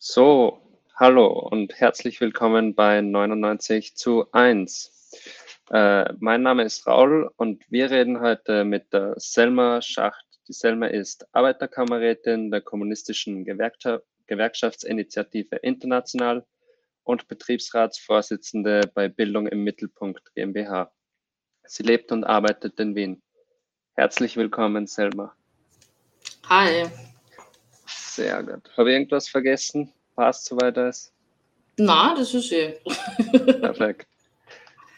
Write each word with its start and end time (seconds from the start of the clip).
So, 0.00 0.60
hallo 0.96 1.26
und 1.28 1.78
herzlich 1.78 2.20
willkommen 2.20 2.74
bei 2.74 3.00
99 3.00 3.94
zu 3.94 4.26
1. 4.32 5.30
Äh, 5.70 6.12
mein 6.18 6.42
Name 6.42 6.64
ist 6.64 6.88
Raul 6.88 7.30
und 7.36 7.62
wir 7.70 7.90
reden 7.92 8.20
heute 8.20 8.64
mit 8.64 8.92
der 8.92 9.14
Selma 9.18 9.80
Schacht. 9.80 10.26
Die 10.48 10.54
Selma 10.54 10.86
ist 10.86 11.28
Arbeiterkamerätin 11.32 12.50
der 12.50 12.62
Kommunistischen 12.62 13.44
Gewerkschaft, 13.44 14.04
Gewerkschaftsinitiative 14.26 15.54
International 15.56 16.44
und 17.04 17.28
Betriebsratsvorsitzende 17.28 18.90
bei 18.92 19.08
Bildung 19.08 19.46
im 19.46 19.62
Mittelpunkt 19.62 20.34
GmbH. 20.34 20.90
Sie 21.64 21.84
lebt 21.84 22.10
und 22.10 22.24
arbeitet 22.24 22.80
in 22.80 22.96
Wien. 22.96 23.22
Herzlich 23.98 24.36
willkommen, 24.36 24.86
Selma. 24.86 25.34
Hi. 26.48 26.84
Sehr 27.84 28.44
gut. 28.44 28.70
Habe 28.76 28.90
ich 28.90 28.94
irgendwas 28.94 29.28
vergessen? 29.28 29.92
Passt 30.14 30.44
soweit 30.44 30.78
alles? 30.78 31.12
Na, 31.78 32.14
das 32.16 32.32
ist 32.32 32.52
eh. 32.52 32.78
Perfekt. 33.60 34.06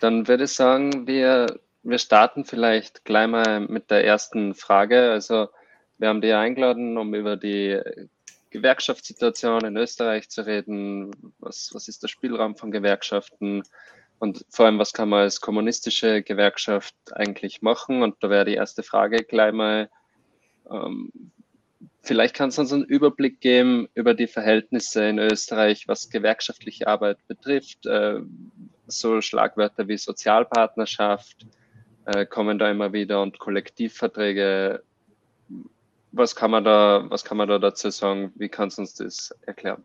Dann 0.01 0.29
würde 0.29 0.45
ich 0.45 0.53
sagen, 0.53 1.07
wir, 1.07 1.47
wir 1.83 1.99
starten 1.99 2.45
vielleicht 2.45 3.07
gleich 3.07 3.27
mal 3.27 3.61
mit 3.61 3.91
der 3.91 4.05
ersten 4.05 4.55
Frage. 4.55 5.11
Also 5.13 5.49
wir 5.97 6.09
haben 6.09 6.21
dich 6.21 6.35
eingeladen, 6.35 6.99
um 6.99 7.15
über 7.15 7.39
die 7.39 7.81
Gewerkschaftssituation 8.51 9.65
in 9.65 9.79
Österreich 9.79 10.29
zu 10.29 10.45
reden. 10.45 11.33
Was, 11.39 11.71
was 11.73 11.89
ist 11.89 12.03
der 12.03 12.09
Spielraum 12.09 12.55
von 12.55 12.71
Gewerkschaften? 12.71 13.63
Und 14.21 14.45
vor 14.51 14.67
allem, 14.67 14.79
was 14.79 14.93
kann 14.93 15.09
man 15.09 15.21
als 15.21 15.41
kommunistische 15.41 16.23
Gewerkschaft 16.23 16.95
eigentlich 17.13 17.63
machen? 17.63 18.03
Und 18.03 18.17
da 18.21 18.29
wäre 18.29 18.45
die 18.45 18.55
erste 18.55 18.83
Frage 18.83 19.25
gleich 19.25 19.55
mal, 19.55 19.89
ähm, 20.71 21.11
vielleicht 22.03 22.37
kannst 22.37 22.59
du 22.59 22.63
uns 22.63 22.73
einen 22.73 22.85
Überblick 22.85 23.41
geben 23.41 23.89
über 23.95 24.13
die 24.13 24.27
Verhältnisse 24.27 25.09
in 25.09 25.19
Österreich, 25.19 25.89
was 25.89 26.11
gewerkschaftliche 26.11 26.87
Arbeit 26.87 27.17
betrifft. 27.29 27.87
Äh, 27.87 28.21
so 28.87 29.23
Schlagwörter 29.23 29.89
wie 29.89 29.97
Sozialpartnerschaft 29.97 31.47
äh, 32.05 32.27
kommen 32.27 32.59
da 32.59 32.71
immer 32.71 32.93
wieder 32.93 33.23
und 33.23 33.39
Kollektivverträge. 33.39 34.83
Was 36.13 36.37
kann 36.37 36.51
man 36.51 36.65
da, 36.65 37.07
was 37.09 37.25
kann 37.25 37.39
man 37.39 37.49
da 37.49 37.59
dazu 37.59 37.89
sagen? 37.89 38.33
Wie 38.35 38.51
kannst 38.51 38.77
du 38.77 38.83
uns 38.83 38.95
das 38.97 39.35
erklären? 39.47 39.83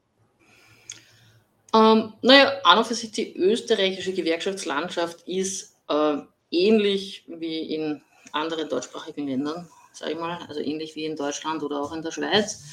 Ähm, 1.75 2.13
naja, 2.21 2.53
an 2.63 2.77
und 2.77 2.87
für 2.87 2.93
sich 2.93 3.11
die 3.11 3.35
österreichische 3.35 4.13
Gewerkschaftslandschaft 4.13 5.27
ist 5.27 5.75
äh, 5.89 6.17
ähnlich 6.49 7.25
wie 7.27 7.73
in 7.75 8.01
anderen 8.31 8.69
deutschsprachigen 8.69 9.27
Ländern, 9.27 9.67
sage 9.91 10.13
ich 10.13 10.19
mal, 10.19 10.39
also 10.47 10.61
ähnlich 10.61 10.95
wie 10.95 11.05
in 11.05 11.17
Deutschland 11.17 11.63
oder 11.63 11.81
auch 11.81 11.91
in 11.91 12.01
der 12.01 12.11
Schweiz. 12.11 12.63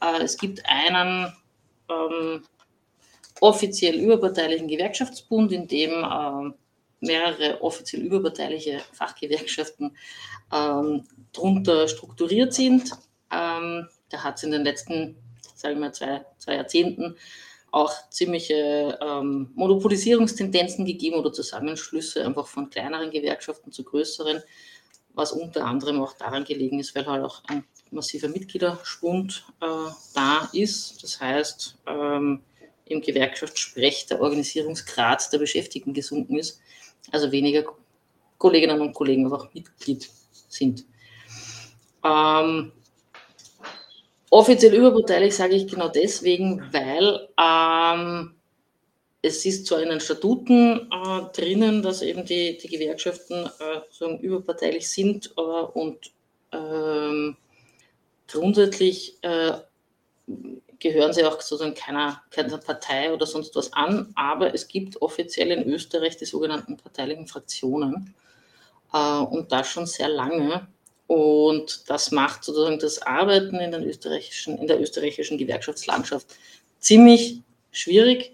Äh, 0.00 0.22
es 0.22 0.36
gibt 0.36 0.64
einen 0.66 1.32
ähm, 1.88 2.42
offiziell 3.40 3.94
überparteilichen 3.94 4.66
Gewerkschaftsbund, 4.66 5.52
in 5.52 5.68
dem 5.68 5.92
äh, 5.92 6.52
mehrere 7.00 7.62
offiziell 7.62 8.02
überparteiliche 8.02 8.80
Fachgewerkschaften 8.92 9.96
ähm, 10.52 11.04
darunter 11.32 11.86
strukturiert 11.86 12.54
sind. 12.54 12.90
Ähm, 13.30 13.88
da 14.08 14.24
hat 14.24 14.38
es 14.38 14.42
in 14.42 14.50
den 14.50 14.64
letzten, 14.64 15.14
sagen 15.54 15.76
wir 15.76 15.86
mal, 15.86 15.94
zwei, 15.94 16.24
zwei 16.38 16.56
Jahrzehnten 16.56 17.16
auch 17.70 17.92
ziemliche 18.10 18.98
ähm, 19.02 19.50
Monopolisierungstendenzen 19.54 20.84
gegeben 20.84 21.16
oder 21.16 21.32
Zusammenschlüsse 21.32 22.24
einfach 22.24 22.46
von 22.46 22.70
kleineren 22.70 23.10
Gewerkschaften 23.10 23.72
zu 23.72 23.84
größeren, 23.84 24.42
was 25.14 25.32
unter 25.32 25.64
anderem 25.64 26.00
auch 26.00 26.14
daran 26.14 26.44
gelegen 26.44 26.80
ist, 26.80 26.94
weil 26.94 27.06
halt 27.06 27.24
auch 27.24 27.42
ein 27.48 27.64
massiver 27.90 28.28
Mitgliederschwund 28.28 29.44
äh, 29.60 29.90
da 30.14 30.48
ist. 30.52 31.02
Das 31.02 31.20
heißt, 31.20 31.76
ähm, 31.86 32.42
im 32.86 33.00
Gewerkschaftssprech 33.00 34.06
der 34.06 34.20
Organisierungsgrad 34.20 35.32
der 35.32 35.38
Beschäftigten 35.38 35.92
gesunken 35.92 36.38
ist, 36.38 36.60
also 37.12 37.30
weniger 37.32 37.64
Kolleginnen 38.38 38.80
und 38.80 38.94
Kollegen 38.94 39.24
einfach 39.24 39.52
Mitglied 39.52 40.08
sind. 40.48 40.86
Ähm, 42.04 42.72
Offiziell 44.30 44.74
überparteilich 44.74 45.34
sage 45.34 45.54
ich 45.54 45.66
genau 45.66 45.88
deswegen, 45.88 46.62
weil 46.72 47.28
ähm, 47.40 48.34
es 49.22 49.44
ist 49.46 49.66
zwar 49.66 49.82
in 49.82 49.88
den 49.88 50.00
Statuten 50.00 50.90
äh, 50.92 51.32
drinnen, 51.32 51.82
dass 51.82 52.02
eben 52.02 52.24
die, 52.24 52.58
die 52.58 52.68
Gewerkschaften 52.68 53.46
äh, 53.46 53.80
so 53.90 54.10
überparteilich 54.18 54.88
sind 54.88 55.32
äh, 55.36 55.40
und 55.40 56.12
ähm, 56.52 57.36
grundsätzlich 58.26 59.16
äh, 59.22 59.52
gehören 60.78 61.12
sie 61.12 61.24
auch 61.24 61.40
sozusagen 61.40 61.74
keiner, 61.74 62.22
keiner 62.30 62.58
Partei 62.58 63.12
oder 63.12 63.26
sonst 63.26 63.56
was 63.56 63.72
an, 63.72 64.12
aber 64.14 64.54
es 64.54 64.68
gibt 64.68 65.00
offiziell 65.02 65.50
in 65.50 65.68
Österreich 65.68 66.16
die 66.16 66.26
sogenannten 66.26 66.76
parteilichen 66.76 67.26
Fraktionen 67.26 68.14
äh, 68.92 69.18
und 69.18 69.50
das 69.52 69.68
schon 69.68 69.86
sehr 69.86 70.08
lange. 70.08 70.68
Und 71.08 71.88
das 71.88 72.10
macht 72.10 72.44
sozusagen 72.44 72.78
das 72.78 73.00
Arbeiten 73.00 73.56
in, 73.56 73.72
den 73.72 73.82
österreichischen, 73.82 74.58
in 74.58 74.66
der 74.66 74.78
österreichischen 74.78 75.38
Gewerkschaftslandschaft 75.38 76.36
ziemlich 76.80 77.40
schwierig, 77.72 78.32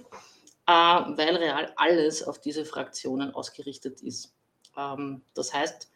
äh, 0.66 0.72
weil 0.72 1.36
real 1.36 1.72
alles 1.76 2.24
auf 2.24 2.40
diese 2.40 2.64
Fraktionen 2.64 3.32
ausgerichtet 3.32 4.02
ist. 4.02 4.34
Ähm, 4.76 5.22
das 5.34 5.54
heißt, 5.54 5.88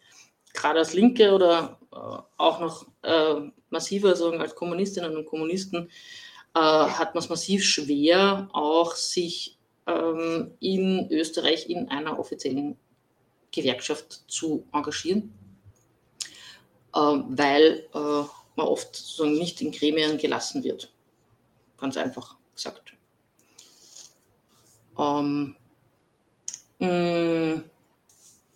gerade 0.55 0.79
als 0.79 0.95
Linke 0.95 1.33
oder 1.33 1.81
äh, 1.93 1.97
auch 2.37 2.61
noch 2.61 2.87
äh, 3.03 3.51
massiver 3.71 4.15
sagen 4.15 4.41
als 4.41 4.55
Kommunistinnen 4.55 5.17
und 5.17 5.27
Kommunisten 5.27 5.91
äh, 6.55 6.61
hat 6.61 7.13
man 7.17 7.25
es 7.25 7.29
massiv 7.29 7.65
schwer, 7.65 8.49
auch 8.53 8.95
sich 8.95 9.59
ähm, 9.89 10.53
in 10.61 11.09
Österreich 11.11 11.69
in 11.69 11.89
einer 11.89 12.21
offiziellen 12.21 12.79
Gewerkschaft 13.51 14.23
zu 14.29 14.65
engagieren 14.73 15.35
weil 16.93 17.87
äh, 17.95 17.99
man 18.57 18.67
oft 18.67 18.95
sozusagen 18.95 19.35
nicht 19.39 19.61
in 19.61 19.73
Gremien 19.73 20.19
gelassen 20.19 20.65
wird. 20.65 20.93
Ganz 21.79 21.97
einfach 21.97 22.37
gesagt. 22.55 22.93
Ähm, 24.99 25.57
mm, 26.79 27.63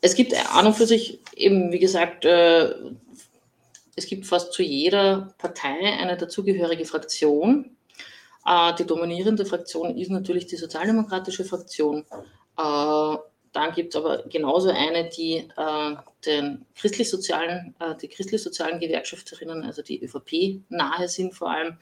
es 0.01 0.15
gibt 0.15 0.35
an 0.35 0.67
und 0.67 0.75
für 0.75 0.87
sich 0.87 1.21
eben, 1.37 1.71
wie 1.71 1.79
gesagt, 1.79 2.25
äh, 2.25 2.75
es 3.95 4.07
gibt 4.07 4.27
fast 4.27 4.53
zu 4.53 4.63
jeder 4.63 5.35
Partei 5.39 5.79
eine 5.99 6.17
dazugehörige 6.17 6.85
Fraktion. 6.85 7.77
Äh, 8.45 8.75
die 8.75 8.87
dominierende 8.87 9.47
Fraktion 9.47 9.97
ist 9.97 10.11
natürlich 10.11 10.47
die 10.47 10.57
sozialdemokratische 10.57 11.45
Fraktion. 11.45 12.05
Äh, 12.59 13.17
dann 13.53 13.73
gibt 13.73 13.95
es 13.95 14.01
aber 14.01 14.23
genauso 14.25 14.71
eine, 14.71 15.09
die 15.09 15.49
äh, 15.57 15.97
den 16.25 16.65
christlich-sozialen, 16.75 17.75
äh, 17.81 17.95
die 17.97 18.09
christlich-sozialen 18.09 18.81
Gewerkschafterinnen, 18.81 19.65
also 19.65 19.83
die 19.83 20.03
ÖVP 20.03 20.63
nahe 20.71 21.09
sind 21.09 21.35
vor 21.35 21.51
allem. 21.51 21.77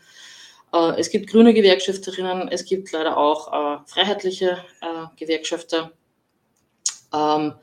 Äh, 0.72 0.98
es 0.98 1.10
gibt 1.10 1.30
grüne 1.30 1.54
Gewerkschafterinnen, 1.54 2.48
es 2.48 2.64
gibt 2.64 2.91
leider 2.91 3.16
auch 3.16 3.53
äh, 3.53 3.84
freiheitliche 3.86 4.64
äh, 4.80 5.06
Gewerkschafter. 5.16 5.92
Ähm, 7.14 7.54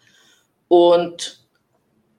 und 0.69 1.46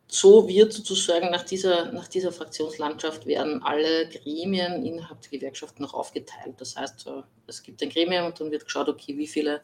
so 0.09 0.49
wird 0.49 0.73
sozusagen 0.73 1.31
nach 1.31 1.43
dieser, 1.45 1.93
nach 1.93 2.09
dieser 2.09 2.33
Fraktionslandschaft 2.33 3.27
werden 3.27 3.63
alle 3.63 4.09
Gremien 4.09 4.85
innerhalb 4.85 5.21
der 5.23 5.31
Gewerkschaften 5.31 5.83
noch 5.83 5.95
aufgeteilt. 5.95 6.55
Das 6.59 6.77
heißt, 6.77 7.07
äh, 7.07 7.23
es 7.47 7.63
gibt 7.63 7.83
ein 7.83 7.91
Gremium 7.91 8.27
und 8.27 8.41
dann 8.41 8.51
wird 8.51 8.65
geschaut, 8.65 8.89
okay, 8.89 9.17
wie 9.17 9.27
viele 9.27 9.63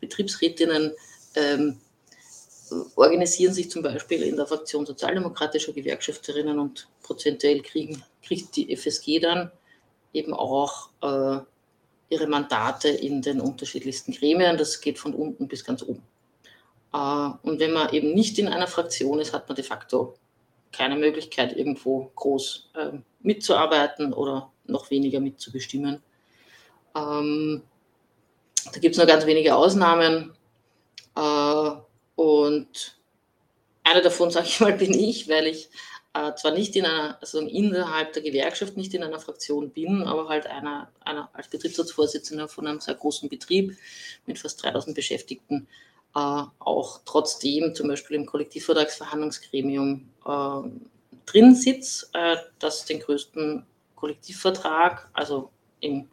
Betriebsrätinnen 0.00 0.92
ähm, 1.36 1.80
organisieren 2.96 3.52
sich 3.52 3.70
zum 3.70 3.82
Beispiel 3.82 4.22
in 4.22 4.36
der 4.36 4.46
Fraktion 4.46 4.86
sozialdemokratischer 4.86 5.72
Gewerkschafterinnen 5.72 6.58
und 6.58 6.88
prozentuell 7.02 7.60
kriegen, 7.60 8.02
kriegt 8.22 8.56
die 8.56 8.74
FSG 8.74 9.20
dann 9.20 9.50
eben 10.12 10.34
auch 10.34 10.90
äh, 11.02 11.40
ihre 12.08 12.26
Mandate 12.26 12.88
in 12.88 13.22
den 13.22 13.40
unterschiedlichsten 13.40 14.12
Gremien. 14.12 14.58
Das 14.58 14.80
geht 14.80 14.98
von 14.98 15.14
unten 15.14 15.48
bis 15.48 15.64
ganz 15.64 15.82
oben. 15.82 16.02
Äh, 16.92 17.30
und 17.42 17.60
wenn 17.60 17.72
man 17.72 17.92
eben 17.92 18.14
nicht 18.14 18.38
in 18.38 18.48
einer 18.48 18.66
Fraktion 18.66 19.18
ist, 19.18 19.32
hat 19.32 19.48
man 19.48 19.56
de 19.56 19.64
facto 19.64 20.14
keine 20.72 20.96
Möglichkeit, 20.96 21.56
irgendwo 21.56 22.10
groß 22.16 22.70
äh, 22.74 22.98
mitzuarbeiten 23.20 24.12
oder 24.12 24.50
noch 24.66 24.90
weniger 24.90 25.20
mitzubestimmen. 25.20 26.02
Ähm, 26.96 27.62
da 28.72 28.80
gibt 28.80 28.94
es 28.94 28.98
nur 28.98 29.06
ganz 29.06 29.26
wenige 29.26 29.56
Ausnahmen. 29.56 30.34
Äh, 31.16 31.70
und 32.16 32.98
einer 33.84 34.00
davon, 34.00 34.30
sage 34.32 34.46
ich 34.46 34.60
mal, 34.60 34.72
bin 34.72 34.92
ich, 34.92 35.28
weil 35.28 35.46
ich 35.46 35.68
äh, 36.14 36.34
zwar 36.34 36.52
nicht 36.52 36.76
in 36.76 36.84
einer, 36.84 37.18
also 37.20 37.40
innerhalb 37.40 38.12
der 38.12 38.22
Gewerkschaft 38.22 38.76
nicht 38.76 38.92
in 38.94 39.02
einer 39.02 39.18
Fraktion 39.18 39.70
bin, 39.70 40.02
aber 40.02 40.28
halt 40.28 40.46
einer, 40.46 40.90
einer 41.00 41.30
als 41.32 41.48
Betriebsratsvorsitzender 41.48 42.48
von 42.48 42.66
einem 42.66 42.80
sehr 42.80 42.94
großen 42.94 43.28
Betrieb 43.28 43.76
mit 44.26 44.38
fast 44.38 44.62
3000 44.62 44.94
Beschäftigten 44.94 45.66
äh, 46.14 46.42
auch 46.58 47.00
trotzdem 47.04 47.74
zum 47.74 47.88
Beispiel 47.88 48.16
im 48.16 48.26
Kollektivvertragsverhandlungsgremium 48.26 50.08
äh, 50.26 50.68
drin 51.24 51.54
sitzt, 51.54 52.10
äh, 52.12 52.36
das 52.58 52.84
den 52.84 53.00
größten 53.00 53.64
Kollektivvertrag, 53.96 55.08
also 55.14 55.50
im 55.80 56.08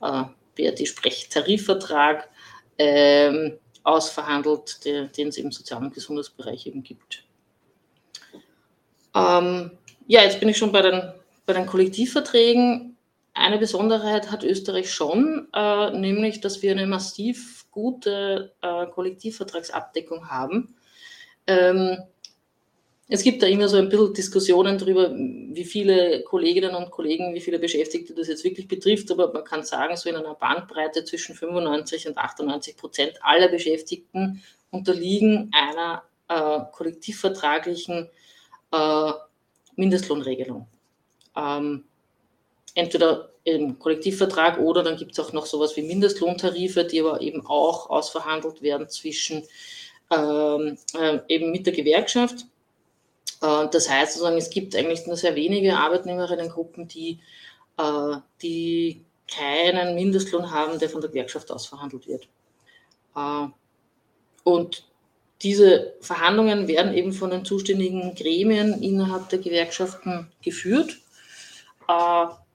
äh, 0.00 0.24
BRD-Sprechtarifvertrag, 0.54 2.28
ähm, 2.78 3.58
ausverhandelt, 3.84 4.84
den 4.84 5.28
es 5.28 5.36
im 5.36 5.52
Sozial- 5.52 5.82
und 5.82 5.94
Gesundheitsbereich 5.94 6.66
eben 6.66 6.82
gibt. 6.82 7.24
Ähm, 9.14 9.70
ja, 10.06 10.22
jetzt 10.22 10.40
bin 10.40 10.48
ich 10.48 10.56
schon 10.56 10.72
bei 10.72 10.82
den, 10.82 11.12
bei 11.46 11.52
den 11.52 11.66
Kollektivverträgen. 11.66 12.96
Eine 13.34 13.58
Besonderheit 13.58 14.30
hat 14.30 14.42
Österreich 14.42 14.92
schon, 14.92 15.48
äh, 15.52 15.90
nämlich, 15.90 16.40
dass 16.40 16.62
wir 16.62 16.72
eine 16.72 16.86
massiv 16.86 17.66
gute 17.70 18.54
äh, 18.62 18.86
Kollektivvertragsabdeckung 18.86 20.28
haben. 20.28 20.76
Ähm, 21.46 21.98
es 23.14 23.22
gibt 23.22 23.42
da 23.42 23.46
immer 23.46 23.68
so 23.68 23.76
ein 23.76 23.88
bisschen 23.88 24.12
Diskussionen 24.12 24.76
darüber, 24.76 25.14
wie 25.14 25.64
viele 25.64 26.24
Kolleginnen 26.24 26.74
und 26.74 26.90
Kollegen, 26.90 27.32
wie 27.32 27.40
viele 27.40 27.60
Beschäftigte 27.60 28.12
das 28.12 28.26
jetzt 28.26 28.42
wirklich 28.42 28.66
betrifft, 28.66 29.08
aber 29.12 29.32
man 29.32 29.44
kann 29.44 29.62
sagen, 29.62 29.96
so 29.96 30.08
in 30.08 30.16
einer 30.16 30.34
Bandbreite 30.34 31.04
zwischen 31.04 31.36
95 31.36 32.08
und 32.08 32.18
98 32.18 32.76
Prozent 32.76 33.14
aller 33.22 33.48
Beschäftigten 33.48 34.42
unterliegen 34.70 35.50
einer 35.52 36.02
äh, 36.28 36.60
kollektivvertraglichen 36.72 38.10
äh, 38.72 39.12
Mindestlohnregelung. 39.76 40.66
Ähm, 41.36 41.84
entweder 42.74 43.30
im 43.44 43.78
Kollektivvertrag 43.78 44.58
oder 44.58 44.82
dann 44.82 44.96
gibt 44.96 45.12
es 45.12 45.20
auch 45.20 45.32
noch 45.32 45.46
sowas 45.46 45.76
wie 45.76 45.82
Mindestlohntarife, 45.82 46.84
die 46.84 47.00
aber 47.00 47.20
eben 47.20 47.46
auch 47.46 47.90
ausverhandelt 47.90 48.60
werden 48.60 48.88
zwischen 48.88 49.44
ähm, 50.10 50.76
äh, 50.98 51.20
eben 51.28 51.52
mit 51.52 51.66
der 51.66 51.74
Gewerkschaft. 51.74 52.46
Äh, 53.44 53.68
das 53.70 53.88
heißt 53.88 54.14
sozusagen, 54.14 54.38
es 54.38 54.50
gibt 54.50 54.74
eigentlich 54.74 55.06
nur 55.06 55.16
sehr 55.16 55.34
wenige 55.34 55.76
Arbeitnehmerinnengruppen, 55.76 56.88
die, 56.88 57.20
äh, 57.76 58.16
die 58.42 59.04
keinen 59.30 59.94
Mindestlohn 59.94 60.50
haben, 60.50 60.78
der 60.78 60.88
von 60.88 61.00
der 61.00 61.10
Gewerkschaft 61.10 61.50
ausverhandelt 61.50 62.06
wird. 62.06 62.28
Äh, 63.16 63.46
und 64.44 64.84
diese 65.42 65.94
Verhandlungen 66.00 66.68
werden 66.68 66.94
eben 66.94 67.12
von 67.12 67.30
den 67.30 67.44
zuständigen 67.44 68.14
Gremien 68.14 68.82
innerhalb 68.82 69.28
der 69.28 69.40
Gewerkschaften 69.40 70.32
geführt, 70.42 71.00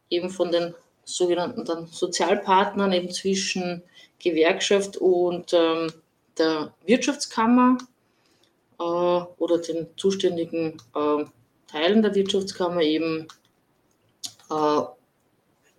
eben 0.09 0.30
von 0.31 0.51
den 0.51 0.74
sogenannten 1.03 1.86
Sozialpartnern 1.86 2.91
eben 2.94 3.12
zwischen 3.12 3.83
Gewerkschaft 4.18 4.97
und 4.97 5.53
ähm, 5.53 5.91
der 6.38 6.74
Wirtschaftskammer 6.86 7.77
äh, 8.80 8.84
oder 8.84 9.58
den 9.60 9.88
zuständigen 9.98 10.81
äh, 10.96 11.26
Teilen 11.68 12.02
der 12.02 12.16
Wirtschaftskammer 12.16 12.81
eben 12.81 13.28
äh, 14.50 14.81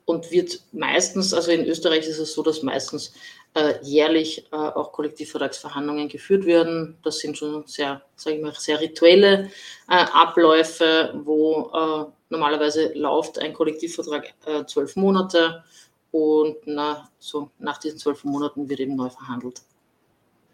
und 0.04 0.30
wird 0.30 0.60
meistens, 0.72 1.34
also 1.34 1.50
in 1.50 1.64
Österreich 1.64 2.06
ist 2.06 2.18
es 2.18 2.32
so, 2.32 2.42
dass 2.42 2.62
meistens 2.62 3.12
äh, 3.54 3.74
jährlich 3.82 4.46
äh, 4.52 4.56
auch 4.56 4.92
Kollektivvertragsverhandlungen 4.92 6.08
geführt 6.08 6.46
werden. 6.46 6.96
Das 7.02 7.18
sind 7.18 7.36
schon 7.36 7.66
sehr, 7.66 8.02
sage 8.14 8.36
ich 8.36 8.42
mal, 8.42 8.54
sehr 8.54 8.80
rituelle 8.80 9.50
äh, 9.88 10.04
Abläufe, 10.12 11.12
wo 11.24 12.12
normalerweise 12.28 12.92
läuft 12.94 13.40
ein 13.40 13.52
Kollektivvertrag 13.52 14.34
zwölf 14.68 14.94
Monate 14.94 15.64
und 16.12 16.58
na, 16.64 17.08
so 17.18 17.50
nach 17.58 17.78
diesen 17.78 17.98
zwölf 17.98 18.22
Monaten 18.22 18.68
wird 18.68 18.78
eben 18.78 18.94
neu 18.94 19.10
verhandelt. 19.10 19.62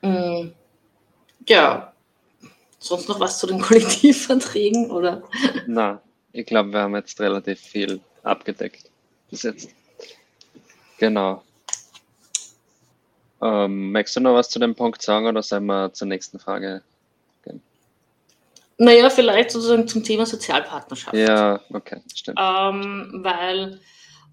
Mm, 0.00 0.52
ja, 1.46 1.92
sonst 2.88 3.08
noch 3.08 3.20
was 3.20 3.38
zu 3.38 3.46
den 3.46 3.60
Kollektivverträgen 3.62 4.90
oder? 4.90 5.22
Na, 5.66 6.00
ich 6.32 6.46
glaube, 6.46 6.72
wir 6.72 6.80
haben 6.80 6.94
jetzt 6.94 7.20
relativ 7.20 7.60
viel 7.60 8.00
abgedeckt 8.22 8.90
bis 9.30 9.42
jetzt. 9.42 9.70
Genau. 10.98 11.42
Ähm, 13.42 13.92
möchtest 13.92 14.16
du 14.16 14.20
noch 14.20 14.34
was 14.34 14.48
zu 14.48 14.58
dem 14.58 14.74
Punkt 14.74 15.02
sagen 15.02 15.26
oder 15.26 15.42
sollen 15.42 15.66
wir 15.66 15.92
zur 15.92 16.08
nächsten 16.08 16.38
Frage 16.38 16.82
gehen? 17.44 17.62
Naja, 18.78 19.10
vielleicht 19.10 19.50
sozusagen 19.50 19.86
zum 19.86 20.02
Thema 20.02 20.24
Sozialpartnerschaft. 20.24 21.14
Ja, 21.14 21.60
okay, 21.70 22.00
stimmt. 22.14 22.38
Ähm, 22.40 23.20
weil 23.22 23.80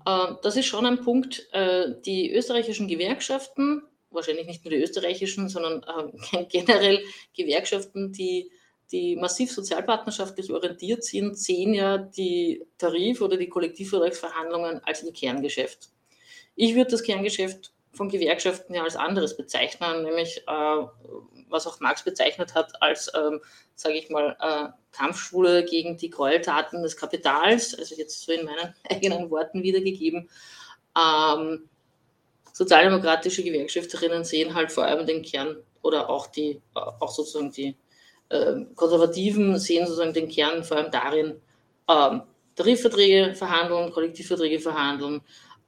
äh, 0.06 0.34
das 0.42 0.56
ist 0.56 0.66
schon 0.66 0.86
ein 0.86 1.02
Punkt, 1.02 1.48
äh, 1.52 1.94
die 2.06 2.34
österreichischen 2.34 2.88
Gewerkschaften 2.88 3.84
wahrscheinlich 4.14 4.48
nicht 4.48 4.64
nur 4.64 4.72
die 4.72 4.82
österreichischen, 4.82 5.50
sondern 5.50 5.84
äh, 6.34 6.46
generell 6.50 7.04
Gewerkschaften, 7.36 8.12
die, 8.12 8.52
die 8.92 9.16
massiv 9.16 9.52
sozialpartnerschaftlich 9.52 10.52
orientiert 10.52 11.04
sind, 11.04 11.38
sehen 11.38 11.74
ja 11.74 11.98
die 11.98 12.64
Tarif- 12.78 13.22
oder 13.22 13.38
die 13.38 13.50
Kollektivvertragsverhandlungen 13.50 14.82
als 14.84 15.04
ihr 15.04 15.14
Kerngeschäft. 15.14 15.90
Ich 16.56 16.76
würde 16.76 16.92
das 16.92 17.04
Kerngeschäft 17.04 17.74
von 17.94 18.10
Gewerkschaften 18.10 18.74
ja 18.74 18.84
als 18.84 18.96
anderes 18.96 19.38
bezeichnen, 19.38 20.04
nämlich 20.04 20.44
äh, 20.48 20.86
was 21.50 21.68
auch 21.68 21.80
Marx 21.80 22.04
bezeichnet 22.04 22.56
hat 22.56 22.82
als, 22.82 23.12
ähm, 23.16 23.40
sage 23.76 23.96
ich 23.96 24.10
mal, 24.10 24.36
äh, 24.40 24.70
Kampfschule 24.92 25.64
gegen 25.64 25.98
die 25.98 26.10
Gräueltaten 26.10 26.82
des 26.82 26.98
Kapitals, 26.98 27.78
also 27.78 27.96
jetzt 27.96 28.22
so 28.22 28.32
in 28.32 28.46
meinen 28.46 28.74
eigenen 28.90 29.30
Worten 29.30 29.64
wiedergegeben. 29.64 30.30
Ähm, 30.98 31.70
sozialdemokratische 32.54 33.44
Gewerkschafterinnen 33.44 34.24
sehen 34.24 34.54
halt 34.54 34.72
vor 34.72 34.86
allem 34.86 35.06
den 35.06 35.24
Kern 35.24 35.58
oder 35.82 36.10
auch 36.10 36.28
die, 36.28 36.62
auch 36.74 37.12
sozusagen 37.12 37.52
die 37.52 37.76
äh, 38.30 38.62
Konservativen 38.76 39.60
sehen 39.60 39.86
sozusagen 39.86 40.14
den 40.14 40.30
Kern 40.30 40.64
vor 40.64 40.78
allem 40.78 40.92
darin, 40.92 41.42
ähm, 41.90 42.22
Tarifverträge 42.56 43.36
verhandeln, 43.36 43.92
Kollektivverträge 43.92 44.60
verhandeln. 44.60 45.22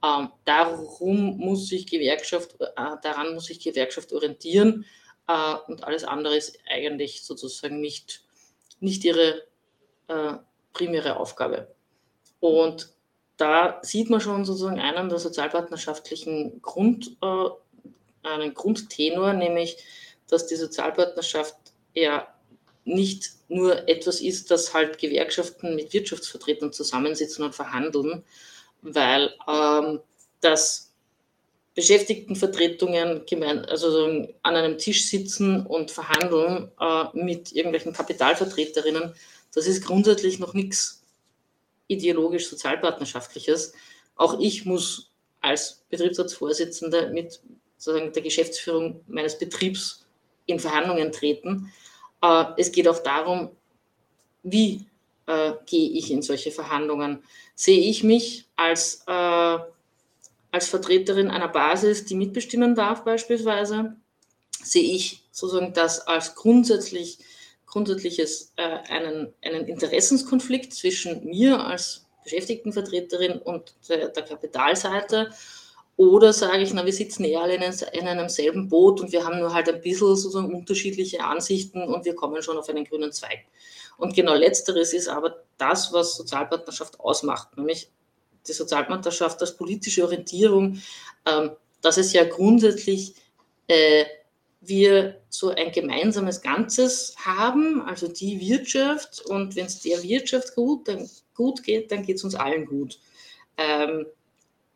Ähm, 0.04 0.28
darum 0.44 1.36
muss 1.36 1.68
sich 1.68 1.86
Gewerkschaft, 1.86 2.56
äh, 2.60 2.66
daran 3.02 3.34
muss 3.34 3.46
sich 3.46 3.60
Gewerkschaft 3.60 4.12
orientieren 4.12 4.86
äh, 5.26 5.54
und 5.66 5.82
alles 5.84 6.04
andere 6.04 6.36
ist 6.36 6.58
eigentlich 6.70 7.24
sozusagen 7.24 7.80
nicht, 7.80 8.22
nicht 8.78 9.04
ihre 9.04 9.42
äh, 10.06 10.34
primäre 10.72 11.16
Aufgabe. 11.16 11.74
Und 12.38 12.95
da 13.36 13.80
sieht 13.82 14.10
man 14.10 14.20
schon 14.20 14.44
sozusagen 14.44 14.80
einen 14.80 15.08
der 15.08 15.18
sozialpartnerschaftlichen 15.18 16.62
Grund, 16.62 17.16
äh, 17.22 17.48
einen 18.22 18.54
Grundtenor, 18.54 19.34
nämlich, 19.34 19.76
dass 20.28 20.46
die 20.46 20.56
Sozialpartnerschaft 20.56 21.56
ja 21.94 22.26
nicht 22.84 23.32
nur 23.48 23.88
etwas 23.88 24.20
ist, 24.20 24.50
dass 24.50 24.72
halt 24.72 24.98
Gewerkschaften 24.98 25.74
mit 25.74 25.92
Wirtschaftsvertretern 25.92 26.72
zusammensitzen 26.72 27.44
und 27.44 27.54
verhandeln, 27.54 28.24
weil 28.82 29.34
ähm, 29.48 30.00
das 30.40 30.92
Beschäftigtenvertretungen 31.74 33.26
gemein, 33.26 33.64
also 33.66 34.06
an 34.42 34.56
einem 34.56 34.78
Tisch 34.78 35.08
sitzen 35.08 35.66
und 35.66 35.90
verhandeln 35.90 36.70
äh, 36.80 37.04
mit 37.12 37.52
irgendwelchen 37.52 37.92
Kapitalvertreterinnen, 37.92 39.14
das 39.54 39.66
ist 39.66 39.84
grundsätzlich 39.84 40.38
noch 40.38 40.54
nichts 40.54 40.95
ideologisch 41.88 42.48
sozialpartnerschaftliches. 42.48 43.72
Auch 44.16 44.38
ich 44.40 44.64
muss 44.64 45.10
als 45.40 45.84
Betriebsratsvorsitzende 45.90 47.10
mit 47.12 47.40
sozusagen 47.76 48.12
der 48.12 48.22
Geschäftsführung 48.22 49.00
meines 49.06 49.38
Betriebs 49.38 50.06
in 50.46 50.58
Verhandlungen 50.58 51.12
treten. 51.12 51.72
Äh, 52.22 52.44
es 52.56 52.72
geht 52.72 52.88
auch 52.88 52.98
darum, 52.98 53.50
wie 54.42 54.86
äh, 55.26 55.52
gehe 55.66 55.90
ich 55.90 56.10
in 56.10 56.22
solche 56.22 56.50
Verhandlungen? 56.50 57.22
Sehe 57.54 57.80
ich 57.80 58.02
mich 58.02 58.46
als, 58.56 59.02
äh, 59.06 59.58
als 60.50 60.68
Vertreterin 60.68 61.30
einer 61.30 61.48
Basis, 61.48 62.04
die 62.04 62.14
mitbestimmen 62.14 62.74
darf 62.74 63.04
beispielsweise? 63.04 63.96
Sehe 64.62 64.94
ich 64.94 65.22
sozusagen 65.30 65.72
das 65.72 66.06
als 66.06 66.34
grundsätzlich 66.34 67.18
grundsätzliches 67.66 68.52
äh, 68.56 68.62
einen, 68.62 69.32
einen 69.44 69.66
Interessenskonflikt 69.66 70.72
zwischen 70.72 71.24
mir 71.24 71.60
als 71.64 72.06
Beschäftigtenvertreterin 72.24 73.38
und 73.38 73.74
der, 73.88 74.08
der 74.08 74.22
Kapitalseite. 74.24 75.30
Oder 75.96 76.32
sage 76.32 76.62
ich, 76.62 76.74
na, 76.74 76.84
wir 76.84 76.92
sitzen 76.92 77.24
eher 77.24 77.40
alle 77.40 77.54
in, 77.54 77.62
in, 77.62 78.06
einem 78.06 78.28
selben 78.28 78.68
Boot 78.68 79.00
und 79.00 79.12
wir 79.12 79.24
haben 79.24 79.38
nur 79.38 79.54
halt 79.54 79.68
ein 79.68 79.80
bisschen 79.80 80.14
sozusagen 80.14 80.54
unterschiedliche 80.54 81.24
Ansichten 81.24 81.82
und 81.82 82.04
wir 82.04 82.14
kommen 82.14 82.42
schon 82.42 82.58
auf 82.58 82.68
einen 82.68 82.84
grünen 82.84 83.12
Zweig. 83.12 83.46
Und 83.96 84.14
genau 84.14 84.34
letzteres 84.34 84.92
ist 84.92 85.08
aber 85.08 85.42
das, 85.56 85.92
was 85.94 86.16
Sozialpartnerschaft 86.16 87.00
ausmacht, 87.00 87.56
nämlich 87.56 87.90
die 88.46 88.52
Sozialpartnerschaft 88.52 89.40
als 89.40 89.56
politische 89.56 90.04
Orientierung, 90.04 90.82
ähm, 91.24 91.52
dass 91.80 91.96
es 91.96 92.12
ja 92.12 92.24
grundsätzlich 92.24 93.14
äh, 93.68 94.04
wir 94.68 95.20
so 95.28 95.50
ein 95.50 95.72
gemeinsames 95.72 96.40
Ganzes 96.42 97.14
haben, 97.18 97.82
also 97.82 98.08
die 98.08 98.40
Wirtschaft. 98.40 99.24
Und 99.26 99.56
wenn 99.56 99.66
es 99.66 99.80
der 99.80 100.02
Wirtschaft 100.02 100.54
gut, 100.54 100.88
dann, 100.88 101.08
gut 101.34 101.62
geht, 101.62 101.90
dann 101.90 102.02
geht 102.02 102.16
es 102.16 102.24
uns 102.24 102.34
allen 102.34 102.66
gut. 102.66 102.98
Ähm, 103.56 104.06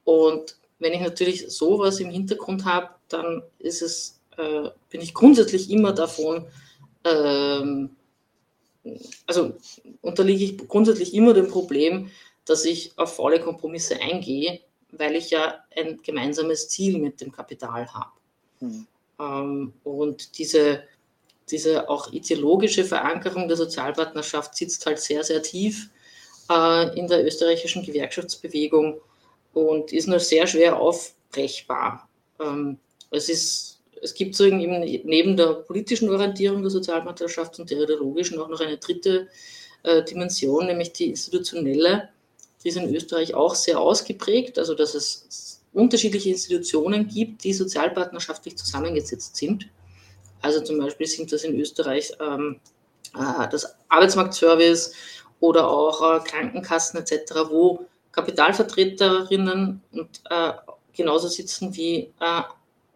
und 0.04 0.56
wenn 0.78 0.92
ich 0.92 1.00
natürlich 1.00 1.48
sowas 1.50 2.00
im 2.00 2.10
Hintergrund 2.10 2.64
habe, 2.64 2.90
dann 3.08 3.42
ist 3.58 3.82
es, 3.82 4.20
äh, 4.36 4.70
bin 4.88 5.00
ich 5.00 5.14
grundsätzlich 5.14 5.70
immer 5.70 5.92
davon 5.92 6.46
ähm, 7.04 7.90
also 9.26 9.54
unterliege 10.00 10.44
ich 10.44 10.68
grundsätzlich 10.68 11.14
immer 11.14 11.34
dem 11.34 11.48
Problem, 11.48 12.10
dass 12.44 12.64
ich 12.64 12.92
auf 12.96 13.16
faule 13.16 13.40
Kompromisse 13.40 14.00
eingehe, 14.00 14.60
weil 14.90 15.14
ich 15.16 15.30
ja 15.30 15.62
ein 15.76 16.00
gemeinsames 16.02 16.68
Ziel 16.68 16.98
mit 16.98 17.20
dem 17.20 17.30
Kapital 17.30 17.92
habe. 17.92 18.10
Mhm. 18.60 18.86
Ähm, 19.20 19.72
und 19.84 20.38
diese, 20.38 20.84
diese 21.50 21.88
auch 21.88 22.12
ideologische 22.12 22.84
Verankerung 22.84 23.48
der 23.48 23.56
Sozialpartnerschaft 23.56 24.56
sitzt 24.56 24.86
halt 24.86 24.98
sehr, 25.00 25.22
sehr 25.22 25.42
tief 25.42 25.90
äh, 26.50 26.98
in 26.98 27.06
der 27.06 27.24
österreichischen 27.24 27.84
Gewerkschaftsbewegung 27.84 29.00
und 29.52 29.92
ist 29.92 30.08
nur 30.08 30.20
sehr 30.20 30.46
schwer 30.46 30.78
aufbrechbar. 30.78 32.08
Ähm, 32.40 32.78
es 33.10 33.28
ist 33.28 33.80
es 34.02 34.14
gibt 34.14 34.34
so 34.34 34.44
eben 34.44 34.80
neben 34.80 35.36
der 35.36 35.54
politischen 35.54 36.08
Orientierung 36.08 36.62
der 36.62 36.70
Sozialpartnerschaft 36.70 37.58
und 37.58 37.70
der 37.70 37.82
ideologischen 37.82 38.38
auch 38.38 38.48
noch 38.48 38.60
eine 38.60 38.78
dritte 38.78 39.28
äh, 39.82 40.02
Dimension, 40.02 40.66
nämlich 40.66 40.92
die 40.92 41.10
institutionelle. 41.10 42.08
Die 42.62 42.68
ist 42.68 42.76
in 42.76 42.94
Österreich 42.94 43.34
auch 43.34 43.54
sehr 43.54 43.80
ausgeprägt, 43.80 44.58
also 44.58 44.74
dass 44.74 44.94
es 44.94 45.59
unterschiedliche 45.72 46.30
Institutionen 46.30 47.06
gibt, 47.06 47.44
die 47.44 47.52
sozialpartnerschaftlich 47.52 48.56
zusammengesetzt 48.56 49.36
sind. 49.36 49.68
Also 50.42 50.60
zum 50.62 50.78
Beispiel 50.78 51.06
sind 51.06 51.32
das 51.32 51.44
in 51.44 51.58
Österreich 51.58 52.12
ähm, 52.20 52.60
äh, 53.14 53.48
das 53.50 53.76
Arbeitsmarktservice 53.88 54.92
oder 55.38 55.68
auch 55.68 56.16
äh, 56.16 56.20
Krankenkassen 56.20 57.00
etc., 57.00 57.34
wo 57.48 57.86
Kapitalvertreterinnen 58.12 59.82
und 59.92 60.22
äh, 60.28 60.52
genauso 60.92 61.28
sitzen 61.28 61.74
wie 61.76 62.12
äh, 62.20 62.42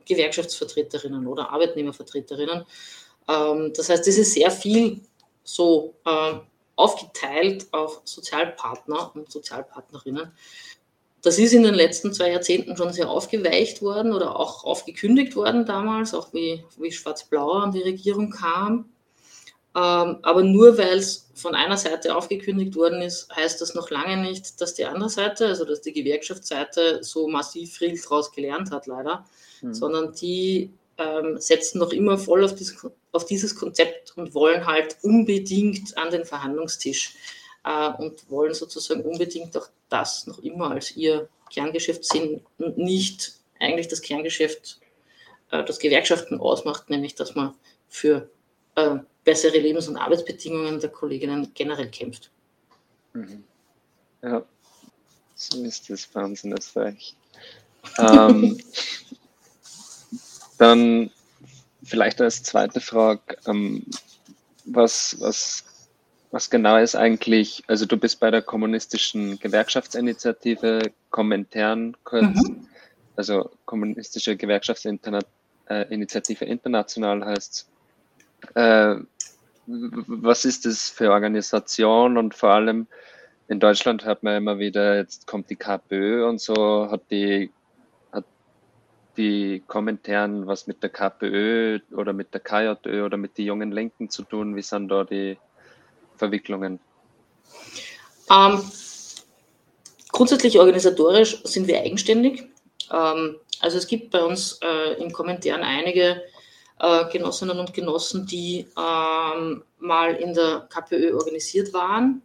Gewerkschaftsvertreterinnen 0.07 1.27
oder 1.27 1.51
Arbeitnehmervertreterinnen. 1.51 2.65
Ähm, 3.29 3.73
das 3.75 3.89
heißt, 3.89 4.07
es 4.09 4.19
ist 4.19 4.35
sehr 4.35 4.51
viel 4.51 5.01
so 5.45 5.95
äh, 6.05 6.35
aufgeteilt 6.77 7.67
auf 7.73 8.01
Sozialpartner 8.05 9.15
und 9.15 9.31
Sozialpartnerinnen. 9.31 10.33
Das 11.25 11.39
ist 11.39 11.55
in 11.55 11.63
den 11.63 11.75
letzten 11.75 12.13
zwei 12.13 12.31
Jahrzehnten 12.31 12.77
schon 12.77 12.93
sehr 12.93 13.09
aufgeweicht 13.09 13.81
worden 13.81 14.13
oder 14.13 14.39
auch 14.39 14.65
aufgekündigt 14.65 15.35
worden 15.37 15.65
damals, 15.65 16.13
auch 16.13 16.35
wie, 16.35 16.63
wie 16.77 16.93
Schwarz-Blau 16.93 17.53
an 17.53 17.73
die 17.73 17.81
Regierung 17.81 18.31
kam. 18.31 18.91
Ähm, 19.75 20.19
aber 20.23 20.43
nur 20.43 20.77
weil 20.77 20.99
es 20.99 21.31
von 21.35 21.55
einer 21.55 21.79
Seite 21.79 22.15
aufgekündigt 22.15 22.77
worden 22.77 23.01
ist, 23.01 23.35
heißt 23.35 23.59
das 23.61 23.75
noch 23.75 23.89
lange 23.89 24.19
nicht, 24.19 24.61
dass 24.61 24.75
die 24.75 24.85
andere 24.85 25.09
Seite, 25.09 25.47
also 25.47 25.65
dass 25.65 25.81
die 25.81 25.95
Gewerkschaftsseite 25.95 27.03
so 27.03 27.27
massiv 27.27 27.79
viel 27.79 27.99
daraus 28.01 28.31
gelernt 28.31 28.71
hat, 28.71 28.87
leider, 28.87 29.25
mhm. 29.63 29.73
sondern 29.73 30.15
die 30.15 30.71
ähm, 30.99 31.39
setzen 31.41 31.79
noch 31.79 31.93
immer 31.93 32.19
voll 32.19 32.45
auf, 32.45 32.55
dieses, 32.55 32.87
auf 33.13 33.25
dieses 33.25 33.57
Konzept 33.57 34.13
und 34.17 34.35
wollen 34.35 34.67
halt 34.67 34.99
unbedingt 35.03 35.97
an 35.97 36.11
den 36.11 36.27
Verhandlungstisch 36.27 37.15
äh, 37.65 37.93
und 37.99 38.31
wollen 38.31 38.55
sozusagen 38.55 39.03
unbedingt 39.03 39.57
auch 39.57 39.69
das 39.89 40.27
noch 40.27 40.39
immer 40.41 40.71
als 40.71 40.97
ihr 40.97 41.29
Kerngeschäft 41.51 42.05
sehen 42.05 42.45
und 42.59 42.79
nicht 42.79 43.35
eigentlich 43.61 43.89
das 43.89 44.03
Kerngeschäft, 44.03 44.81
äh, 45.51 45.65
das 45.65 45.79
Gewerkschaften 45.79 46.41
ausmacht, 46.41 46.91
nämlich 46.91 47.15
dass 47.15 47.35
man 47.35 47.55
für 47.89 48.29
äh, 48.75 48.97
bessere 49.25 49.59
Lebens- 49.59 49.89
und 49.89 49.97
Arbeitsbedingungen 49.97 50.81
der 50.81 50.91
Kolleginnen 50.91 51.53
generell 51.55 51.91
kämpft. 51.91 52.31
Mhm. 53.13 53.45
Ja, 54.23 54.45
so 55.35 55.63
ist 55.63 55.91
das 55.91 56.15
Wahnsinn, 56.15 56.51
das 56.51 56.69
Österreich. 56.69 57.15
ähm, 57.99 58.59
dann 60.59 61.11
vielleicht 61.83 62.21
als 62.21 62.43
zweite 62.43 62.81
Frage, 62.81 63.37
ähm, 63.47 63.85
was, 64.65 65.17
was, 65.21 65.65
was 66.35 66.51
genau 66.51 66.77
ist 66.79 66.97
eigentlich, 66.97 67.63
also 67.69 67.87
du 67.87 67.97
bist 67.97 68.19
bei 68.19 68.29
der 68.29 68.43
kommunistischen 68.43 69.39
Gewerkschaftsinitiative 69.39 70.91
Kommentaren 71.11 71.97
kurz, 72.03 72.49
mhm. 72.49 72.67
also 73.15 73.53
kommunistische 73.67 74.37
Gewerkschaftsinitiative 74.37 76.45
International 76.45 77.25
heißt 77.25 77.71
äh, 78.57 78.97
was 79.67 80.45
ist 80.45 80.67
das 80.67 80.91
für 80.91 81.13
Organisation 81.13 82.19
und 82.19 82.35
vor 82.35 82.51
allem 82.51 82.89
in 83.47 83.61
Deutschland 83.61 84.05
hört 84.05 84.25
man 84.25 84.37
immer 84.37 84.59
wieder, 84.59 84.97
jetzt 84.97 85.29
kommt 85.29 85.51
die 85.51 85.57
KPÖ 85.57 86.29
und 86.29 86.41
so, 86.41 86.91
hat 86.91 87.03
die, 87.13 87.53
hat 88.11 88.25
die 89.17 89.63
Kommentaren 89.69 90.49
was 90.49 90.67
mit 90.67 90.83
der 90.83 90.91
KPÖ 90.91 91.79
oder 91.93 92.13
mit 92.13 92.35
der 92.35 92.41
KJÖ 92.41 93.05
oder 93.05 93.19
mit 93.19 93.39
den 93.39 93.47
jungen 93.47 93.71
Linken 93.71 94.11
zu 94.11 94.25
tun? 94.25 94.57
Wie 94.57 94.63
sind 94.63 94.89
da 94.89 95.05
die 95.05 95.39
Verwicklungen? 96.17 96.81
Ähm, 98.31 98.63
grundsätzlich 100.11 100.59
organisatorisch 100.59 101.43
sind 101.45 101.67
wir 101.67 101.81
eigenständig. 101.81 102.45
Ähm, 102.91 103.37
also 103.61 103.79
es 103.79 103.87
gibt 103.87 104.11
bei 104.11 104.23
uns 104.23 104.59
äh, 104.63 105.03
in 105.03 105.13
Kommentaren 105.13 105.63
einige 105.63 106.23
äh, 106.81 107.05
Genossinnen 107.11 107.59
und 107.59 107.75
Genossen, 107.75 108.27
die 108.27 108.67
ähm, 108.77 109.63
mal 109.79 110.15
in 110.15 110.35
der 110.35 110.69
KPÖ 110.71 111.15
organisiert 111.15 111.73
waren, 111.73 112.23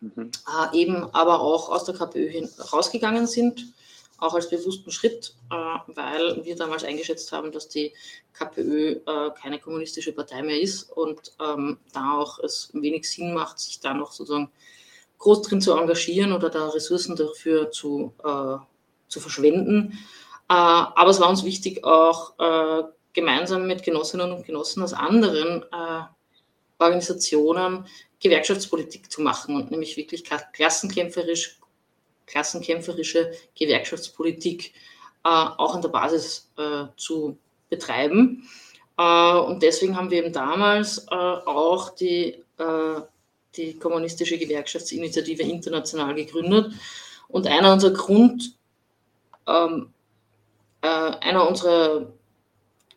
mhm. 0.00 0.30
äh, 0.72 0.76
eben 0.78 1.08
aber 1.14 1.40
auch 1.40 1.68
aus 1.70 1.84
der 1.84 1.94
KPÖ 1.94 2.28
hin 2.28 2.48
rausgegangen 2.72 3.26
sind, 3.26 3.64
auch 4.18 4.34
als 4.34 4.48
bewussten 4.48 4.90
Schritt, 4.90 5.34
äh, 5.50 5.54
weil 5.94 6.44
wir 6.44 6.56
damals 6.56 6.84
eingeschätzt 6.84 7.32
haben, 7.32 7.52
dass 7.52 7.68
die 7.68 7.92
KPÖ 8.32 9.00
äh, 9.06 9.30
keine 9.40 9.58
kommunistische 9.58 10.12
Partei 10.12 10.42
mehr 10.42 10.60
ist 10.60 10.84
und 10.84 11.32
ähm, 11.40 11.78
da 11.92 12.14
auch 12.14 12.38
es 12.38 12.70
wenig 12.72 13.08
Sinn 13.10 13.34
macht, 13.34 13.58
sich 13.58 13.80
da 13.80 13.94
noch 13.94 14.12
sozusagen 14.12 14.50
groß 15.18 15.42
drin 15.42 15.60
zu 15.60 15.72
engagieren 15.72 16.32
oder 16.32 16.50
da 16.50 16.68
Ressourcen 16.68 17.16
dafür 17.16 17.70
zu, 17.70 18.14
äh, 18.22 18.56
zu 19.08 19.20
verschwenden. 19.20 19.98
Aber 20.48 21.10
es 21.10 21.18
war 21.18 21.28
uns 21.28 21.42
wichtig, 21.42 21.82
auch 21.82 22.34
gemeinsam 23.12 23.66
mit 23.66 23.82
Genossinnen 23.82 24.30
und 24.30 24.46
Genossen 24.46 24.80
aus 24.80 24.92
anderen 24.92 25.64
Organisationen 26.78 27.84
Gewerkschaftspolitik 28.20 29.10
zu 29.10 29.22
machen 29.22 29.56
und 29.56 29.70
nämlich 29.70 29.96
wirklich 29.96 30.24
klassenkämpferisch, 30.52 31.58
klassenkämpferische 32.26 33.32
Gewerkschaftspolitik 33.54 34.72
äh, 35.24 35.28
auch 35.28 35.74
an 35.74 35.82
der 35.82 35.88
Basis 35.88 36.50
äh, 36.58 36.86
zu 36.96 37.38
betreiben. 37.68 38.48
Äh, 38.98 39.38
und 39.38 39.62
deswegen 39.62 39.96
haben 39.96 40.10
wir 40.10 40.18
eben 40.18 40.32
damals 40.32 41.06
äh, 41.10 41.14
auch 41.14 41.90
die, 41.90 42.42
äh, 42.58 43.00
die 43.56 43.78
Kommunistische 43.78 44.38
Gewerkschaftsinitiative 44.38 45.42
international 45.42 46.14
gegründet. 46.14 46.72
Und 47.28 47.46
einer 47.46 47.72
unserer 47.72 47.92
Grund, 47.92 48.54
ähm, 49.46 49.92
einer 50.82 51.48
unserer 51.48 52.06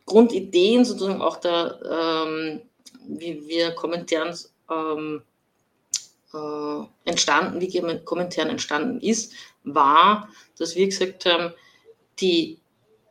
Grundideen 0.05 0.85
sozusagen 0.85 1.21
auch 1.21 1.37
der, 1.37 1.79
ähm, 1.89 2.61
wie 3.07 3.47
wir 3.47 3.71
Kommentaren 3.71 4.37
ähm, 4.69 5.23
äh, 6.33 7.09
entstanden, 7.09 7.61
wie 7.61 8.03
Kommentaren 8.05 8.49
entstanden 8.49 8.99
ist, 9.01 9.33
war, 9.63 10.29
dass 10.57 10.75
wir 10.75 10.85
gesagt 10.85 11.25
haben, 11.25 11.53
die 12.19 12.59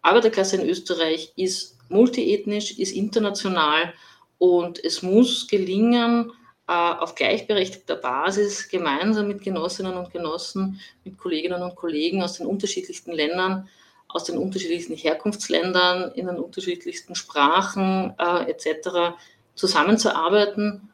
Arbeiterklasse 0.02 0.56
in 0.56 0.68
Österreich 0.68 1.32
ist 1.36 1.76
multiethnisch, 1.88 2.78
ist 2.78 2.92
international 2.92 3.92
und 4.38 4.82
es 4.84 5.02
muss 5.02 5.48
gelingen, 5.48 6.32
äh, 6.68 6.72
auf 6.72 7.14
gleichberechtigter 7.14 7.96
Basis 7.96 8.68
gemeinsam 8.68 9.28
mit 9.28 9.42
Genossinnen 9.42 9.96
und 9.96 10.10
Genossen, 10.10 10.80
mit 11.04 11.18
Kolleginnen 11.18 11.62
und 11.62 11.74
Kollegen 11.74 12.22
aus 12.22 12.34
den 12.34 12.46
unterschiedlichsten 12.46 13.12
Ländern 13.12 13.68
aus 14.08 14.24
den 14.24 14.38
unterschiedlichsten 14.38 14.96
Herkunftsländern, 14.96 16.12
in 16.12 16.26
den 16.26 16.38
unterschiedlichsten 16.38 17.14
Sprachen 17.14 18.14
äh, 18.18 18.50
etc. 18.50 19.16
zusammenzuarbeiten. 19.54 20.88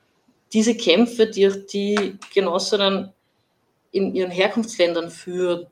Diese 0.54 0.76
Kämpfe, 0.76 1.26
die 1.26 1.50
die 1.70 2.18
Genossinnen 2.32 3.12
in 3.92 4.14
ihren 4.14 4.30
Herkunftsländern 4.30 5.10
führen, 5.10 5.66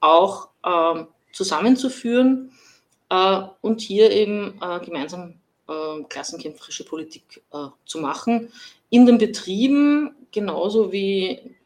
auch 0.00 0.48
äh, 0.64 1.04
zusammenzuführen 1.32 2.52
äh, 3.08 3.42
und 3.60 3.80
hier 3.80 4.10
eben 4.10 4.60
äh, 4.60 4.80
gemeinsam 4.80 5.34
äh, 5.68 6.02
klassenkämpferische 6.08 6.84
Politik 6.84 7.42
äh, 7.52 7.66
zu 7.84 7.98
machen. 7.98 8.52
In 8.90 9.06
den 9.06 9.18
Betrieben 9.18 10.16
genauso 10.32 10.92
wie 10.92 11.56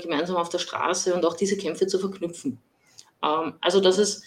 gemeinsam 0.00 0.36
auf 0.36 0.48
der 0.48 0.58
Straße 0.58 1.12
und 1.14 1.26
auch 1.26 1.36
diese 1.36 1.58
Kämpfe 1.58 1.86
zu 1.86 1.98
verknüpfen. 1.98 2.58
Ähm, 3.22 3.54
also 3.60 3.80
das 3.80 3.98
ist 3.98 4.24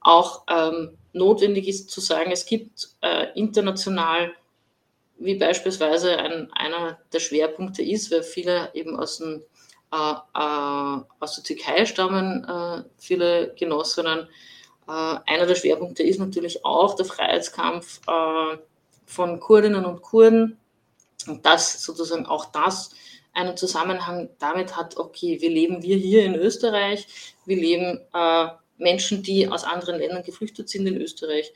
auch 0.00 0.44
ähm, 0.48 0.96
notwendig 1.12 1.66
ist 1.66 1.90
zu 1.90 2.00
sagen, 2.00 2.30
es 2.30 2.46
gibt 2.46 2.90
äh, 3.00 3.26
international, 3.34 4.32
wie 5.18 5.36
beispielsweise 5.36 6.18
ein, 6.18 6.52
einer 6.52 6.98
der 7.12 7.20
Schwerpunkte 7.20 7.82
ist, 7.82 8.10
weil 8.10 8.22
viele 8.22 8.70
eben 8.74 8.98
aus, 8.98 9.18
dem, 9.18 9.42
äh, 9.92 10.12
äh, 10.34 11.00
aus 11.20 11.34
der 11.36 11.44
Türkei 11.44 11.86
stammen, 11.86 12.44
äh, 12.44 12.82
viele 12.98 13.54
Genossinnen. 13.54 14.28
Äh, 14.88 14.90
einer 15.26 15.46
der 15.46 15.54
Schwerpunkte 15.54 16.02
ist 16.02 16.18
natürlich 16.18 16.64
auch 16.64 16.96
der 16.96 17.06
Freiheitskampf 17.06 18.00
äh, 18.06 18.58
von 19.06 19.40
Kurdinnen 19.40 19.84
und 19.84 20.02
Kurden. 20.02 20.58
Und 21.26 21.46
das 21.46 21.82
sozusagen 21.82 22.26
auch 22.26 22.46
das 22.46 22.90
einen 23.32 23.56
Zusammenhang 23.56 24.28
damit 24.38 24.76
hat, 24.76 24.96
okay, 24.96 25.38
wie 25.40 25.48
leben 25.48 25.82
wir 25.82 25.96
hier 25.96 26.24
in 26.24 26.34
Österreich, 26.34 27.34
wie 27.46 27.54
leben 27.54 28.00
äh, 28.12 28.48
Menschen, 28.78 29.22
die 29.22 29.48
aus 29.48 29.64
anderen 29.64 29.98
Ländern 29.98 30.22
geflüchtet 30.22 30.68
sind 30.68 30.86
in 30.86 31.00
Österreich 31.00 31.52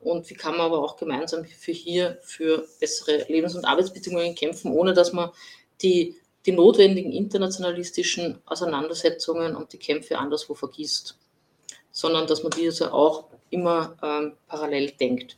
und 0.00 0.28
wie 0.28 0.34
kann 0.34 0.56
man 0.56 0.66
aber 0.66 0.82
auch 0.82 0.96
gemeinsam 0.96 1.44
für 1.44 1.72
hier 1.72 2.18
für 2.22 2.66
bessere 2.78 3.24
Lebens- 3.28 3.54
und 3.54 3.64
Arbeitsbedingungen 3.64 4.34
kämpfen, 4.34 4.72
ohne 4.72 4.92
dass 4.92 5.12
man 5.12 5.30
die, 5.82 6.16
die 6.44 6.52
notwendigen 6.52 7.12
internationalistischen 7.12 8.38
Auseinandersetzungen 8.46 9.56
und 9.56 9.72
die 9.72 9.78
Kämpfe 9.78 10.18
anderswo 10.18 10.54
vergisst, 10.54 11.18
sondern 11.90 12.26
dass 12.26 12.42
man 12.42 12.52
diese 12.52 12.92
auch 12.92 13.24
immer 13.50 13.96
ähm, 14.02 14.32
parallel 14.46 14.90
denkt. 14.92 15.36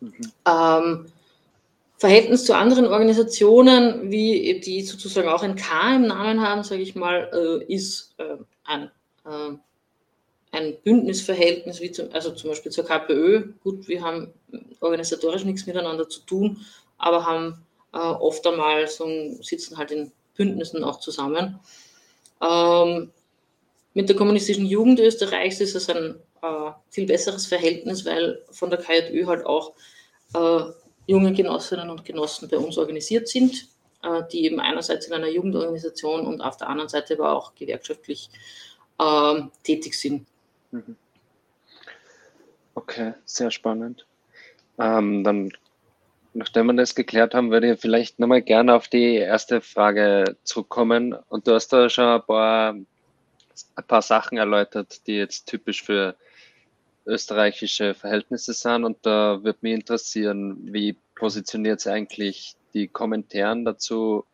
Mhm. 0.00 0.32
Ähm, 0.46 1.12
Verhältnis 2.00 2.44
zu 2.44 2.56
anderen 2.56 2.86
Organisationen, 2.86 4.10
wie 4.10 4.60
die 4.60 4.82
sozusagen 4.82 5.28
auch 5.28 5.42
ein 5.42 5.56
K 5.56 5.96
im 5.96 6.06
Namen 6.06 6.40
haben, 6.40 6.62
sage 6.62 6.80
ich 6.80 6.94
mal, 6.94 7.30
äh, 7.32 7.72
ist 7.72 8.14
äh, 8.18 8.36
ein, 8.64 8.90
äh, 9.26 9.56
ein 10.52 10.76
Bündnisverhältnis, 10.82 11.80
wie 11.80 11.92
zum, 11.92 12.12
also 12.12 12.32
zum 12.32 12.50
Beispiel 12.50 12.72
zur 12.72 12.84
KPÖ. 12.84 13.52
Gut, 13.62 13.86
wir 13.88 14.02
haben 14.02 14.32
organisatorisch 14.80 15.44
nichts 15.44 15.66
miteinander 15.66 16.08
zu 16.08 16.20
tun, 16.20 16.64
aber 16.98 17.24
haben 17.26 17.64
oft 17.92 18.46
einmal 18.46 18.86
so 18.86 19.04
sitzen 19.42 19.76
halt 19.76 19.90
in 19.90 20.12
Bündnissen 20.36 20.84
auch 20.84 21.00
zusammen. 21.00 21.58
Ähm, 22.40 23.10
mit 23.94 24.08
der 24.08 24.14
kommunistischen 24.14 24.64
Jugend 24.66 25.00
Österreichs 25.00 25.60
ist 25.60 25.74
es 25.74 25.90
ein 25.90 26.14
viel 26.88 27.06
besseres 27.06 27.46
Verhältnis, 27.46 28.06
weil 28.06 28.44
von 28.52 28.70
der 28.70 28.78
KJÖ 28.78 29.26
halt 29.26 29.44
auch 29.44 29.74
junge 31.10 31.32
Genossinnen 31.32 31.90
und 31.90 32.04
Genossen 32.04 32.48
bei 32.48 32.56
uns 32.56 32.78
organisiert 32.78 33.26
sind, 33.28 33.66
äh, 34.02 34.22
die 34.32 34.44
eben 34.44 34.60
einerseits 34.60 35.06
in 35.06 35.12
einer 35.12 35.28
Jugendorganisation 35.28 36.26
und 36.26 36.40
auf 36.40 36.56
der 36.56 36.68
anderen 36.68 36.88
Seite 36.88 37.14
aber 37.14 37.36
auch 37.36 37.54
gewerkschaftlich 37.54 38.30
äh, 38.98 39.40
tätig 39.64 39.94
sind. 39.94 40.26
Mhm. 40.72 40.96
Okay, 42.74 43.14
sehr 43.24 43.50
spannend. 43.50 44.06
Ähm, 44.78 45.24
dann, 45.24 45.50
nachdem 46.32 46.66
wir 46.66 46.74
das 46.74 46.94
geklärt 46.94 47.34
haben, 47.34 47.50
würde 47.50 47.72
ich 47.72 47.80
vielleicht 47.80 48.18
nochmal 48.18 48.42
gerne 48.42 48.74
auf 48.74 48.88
die 48.88 49.16
erste 49.16 49.60
Frage 49.60 50.36
zurückkommen. 50.44 51.14
Und 51.28 51.46
du 51.46 51.54
hast 51.54 51.72
da 51.72 51.88
schon 51.88 52.04
ein 52.04 52.22
paar, 52.22 52.72
ein 52.72 53.86
paar 53.86 54.02
Sachen 54.02 54.38
erläutert, 54.38 55.06
die 55.06 55.16
jetzt 55.16 55.46
typisch 55.46 55.82
für 55.82 56.16
österreichische 57.06 57.94
Verhältnisse 57.94 58.52
sind. 58.54 58.84
Und 58.84 58.98
da 59.02 59.42
würde 59.42 59.58
mich 59.62 59.74
interessieren, 59.74 60.72
wie 60.72 60.96
positioniert 61.14 61.80
sich 61.80 61.92
eigentlich 61.92 62.56
die 62.72 62.88
Kommentaren 62.88 63.64
dazu 63.64 64.24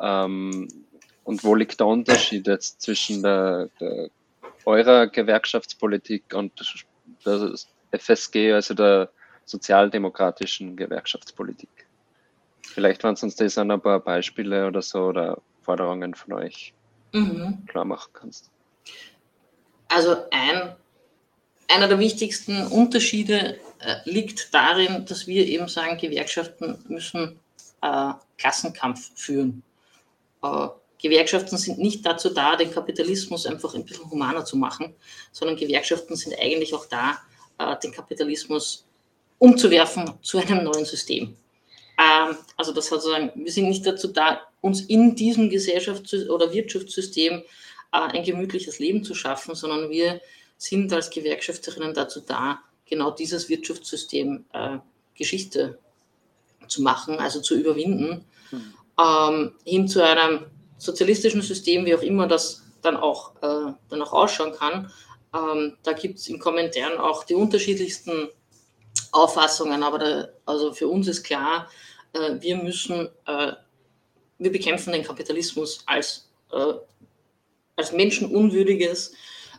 ähm, 0.00 0.68
und 1.24 1.44
wo 1.44 1.54
liegt 1.54 1.80
der 1.80 1.86
Unterschied 1.86 2.46
jetzt 2.46 2.82
zwischen 2.82 3.22
der, 3.22 3.70
der 3.80 4.10
eurer 4.68 5.06
Gewerkschaftspolitik 5.06 6.34
und 6.34 6.52
der 7.24 7.54
FSG, 7.92 8.52
also 8.52 8.74
der 8.74 9.10
sozialdemokratischen 9.44 10.76
Gewerkschaftspolitik? 10.76 11.86
Vielleicht 12.62 13.02
waren 13.02 13.14
es 13.14 13.22
uns 13.22 13.36
das 13.36 13.56
ein 13.56 13.80
paar 13.80 14.00
Beispiele 14.00 14.66
oder 14.66 14.82
so 14.82 15.06
oder 15.06 15.40
Forderungen 15.62 16.14
von 16.14 16.34
euch 16.34 16.74
mhm. 17.12 17.64
klar 17.66 17.84
machen 17.84 18.10
kannst. 18.12 18.50
Also 19.88 20.16
ein 20.30 20.76
einer 21.68 21.86
der 21.86 21.98
wichtigsten 21.98 22.66
Unterschiede 22.66 23.58
äh, 23.80 23.96
liegt 24.04 24.54
darin, 24.54 25.04
dass 25.04 25.26
wir 25.26 25.46
eben 25.46 25.68
sagen, 25.68 25.98
Gewerkschaften 25.98 26.82
müssen 26.88 27.38
äh, 27.82 28.12
Klassenkampf 28.38 29.10
führen. 29.14 29.62
Äh, 30.42 30.68
Gewerkschaften 31.00 31.56
sind 31.56 31.78
nicht 31.78 32.04
dazu 32.04 32.30
da, 32.30 32.56
den 32.56 32.72
Kapitalismus 32.72 33.46
einfach 33.46 33.74
ein 33.74 33.84
bisschen 33.84 34.10
humaner 34.10 34.44
zu 34.44 34.56
machen, 34.56 34.94
sondern 35.32 35.56
Gewerkschaften 35.56 36.16
sind 36.16 36.34
eigentlich 36.38 36.74
auch 36.74 36.86
da, 36.86 37.18
äh, 37.58 37.76
den 37.82 37.92
Kapitalismus 37.92 38.84
umzuwerfen 39.38 40.14
zu 40.22 40.38
einem 40.38 40.64
neuen 40.64 40.84
System. 40.84 41.36
Ähm, 41.98 42.36
also 42.56 42.72
das 42.72 42.90
hat 42.90 43.02
sozusagen, 43.02 43.32
wir 43.36 43.52
sind 43.52 43.68
nicht 43.68 43.86
dazu 43.86 44.08
da, 44.08 44.40
uns 44.60 44.82
in 44.82 45.14
diesem 45.14 45.48
Gesellschafts- 45.48 46.28
oder 46.28 46.52
Wirtschaftssystem 46.52 47.34
äh, 47.34 47.42
ein 47.92 48.24
gemütliches 48.24 48.80
Leben 48.80 49.04
zu 49.04 49.14
schaffen, 49.14 49.54
sondern 49.54 49.90
wir 49.90 50.20
sind 50.56 50.92
als 50.92 51.10
Gewerkschafterinnen 51.10 51.94
dazu 51.94 52.20
da, 52.20 52.60
genau 52.86 53.12
dieses 53.12 53.48
Wirtschaftssystem 53.48 54.44
äh, 54.52 54.78
Geschichte 55.14 55.78
zu 56.66 56.82
machen, 56.82 57.18
also 57.18 57.40
zu 57.40 57.56
überwinden, 57.56 58.24
mhm. 58.50 59.52
hin 59.64 59.88
zu 59.88 60.04
einem 60.04 60.46
sozialistischen 60.78 61.42
System, 61.42 61.84
wie 61.84 61.94
auch 61.94 62.02
immer 62.02 62.26
das 62.26 62.62
dann 62.82 62.96
auch, 62.96 63.34
äh, 63.42 63.72
dann 63.88 64.02
auch 64.02 64.12
ausschauen 64.12 64.52
kann. 64.52 64.90
Ähm, 65.34 65.76
da 65.82 65.92
gibt 65.92 66.18
es 66.18 66.28
in 66.28 66.38
Kommentaren 66.38 66.98
auch 66.98 67.24
die 67.24 67.34
unterschiedlichsten 67.34 68.28
Auffassungen, 69.12 69.82
aber 69.82 69.98
da, 69.98 70.28
also 70.46 70.72
für 70.72 70.88
uns 70.88 71.08
ist 71.08 71.24
klar, 71.24 71.68
äh, 72.12 72.40
wir 72.40 72.56
müssen, 72.56 73.08
äh, 73.26 73.52
wir 74.38 74.52
bekämpfen 74.52 74.92
den 74.92 75.02
Kapitalismus 75.02 75.82
als, 75.86 76.30
äh, 76.52 76.74
als 77.76 77.92
menschenunwürdiges 77.92 79.12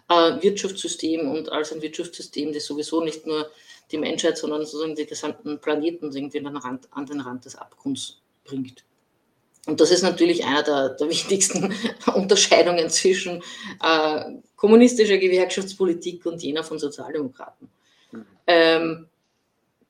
äh, 0.09 0.41
Wirtschaftssystem 0.41 1.29
und 1.29 1.51
als 1.51 1.71
ein 1.71 1.81
Wirtschaftssystem, 1.81 2.53
das 2.53 2.65
sowieso 2.65 3.01
nicht 3.01 3.27
nur 3.27 3.51
die 3.91 3.97
Menschheit, 3.97 4.37
sondern 4.37 4.65
sozusagen 4.65 4.95
den 4.95 5.07
gesamten 5.07 5.59
Planeten 5.59 6.11
irgendwie 6.11 6.39
an 6.39 6.45
den 6.45 6.57
Rand, 6.57 6.87
an 6.91 7.05
den 7.05 7.21
Rand 7.21 7.45
des 7.45 7.55
Abgrunds 7.55 8.21
bringt. 8.43 8.83
Und 9.65 9.81
das 9.81 9.91
ist 9.91 10.01
natürlich 10.01 10.45
einer 10.45 10.63
der, 10.63 10.89
der 10.89 11.09
wichtigsten 11.09 11.73
Unterscheidungen 12.13 12.89
zwischen 12.89 13.43
äh, 13.83 14.21
kommunistischer 14.55 15.17
Gewerkschaftspolitik 15.17 16.25
und 16.25 16.41
jener 16.41 16.63
von 16.63 16.79
Sozialdemokraten. 16.79 17.69
Mhm. 18.11 18.25
Ähm, 18.47 19.07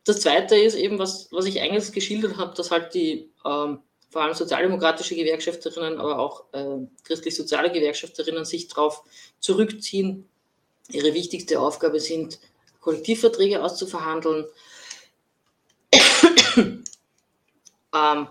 das 0.03 0.21
Zweite 0.21 0.55
ist 0.55 0.75
eben, 0.75 0.97
was, 0.99 1.31
was 1.31 1.45
ich 1.45 1.61
eingangs 1.61 1.91
geschildert 1.91 2.37
habe, 2.37 2.55
dass 2.55 2.71
halt 2.71 2.93
die 2.93 3.29
ähm, 3.45 3.79
vor 4.09 4.23
allem 4.23 4.33
sozialdemokratische 4.33 5.15
Gewerkschafterinnen, 5.15 5.99
aber 5.99 6.19
auch 6.19 6.45
äh, 6.51 6.87
christlich-soziale 7.03 7.71
Gewerkschafterinnen 7.71 8.43
sich 8.43 8.67
darauf 8.67 9.03
zurückziehen. 9.39 10.27
Ihre 10.89 11.13
wichtigste 11.13 11.59
Aufgabe 11.59 11.99
sind, 11.99 12.39
Kollektivverträge 12.81 13.63
auszuverhandeln. 13.63 14.45
ähm, 17.95 18.27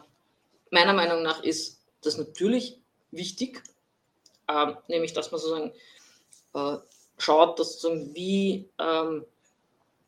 meiner 0.71 0.93
Meinung 0.93 1.23
nach 1.23 1.43
ist 1.43 1.81
das 2.03 2.19
natürlich 2.19 2.79
wichtig, 3.11 3.63
ähm, 4.49 4.77
nämlich 4.89 5.13
dass 5.13 5.31
man 5.31 5.41
sozusagen 5.41 5.73
äh, 6.55 6.79
schaut, 7.19 7.59
dass 7.59 7.81
sozusagen 7.81 8.15
wie, 8.15 8.69
ähm, 8.79 9.25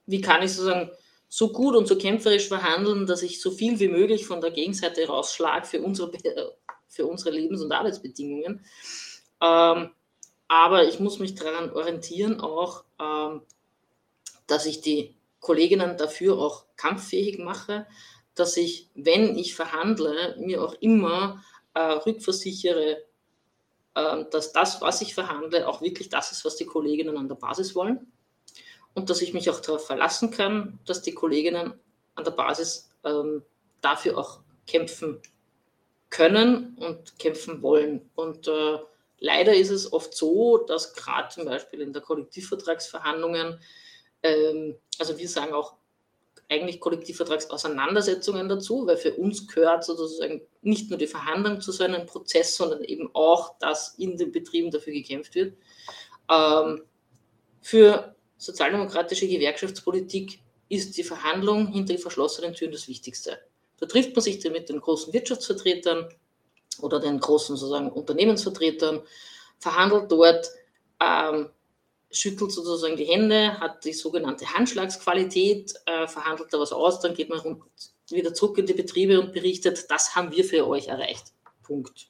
wie 0.06 0.20
kann 0.20 0.42
ich 0.42 0.52
sozusagen 0.52 0.90
so 1.28 1.52
gut 1.52 1.76
und 1.76 1.86
so 1.86 1.96
kämpferisch 1.96 2.48
verhandeln, 2.48 3.06
dass 3.06 3.22
ich 3.22 3.40
so 3.40 3.50
viel 3.50 3.78
wie 3.78 3.88
möglich 3.88 4.26
von 4.26 4.40
der 4.40 4.50
Gegenseite 4.50 5.06
rausschlage 5.06 5.66
für 5.66 5.80
unsere, 5.80 6.10
für 6.88 7.06
unsere 7.06 7.30
Lebens- 7.30 7.62
und 7.62 7.70
Arbeitsbedingungen. 7.70 8.64
Ähm, 9.40 9.90
aber 10.48 10.88
ich 10.88 10.98
muss 10.98 11.20
mich 11.20 11.36
daran 11.36 11.72
orientieren, 11.72 12.40
auch, 12.40 12.84
ähm, 13.00 13.42
dass 14.48 14.66
ich 14.66 14.80
die 14.80 15.14
Kolleginnen 15.38 15.96
dafür 15.96 16.38
auch 16.38 16.64
kampffähig 16.76 17.38
mache, 17.38 17.86
dass 18.40 18.56
ich, 18.56 18.88
wenn 18.94 19.36
ich 19.36 19.54
verhandle, 19.54 20.34
mir 20.38 20.64
auch 20.64 20.74
immer 20.80 21.44
äh, 21.74 21.80
rückversichere, 21.80 23.04
äh, 23.94 24.24
dass 24.30 24.52
das, 24.52 24.80
was 24.80 25.02
ich 25.02 25.14
verhandle, 25.14 25.68
auch 25.68 25.82
wirklich 25.82 26.08
das 26.08 26.32
ist, 26.32 26.44
was 26.44 26.56
die 26.56 26.64
Kolleginnen 26.64 27.18
an 27.18 27.28
der 27.28 27.36
Basis 27.36 27.74
wollen 27.74 28.10
und 28.94 29.10
dass 29.10 29.22
ich 29.22 29.34
mich 29.34 29.50
auch 29.50 29.60
darauf 29.60 29.86
verlassen 29.86 30.30
kann, 30.30 30.78
dass 30.86 31.02
die 31.02 31.14
Kolleginnen 31.14 31.74
an 32.14 32.24
der 32.24 32.32
Basis 32.32 32.90
ähm, 33.04 33.42
dafür 33.80 34.18
auch 34.18 34.40
kämpfen 34.66 35.20
können 36.08 36.76
und 36.78 37.18
kämpfen 37.18 37.62
wollen. 37.62 38.10
Und 38.14 38.48
äh, 38.48 38.78
leider 39.18 39.54
ist 39.54 39.70
es 39.70 39.92
oft 39.92 40.14
so, 40.14 40.58
dass 40.58 40.94
gerade 40.94 41.28
zum 41.28 41.44
Beispiel 41.44 41.80
in 41.80 41.92
der 41.92 42.02
Kollektivvertragsverhandlungen, 42.02 43.60
ähm, 44.22 44.76
also 44.98 45.16
wir 45.18 45.28
sagen 45.28 45.52
auch 45.52 45.74
eigentlich 46.50 46.80
Kollektivvertragsauseinandersetzungen 46.80 48.48
dazu, 48.48 48.86
weil 48.86 48.96
für 48.96 49.14
uns 49.14 49.46
gehört 49.46 49.84
sozusagen 49.84 50.42
nicht 50.62 50.90
nur 50.90 50.98
die 50.98 51.06
Verhandlung 51.06 51.60
zu 51.60 51.70
so 51.70 51.84
einem 51.84 52.06
Prozess, 52.06 52.56
sondern 52.56 52.82
eben 52.82 53.08
auch, 53.14 53.56
dass 53.58 53.94
in 53.98 54.16
den 54.16 54.32
Betrieben 54.32 54.70
dafür 54.70 54.92
gekämpft 54.92 55.34
wird. 55.36 55.56
Ähm, 56.28 56.82
für 57.62 58.16
sozialdemokratische 58.36 59.28
Gewerkschaftspolitik 59.28 60.40
ist 60.68 60.96
die 60.96 61.04
Verhandlung 61.04 61.68
hinter 61.68 61.94
den 61.94 62.02
verschlossenen 62.02 62.54
Türen 62.54 62.72
das 62.72 62.88
Wichtigste. 62.88 63.38
Da 63.78 63.86
trifft 63.86 64.14
man 64.14 64.22
sich 64.22 64.42
mit 64.50 64.68
den 64.68 64.80
großen 64.80 65.12
Wirtschaftsvertretern 65.12 66.08
oder 66.80 66.98
den 66.98 67.20
großen 67.20 67.56
sozusagen 67.56 67.90
Unternehmensvertretern, 67.90 69.02
verhandelt 69.58 70.10
dort, 70.10 70.50
ähm, 71.00 71.50
schüttelt 72.10 72.52
sozusagen 72.52 72.96
die 72.96 73.04
Hände, 73.04 73.58
hat 73.60 73.84
die 73.84 73.92
sogenannte 73.92 74.52
Handschlagsqualität, 74.52 75.74
äh, 75.86 76.06
verhandelt 76.06 76.52
da 76.52 76.58
was 76.58 76.72
aus, 76.72 77.00
dann 77.00 77.14
geht 77.14 77.28
man 77.28 77.62
wieder 78.10 78.34
zurück 78.34 78.58
in 78.58 78.66
die 78.66 78.74
Betriebe 78.74 79.20
und 79.20 79.32
berichtet, 79.32 79.90
das 79.90 80.16
haben 80.16 80.32
wir 80.32 80.44
für 80.44 80.66
euch 80.66 80.88
erreicht. 80.88 81.32
Punkt. 81.62 82.08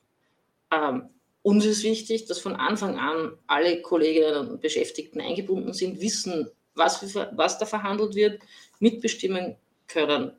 Ähm, 0.72 1.10
uns 1.42 1.64
ist 1.64 1.82
wichtig, 1.82 2.26
dass 2.26 2.38
von 2.38 2.56
Anfang 2.56 2.98
an 2.98 3.36
alle 3.46 3.82
Kolleginnen 3.82 4.48
und 4.48 4.60
Beschäftigten 4.60 5.20
eingebunden 5.20 5.72
sind, 5.72 6.00
wissen, 6.00 6.50
was, 6.74 7.14
was 7.14 7.58
da 7.58 7.66
verhandelt 7.66 8.14
wird, 8.14 8.40
mitbestimmen 8.78 9.56
können, 9.86 10.32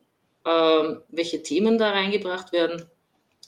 ähm, 0.45 1.01
welche 1.09 1.43
Themen 1.43 1.77
da 1.77 1.91
reingebracht 1.91 2.51
werden 2.51 2.85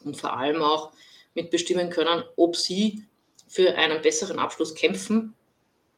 und 0.03 0.17
vor 0.17 0.37
allem 0.37 0.61
auch 0.61 0.91
mitbestimmen 1.33 1.89
können, 1.89 2.23
ob 2.35 2.55
sie 2.55 3.05
für 3.47 3.75
einen 3.75 4.01
besseren 4.01 4.39
Abschluss 4.39 4.75
kämpfen 4.75 5.35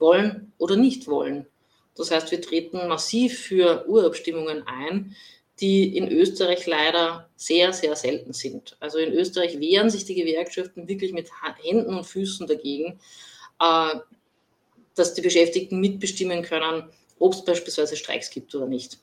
wollen 0.05 0.53
oder 0.59 0.75
nicht 0.75 1.07
wollen. 1.07 1.47
Das 1.95 2.11
heißt, 2.11 2.29
wir 2.29 2.41
treten 2.41 2.87
massiv 2.87 3.39
für 3.39 3.87
Urabstimmungen 3.87 4.61
ein, 4.67 5.15
die 5.59 5.97
in 5.97 6.11
Österreich 6.11 6.67
leider 6.67 7.27
sehr, 7.35 7.73
sehr 7.73 7.95
selten 7.95 8.33
sind. 8.33 8.77
Also 8.79 8.99
in 8.99 9.13
Österreich 9.13 9.59
wehren 9.59 9.89
sich 9.89 10.05
die 10.05 10.13
Gewerkschaften 10.13 10.87
wirklich 10.87 11.11
mit 11.11 11.31
Händen 11.63 11.95
und 11.95 12.05
Füßen 12.05 12.45
dagegen, 12.45 12.99
äh, 13.59 13.95
dass 14.93 15.15
die 15.15 15.21
Beschäftigten 15.21 15.79
mitbestimmen 15.79 16.43
können, 16.43 16.83
ob 17.17 17.33
es 17.33 17.43
beispielsweise 17.43 17.95
Streiks 17.95 18.29
gibt 18.29 18.53
oder 18.53 18.67
nicht. 18.67 18.99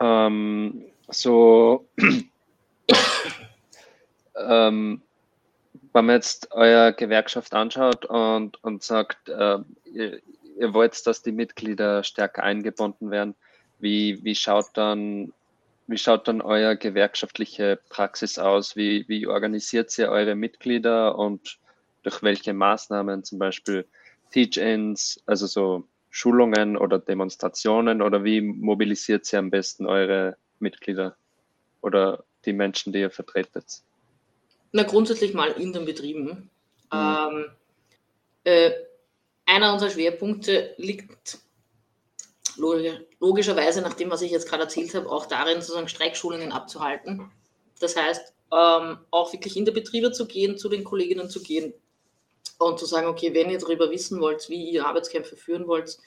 Ähm, 0.00 0.84
so, 1.08 1.86
ähm, 4.36 5.02
wenn 5.92 6.06
man 6.06 6.16
jetzt 6.16 6.52
eure 6.52 6.92
Gewerkschaft 6.92 7.54
anschaut 7.54 8.04
und, 8.04 8.62
und 8.62 8.82
sagt, 8.82 9.28
äh, 9.28 9.58
ihr, 9.84 10.20
ihr 10.58 10.74
wollt, 10.74 11.06
dass 11.06 11.22
die 11.22 11.32
Mitglieder 11.32 12.02
stärker 12.02 12.42
eingebunden 12.42 13.10
werden, 13.10 13.34
wie, 13.78 14.22
wie 14.24 14.34
schaut 14.34 14.66
dann 14.74 15.32
wie 15.88 15.96
schaut 15.96 16.28
dann 16.28 16.42
euer 16.42 16.76
gewerkschaftliche 16.76 17.80
Praxis 17.88 18.38
aus? 18.38 18.76
Wie, 18.76 19.08
wie 19.08 19.26
organisiert 19.26 19.96
ihr 19.96 20.10
eure 20.10 20.34
Mitglieder 20.34 21.18
und 21.18 21.58
durch 22.02 22.22
welche 22.22 22.52
Maßnahmen, 22.52 23.24
zum 23.24 23.38
Beispiel 23.38 23.86
Teach-ins, 24.30 25.22
also 25.24 25.46
so 25.46 25.88
Schulungen 26.10 26.76
oder 26.76 26.98
Demonstrationen 26.98 28.02
oder 28.02 28.22
wie 28.22 28.42
mobilisiert 28.42 29.32
ihr 29.32 29.38
am 29.38 29.50
besten 29.50 29.86
eure 29.86 30.36
Mitglieder 30.58 31.16
oder 31.80 32.22
die 32.44 32.52
Menschen, 32.52 32.92
die 32.92 33.00
ihr 33.00 33.10
vertretet? 33.10 33.82
Na, 34.72 34.82
grundsätzlich 34.82 35.34
mal 35.34 35.50
in 35.52 35.72
den 35.72 35.84
Betrieben. 35.84 36.50
Mhm. 36.92 36.92
Ähm, 36.92 37.44
äh, 38.44 38.72
einer 39.46 39.72
unserer 39.72 39.90
Schwerpunkte 39.90 40.74
liegt 40.76 41.38
logischerweise, 43.20 43.82
nach 43.82 43.94
dem, 43.94 44.10
was 44.10 44.22
ich 44.22 44.30
jetzt 44.30 44.48
gerade 44.48 44.64
erzählt 44.64 44.94
habe, 44.94 45.10
auch 45.10 45.26
darin, 45.26 45.60
sozusagen 45.60 45.88
Streikschulungen 45.88 46.52
abzuhalten. 46.52 47.30
Das 47.80 47.96
heißt, 47.96 48.32
ähm, 48.52 48.98
auch 49.10 49.32
wirklich 49.32 49.56
in 49.56 49.64
die 49.64 49.70
Betriebe 49.70 50.12
zu 50.12 50.26
gehen, 50.26 50.58
zu 50.58 50.68
den 50.68 50.84
Kolleginnen 50.84 51.30
zu 51.30 51.42
gehen 51.42 51.72
und 52.58 52.78
zu 52.78 52.86
sagen, 52.86 53.06
okay, 53.06 53.32
wenn 53.34 53.50
ihr 53.50 53.58
darüber 53.58 53.90
wissen 53.90 54.20
wollt, 54.20 54.48
wie 54.48 54.70
ihr 54.70 54.86
Arbeitskämpfe 54.86 55.36
führen 55.36 55.68
wollt, 55.68 55.98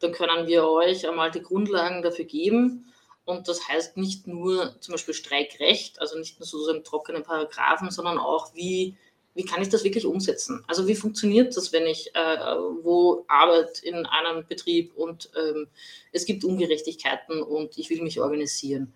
dann 0.00 0.12
können 0.12 0.46
wir 0.46 0.64
euch 0.64 1.06
einmal 1.06 1.30
die 1.30 1.42
Grundlagen 1.42 2.02
dafür 2.02 2.24
geben. 2.24 2.92
Und 3.28 3.46
das 3.46 3.68
heißt 3.68 3.98
nicht 3.98 4.26
nur 4.26 4.74
zum 4.80 4.92
Beispiel 4.92 5.12
Streikrecht, 5.12 6.00
also 6.00 6.18
nicht 6.18 6.40
nur 6.40 6.46
sozusagen 6.46 6.82
trockene 6.82 7.20
Paragraphen, 7.20 7.90
sondern 7.90 8.16
auch, 8.16 8.54
wie 8.54 8.96
wie 9.34 9.44
kann 9.44 9.60
ich 9.60 9.68
das 9.68 9.84
wirklich 9.84 10.06
umsetzen? 10.06 10.64
Also 10.66 10.88
wie 10.88 10.94
funktioniert 10.96 11.54
das, 11.54 11.70
wenn 11.72 11.86
ich 11.86 12.12
äh, 12.16 12.38
wo 12.82 13.26
arbeite 13.28 13.86
in 13.86 14.06
einem 14.06 14.46
Betrieb 14.46 14.96
und 14.96 15.30
ähm, 15.38 15.68
es 16.10 16.24
gibt 16.24 16.42
Ungerechtigkeiten 16.42 17.42
und 17.42 17.76
ich 17.76 17.90
will 17.90 18.00
mich 18.00 18.18
organisieren? 18.18 18.94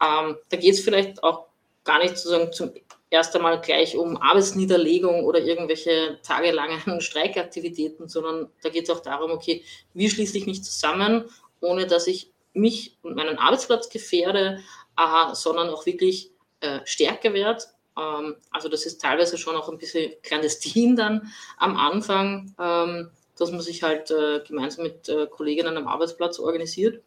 Ähm, 0.00 0.36
da 0.50 0.56
geht 0.58 0.74
es 0.74 0.80
vielleicht 0.80 1.24
auch 1.24 1.46
gar 1.82 2.00
nicht 2.00 2.18
sozusagen 2.18 2.52
zum 2.52 2.72
ersten 3.08 3.40
Mal 3.40 3.62
gleich 3.62 3.96
um 3.96 4.18
Arbeitsniederlegung 4.18 5.24
oder 5.24 5.40
irgendwelche 5.40 6.18
tagelangen 6.22 7.00
Streikaktivitäten, 7.00 8.10
sondern 8.10 8.50
da 8.62 8.68
geht 8.68 8.84
es 8.84 8.90
auch 8.90 9.00
darum, 9.00 9.30
okay, 9.30 9.64
wie 9.94 10.10
schließe 10.10 10.36
ich 10.36 10.46
mich 10.46 10.62
zusammen, 10.62 11.24
ohne 11.62 11.86
dass 11.86 12.06
ich 12.06 12.30
mich 12.52 12.96
und 13.02 13.16
meinen 13.16 13.38
Arbeitsplatz 13.38 13.88
gefährde, 13.88 14.60
äh, 14.96 15.34
sondern 15.34 15.68
auch 15.70 15.86
wirklich 15.86 16.30
äh, 16.60 16.80
stärker 16.84 17.32
werde 17.32 17.64
ähm, 18.00 18.36
also 18.50 18.68
das 18.68 18.86
ist 18.86 19.00
teilweise 19.00 19.38
schon 19.38 19.56
auch 19.56 19.68
ein 19.68 19.78
bisschen 19.78 20.12
clandestin 20.22 20.96
dann 20.96 21.32
am 21.58 21.76
Anfang, 21.76 22.54
ähm, 22.58 23.10
dass 23.36 23.50
man 23.50 23.60
sich 23.60 23.82
halt 23.82 24.10
äh, 24.10 24.40
gemeinsam 24.46 24.84
mit 24.84 25.08
äh, 25.08 25.26
Kolleginnen 25.26 25.76
am 25.76 25.88
Arbeitsplatz 25.88 26.38
organisiert. 26.38 27.02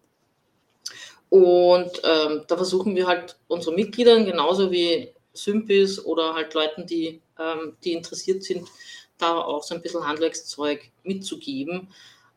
Und 1.30 2.02
ähm, 2.04 2.44
da 2.48 2.58
versuchen 2.58 2.96
wir 2.96 3.08
halt 3.08 3.38
unsere 3.48 3.76
Mitgliedern 3.76 4.26
genauso 4.26 4.72
wie 4.72 5.12
Sympis 5.34 6.04
oder 6.04 6.36
halt 6.36 6.54
Leuten, 6.54 6.86
die, 6.86 7.20
die 7.84 7.94
interessiert 7.94 8.44
sind, 8.44 8.68
da 9.18 9.38
auch 9.38 9.64
so 9.64 9.74
ein 9.74 9.82
bisschen 9.82 10.06
Handwerkszeug 10.06 10.92
mitzugeben. 11.02 11.88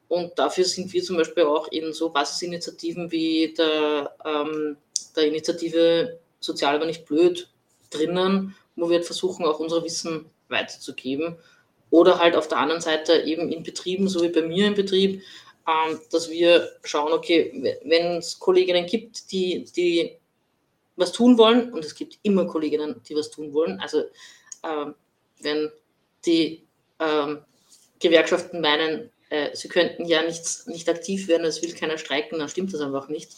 Und 0.09 0.39
dafür 0.39 0.65
sind 0.65 0.93
wir 0.93 1.03
zum 1.03 1.17
Beispiel 1.17 1.45
auch 1.45 1.69
in 1.69 1.93
so 1.93 2.11
Basisinitiativen 2.11 3.11
wie 3.11 3.55
der, 3.57 4.15
ähm, 4.25 4.77
der 5.17 5.27
Initiative 5.27 6.19
Sozial 6.41 6.77
aber 6.77 6.87
nicht 6.87 7.07
blöd 7.07 7.49
drinnen, 7.91 8.55
wo 8.77 8.89
wir 8.89 9.03
versuchen, 9.03 9.45
auch 9.45 9.59
unser 9.59 9.83
Wissen 9.83 10.27
weiterzugeben. 10.49 11.37
Oder 11.91 12.19
halt 12.19 12.37
auf 12.37 12.49
der 12.49 12.59
anderen 12.59 12.81
Seite 12.81 13.23
eben 13.23 13.51
in 13.51 13.63
Betrieben, 13.63 14.09
so 14.09 14.23
wie 14.23 14.29
bei 14.29 14.43
mir 14.43 14.69
im 14.69 14.75
Betrieb, 14.75 15.23
ähm, 15.67 16.01
dass 16.11 16.31
wir 16.31 16.71
schauen, 16.85 17.13
okay, 17.13 17.79
wenn 17.85 18.19
es 18.19 18.39
Kolleginnen 18.39 18.87
gibt, 18.87 19.33
die, 19.33 19.65
die 19.77 20.17
was 20.97 21.13
tun 21.13 21.37
wollen, 21.39 21.73
und 21.73 21.85
es 21.85 21.95
gibt 21.95 22.19
immer 22.23 22.47
Kolleginnen, 22.47 23.01
die 23.09 23.17
was 23.17 23.31
tun 23.31 23.53
wollen, 23.53 23.81
also 23.81 24.05
ähm, 24.63 24.95
wenn 25.41 25.71
die 26.25 26.63
ähm, 26.99 27.43
Gewerkschaften 27.99 28.61
meinen, 28.61 29.11
äh, 29.31 29.55
sie 29.55 29.69
könnten 29.69 30.05
ja 30.05 30.23
nichts, 30.23 30.67
nicht 30.67 30.89
aktiv 30.89 31.29
werden, 31.29 31.45
es 31.45 31.63
will 31.63 31.75
keiner 31.75 31.99
streiken, 31.99 32.39
dann 32.39 32.49
stimmt 32.49 32.73
das 32.73 32.81
einfach 32.81 33.09
nicht. 33.09 33.33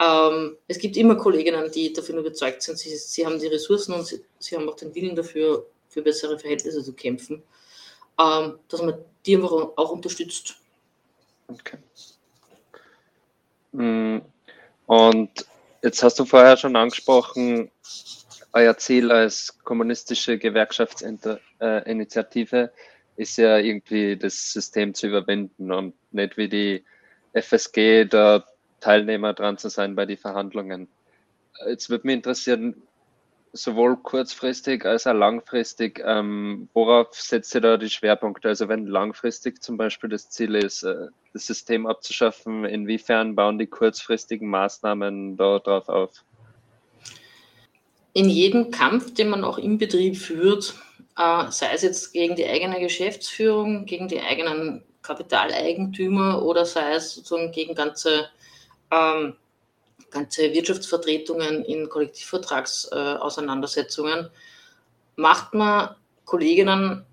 Ähm, 0.00 0.56
es 0.66 0.78
gibt 0.78 0.96
immer 0.96 1.16
Kolleginnen, 1.16 1.70
die 1.70 1.92
davon 1.92 2.18
überzeugt 2.18 2.62
sind, 2.62 2.78
sie, 2.78 2.96
sie 2.96 3.24
haben 3.24 3.38
die 3.38 3.46
Ressourcen 3.46 3.94
und 3.94 4.06
sie, 4.06 4.24
sie, 4.38 4.56
haben 4.56 4.68
auch 4.68 4.76
den 4.76 4.94
Willen 4.94 5.14
dafür, 5.14 5.66
für 5.88 6.02
bessere 6.02 6.38
Verhältnisse 6.38 6.82
zu 6.82 6.92
kämpfen, 6.92 7.42
ähm, 8.20 8.58
dass 8.68 8.82
man 8.82 8.98
die 9.24 9.36
einfach 9.36 9.52
auch 9.52 9.90
unterstützt. 9.90 10.56
Okay. 11.46 11.78
Mm, 13.72 14.18
und 14.86 15.46
jetzt 15.82 16.02
hast 16.02 16.18
du 16.18 16.24
vorher 16.24 16.56
schon 16.56 16.74
angesprochen, 16.74 17.70
euer 18.52 18.76
Ziel 18.76 19.12
als 19.12 19.56
kommunistische 19.62 20.38
Gewerkschaftsinitiative 20.38 22.62
äh, 22.62 22.68
ist 23.16 23.36
ja 23.36 23.58
irgendwie 23.58 24.16
das 24.16 24.52
System 24.52 24.94
zu 24.94 25.06
überwinden 25.06 25.70
und 25.72 25.94
nicht 26.12 26.36
wie 26.36 26.48
die 26.48 26.84
FSG 27.32 28.04
da 28.04 28.44
Teilnehmer 28.80 29.32
dran 29.32 29.58
zu 29.58 29.68
sein 29.68 29.94
bei 29.94 30.06
den 30.06 30.18
Verhandlungen. 30.18 30.88
Jetzt 31.66 31.88
würde 31.90 32.06
mich 32.06 32.16
interessieren, 32.16 32.82
sowohl 33.54 33.96
kurzfristig 33.96 34.84
als 34.84 35.06
auch 35.06 35.14
langfristig, 35.14 36.02
ähm, 36.04 36.68
worauf 36.74 37.14
setzt 37.14 37.54
ihr 37.54 37.60
da 37.60 37.76
die 37.76 37.88
Schwerpunkte? 37.88 38.48
Also 38.48 38.68
wenn 38.68 38.86
langfristig 38.86 39.62
zum 39.62 39.76
Beispiel 39.76 40.10
das 40.10 40.28
Ziel 40.28 40.56
ist, 40.56 40.82
äh, 40.82 41.06
das 41.32 41.46
System 41.46 41.86
abzuschaffen, 41.86 42.64
inwiefern 42.64 43.36
bauen 43.36 43.58
die 43.58 43.68
kurzfristigen 43.68 44.48
Maßnahmen 44.48 45.36
darauf 45.36 45.88
auf? 45.88 46.24
In 48.14 48.30
jedem 48.30 48.70
Kampf, 48.70 49.12
den 49.12 49.28
man 49.28 49.44
auch 49.44 49.58
im 49.58 49.76
Betrieb 49.76 50.16
führt, 50.16 50.74
äh, 51.18 51.50
sei 51.50 51.74
es 51.74 51.82
jetzt 51.82 52.12
gegen 52.12 52.36
die 52.36 52.46
eigene 52.46 52.80
Geschäftsführung, 52.80 53.84
gegen 53.84 54.08
die 54.08 54.20
eigenen 54.20 54.82
Kapitaleigentümer 55.02 56.42
oder 56.42 56.64
sei 56.64 56.94
es 56.94 57.14
sozusagen 57.14 57.52
gegen 57.52 57.74
ganze 57.74 58.28
ähm, 58.90 59.34
ganze 60.14 60.54
Wirtschaftsvertretungen 60.54 61.64
in 61.64 61.88
Kollektivvertragsauseinandersetzungen, 61.88 64.26
äh, 64.26 64.28
macht 65.16 65.54
man 65.54 65.96
Kolleginnen 66.24 67.04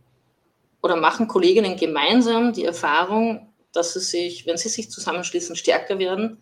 oder 0.82 0.96
machen 0.96 1.28
Kolleginnen 1.28 1.76
gemeinsam 1.76 2.54
die 2.54 2.66
Erfahrung, 2.66 3.50
dass 3.74 3.94
sie 3.94 4.00
sich, 4.00 4.46
wenn 4.46 4.58
sie 4.58 4.70
sich 4.70 4.90
zusammenschließen, 4.90 5.56
stärker 5.56 6.00
werden 6.00 6.38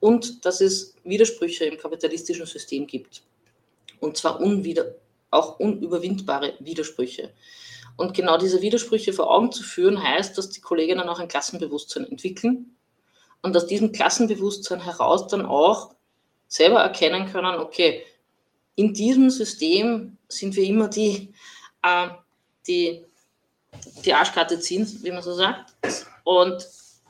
und 0.00 0.44
dass 0.44 0.60
es 0.60 0.96
Widersprüche 1.04 1.66
im 1.66 1.78
kapitalistischen 1.78 2.46
System 2.46 2.86
gibt. 2.86 3.22
Und 4.00 4.16
zwar 4.16 4.40
unwider, 4.40 4.94
auch 5.30 5.58
unüberwindbare 5.58 6.54
Widersprüche. 6.60 7.32
Und 7.96 8.14
genau 8.14 8.36
diese 8.38 8.60
Widersprüche 8.60 9.12
vor 9.12 9.30
Augen 9.30 9.52
zu 9.52 9.62
führen, 9.62 10.02
heißt, 10.02 10.36
dass 10.36 10.50
die 10.50 10.60
Kolleginnen 10.60 11.08
auch 11.08 11.20
ein 11.20 11.28
Klassenbewusstsein 11.28 12.04
entwickeln 12.04 12.76
und 13.42 13.56
aus 13.56 13.66
diesem 13.66 13.92
Klassenbewusstsein 13.92 14.82
heraus 14.82 15.28
dann 15.28 15.46
auch 15.46 15.94
selber 16.48 16.80
erkennen 16.80 17.30
können, 17.30 17.58
okay, 17.60 18.04
in 18.74 18.92
diesem 18.92 19.30
System 19.30 20.16
sind 20.28 20.56
wir 20.56 20.64
immer 20.64 20.88
die, 20.88 21.32
äh, 21.82 22.08
die 22.66 23.04
die 24.04 24.14
Arschkarte 24.14 24.58
ziehen, 24.60 24.86
wie 25.02 25.10
man 25.10 25.22
so 25.22 25.34
sagt. 25.34 25.74
Und 26.24 26.66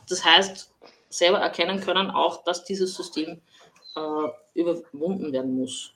das 0.09 0.25
heißt, 0.25 0.71
selber 1.09 1.39
erkennen 1.39 1.81
können 1.81 2.11
auch, 2.11 2.45
dass 2.45 2.65
dieses 2.65 2.95
System 2.95 3.41
äh, 3.97 4.29
überwunden 4.55 5.33
werden 5.33 5.57
muss. 5.57 5.94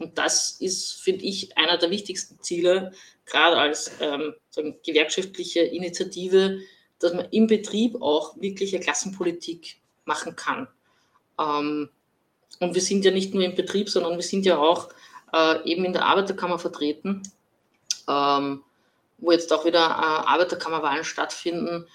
Und 0.00 0.16
das 0.16 0.52
ist, 0.60 1.02
finde 1.02 1.24
ich, 1.26 1.56
einer 1.58 1.76
der 1.76 1.90
wichtigsten 1.90 2.40
Ziele, 2.40 2.92
gerade 3.26 3.58
als 3.58 3.92
ähm, 4.00 4.34
gewerkschaftliche 4.84 5.60
Initiative, 5.60 6.60
dass 6.98 7.12
man 7.12 7.28
im 7.30 7.46
Betrieb 7.46 8.00
auch 8.00 8.34
wirkliche 8.40 8.80
Klassenpolitik 8.80 9.76
machen 10.06 10.36
kann. 10.36 10.68
Ähm, 11.38 11.90
und 12.60 12.74
wir 12.74 12.82
sind 12.82 13.04
ja 13.04 13.10
nicht 13.10 13.34
nur 13.34 13.44
im 13.44 13.54
Betrieb, 13.54 13.90
sondern 13.90 14.16
wir 14.16 14.22
sind 14.22 14.46
ja 14.46 14.56
auch 14.56 14.88
äh, 15.34 15.70
eben 15.70 15.84
in 15.84 15.92
der 15.92 16.06
Arbeiterkammer 16.06 16.58
vertreten, 16.58 17.22
ähm, 18.08 18.64
wo 19.18 19.32
jetzt 19.32 19.52
auch 19.52 19.66
wieder 19.66 19.80
äh, 19.80 20.28
Arbeiterkammerwahlen 20.28 21.04
stattfinden. 21.04 21.86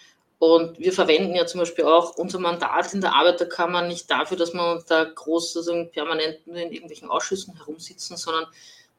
Und 0.46 0.78
wir 0.78 0.94
verwenden 0.94 1.34
ja 1.34 1.48
zum 1.48 1.60
Beispiel 1.62 1.86
auch 1.86 2.18
unser 2.18 2.38
Mandat 2.38 2.94
in 2.94 3.02
der 3.02 3.16
Arbeiterkammer 3.16 3.82
nicht 3.82 4.12
dafür, 4.12 4.38
dass 4.38 4.54
wir 4.54 4.84
da 4.88 5.06
groß 5.06 5.54
sozusagen 5.54 5.90
permanent 5.90 6.46
nur 6.46 6.58
in 6.58 6.72
irgendwelchen 6.72 7.10
Ausschüssen 7.10 7.56
herumsitzen, 7.56 8.16
sondern 8.16 8.46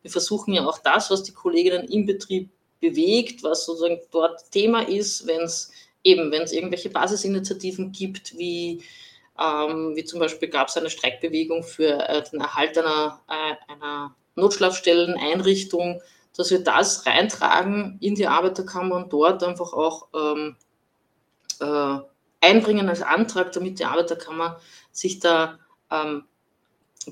wir 0.03 0.11
versuchen 0.11 0.55
ja 0.55 0.67
auch 0.67 0.79
das, 0.79 1.09
was 1.09 1.23
die 1.23 1.33
Kolleginnen 1.33 1.87
im 1.87 2.05
Betrieb 2.05 2.51
bewegt, 2.81 3.45
was 3.45 3.65
sozusagen 3.65 4.01
dort 4.11 4.51
Thema 4.51 4.89
ist, 4.89 5.29
wenn 5.29 5.43
es 5.43 5.71
eben, 6.03 6.33
wenn 6.33 6.43
es 6.43 6.53
irgendwelche 6.53 6.91
Basisinitiativen 6.91 7.93
gibt, 7.93 8.37
wie, 8.37 8.83
ähm, 9.39 9.95
wie 9.95 10.05
zum 10.05 10.19
Beispiel 10.19 10.49
gab 10.49 10.67
es 10.67 10.77
eine 10.77 10.91
Streikbewegung 10.91 11.63
für 11.63 12.09
äh, 12.09 12.25
den 12.29 12.41
Erhalt 12.41 12.77
einer, 12.77 13.21
äh, 13.29 13.73
einer 13.73 14.17
Notschlafstelleneinrichtung, 14.35 16.03
dass 16.37 16.51
wir 16.51 16.65
das 16.65 17.07
reintragen 17.07 17.99
in 18.01 18.17
die 18.17 18.27
Arbeiterkammer 18.27 18.97
und 18.97 19.13
dort 19.13 19.45
einfach 19.45 19.73
auch 19.73 20.09
ähm, 20.13 20.57
äh, 21.61 21.99
einbringen 22.41 22.89
als 22.89 23.03
Antrag, 23.03 23.53
damit 23.53 23.79
die 23.79 23.85
Arbeiterkammer 23.85 24.61
sich 24.93 25.21
da 25.21 25.59
ähm, 25.91 26.25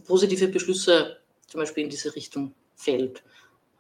positive 0.07 0.49
Beschlüsse 0.49 1.19
zum 1.47 1.61
Beispiel 1.61 1.85
in 1.85 1.91
diese 1.91 2.15
Richtung 2.15 2.55
fällt. 2.75 3.23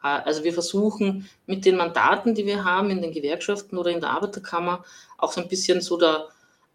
Äh, 0.03 0.09
also 0.09 0.45
wir 0.45 0.53
versuchen 0.53 1.29
mit 1.47 1.65
den 1.65 1.77
Mandaten, 1.77 2.35
die 2.35 2.47
wir 2.47 2.65
haben 2.65 2.91
in 2.91 3.03
den 3.03 3.13
Gewerkschaften 3.13 3.79
oder 3.79 3.91
in 3.91 4.01
der 4.01 4.11
Arbeiterkammer, 4.11 4.85
auch 5.19 5.33
so 5.33 5.41
ein 5.41 5.49
bisschen 5.49 5.81
so 5.81 5.97
der, 5.97 6.29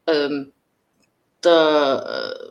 ähm, 0.07 0.51
der, 1.43 2.33
äh, 2.35 2.49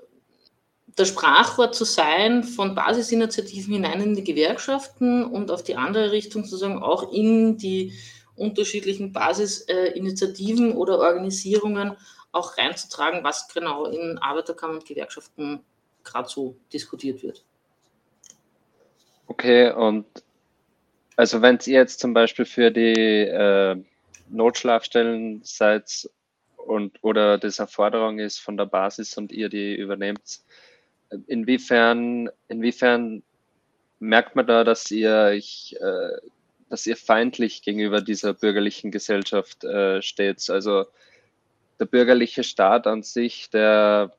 der 0.96 1.04
Sprachrohr 1.04 1.70
zu 1.70 1.84
sein 1.84 2.42
von 2.42 2.74
Basisinitiativen 2.74 3.74
hinein 3.74 4.00
in 4.00 4.16
die 4.16 4.24
Gewerkschaften 4.24 5.24
und 5.24 5.50
auf 5.50 5.62
die 5.62 5.76
andere 5.76 6.10
Richtung 6.10 6.44
sozusagen 6.44 6.82
auch 6.82 7.12
in 7.12 7.56
die 7.56 7.92
unterschiedlichen 8.38 9.12
Basisinitiativen 9.12 10.72
oder 10.72 10.98
Organisierungen 10.98 11.96
auch 12.32 12.56
reinzutragen, 12.58 13.24
was 13.24 13.48
genau 13.48 13.86
in 13.86 14.18
Arbeiterkammern 14.18 14.78
und 14.78 14.86
Gewerkschaften 14.86 15.60
gerade 16.04 16.28
so 16.28 16.56
diskutiert 16.72 17.22
wird. 17.22 17.44
Okay, 19.26 19.70
und 19.72 20.06
also 21.16 21.42
wenn 21.42 21.58
ihr 21.66 21.74
jetzt 21.74 22.00
zum 22.00 22.14
Beispiel 22.14 22.44
für 22.44 22.70
die 22.70 22.92
äh, 22.92 23.76
Notschlafstellen 24.28 25.40
seid 25.42 26.08
und 26.56 26.98
oder 27.02 27.38
das 27.38 27.60
eine 27.60 27.68
Forderung 27.68 28.18
ist 28.18 28.38
von 28.38 28.56
der 28.56 28.66
Basis 28.66 29.16
und 29.16 29.32
ihr 29.32 29.48
die 29.48 29.74
übernehmt, 29.74 30.40
inwiefern, 31.26 32.30
inwiefern 32.48 33.22
merkt 34.00 34.36
man 34.36 34.46
da, 34.46 34.64
dass 34.64 34.90
ihr 34.90 35.12
euch 35.12 35.76
äh, 35.80 36.16
dass 36.68 36.86
ihr 36.86 36.96
feindlich 36.96 37.62
gegenüber 37.62 38.00
dieser 38.00 38.34
bürgerlichen 38.34 38.90
Gesellschaft 38.90 39.64
äh, 39.64 40.02
steht. 40.02 40.48
Also 40.50 40.86
der 41.78 41.86
bürgerliche 41.86 42.44
Staat 42.44 42.86
an 42.86 43.02
sich, 43.02 43.50
der, 43.50 44.12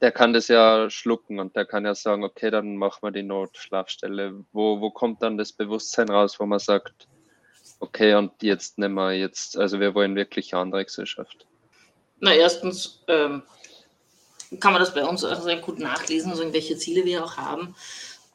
der 0.00 0.12
kann 0.12 0.32
das 0.32 0.48
ja 0.48 0.90
schlucken 0.90 1.38
und 1.38 1.56
der 1.56 1.64
kann 1.64 1.84
ja 1.84 1.94
sagen, 1.94 2.24
okay, 2.24 2.50
dann 2.50 2.76
machen 2.76 3.00
wir 3.02 3.10
die 3.10 3.22
Notschlafstelle. 3.22 4.44
Wo, 4.52 4.80
wo 4.80 4.90
kommt 4.90 5.22
dann 5.22 5.38
das 5.38 5.52
Bewusstsein 5.52 6.08
raus, 6.08 6.38
wo 6.40 6.46
man 6.46 6.58
sagt, 6.58 7.06
okay, 7.80 8.14
und 8.14 8.42
jetzt 8.42 8.78
nehmen 8.78 8.94
wir 8.94 9.12
jetzt, 9.12 9.56
also 9.56 9.80
wir 9.80 9.94
wollen 9.94 10.16
wirklich 10.16 10.52
eine 10.52 10.62
andere 10.62 10.84
Gesellschaft? 10.84 11.46
Na, 12.20 12.34
erstens 12.34 13.02
ähm, 13.08 13.42
kann 14.60 14.72
man 14.72 14.80
das 14.80 14.94
bei 14.94 15.04
uns 15.04 15.24
auch 15.24 15.42
sehr 15.42 15.58
gut 15.58 15.78
nachlesen, 15.78 16.30
also 16.30 16.52
welche 16.52 16.76
Ziele 16.76 17.04
wir 17.04 17.24
auch 17.24 17.36
haben. 17.36 17.74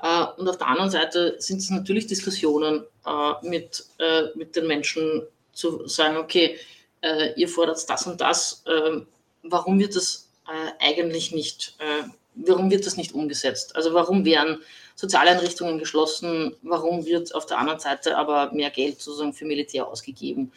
Äh, 0.01 0.25
und 0.37 0.47
auf 0.47 0.57
der 0.57 0.67
anderen 0.67 0.89
Seite 0.89 1.35
sind 1.39 1.57
es 1.57 1.69
natürlich 1.69 2.07
Diskussionen 2.07 2.85
äh, 3.05 3.47
mit, 3.47 3.85
äh, 3.99 4.23
mit 4.35 4.55
den 4.55 4.67
Menschen 4.67 5.23
zu 5.53 5.87
sagen, 5.87 6.17
okay, 6.17 6.57
ihr 7.37 7.47
fordert 7.47 7.89
das 7.89 8.07
und 8.07 8.19
das, 8.19 8.61
ähm, 8.67 9.07
warum 9.43 9.79
wird 9.79 9.95
das 9.95 10.27
eigentlich 10.79 11.31
nicht, 11.31 11.77
warum 12.35 12.69
wird 12.69 12.85
das 12.85 12.97
nicht 12.97 13.13
umgesetzt? 13.13 13.73
Also 13.77 13.93
warum 13.93 14.25
werden 14.25 14.61
Sozialeinrichtungen 14.95 15.79
geschlossen, 15.79 16.57
warum 16.61 17.05
wird 17.05 17.33
auf 17.33 17.45
der 17.45 17.57
anderen 17.57 17.79
Seite 17.79 18.17
aber 18.17 18.51
mehr 18.51 18.69
Geld 18.69 18.99
sozusagen 18.99 19.31
für 19.31 19.45
Militär 19.45 19.87
ausgegeben? 19.87 20.51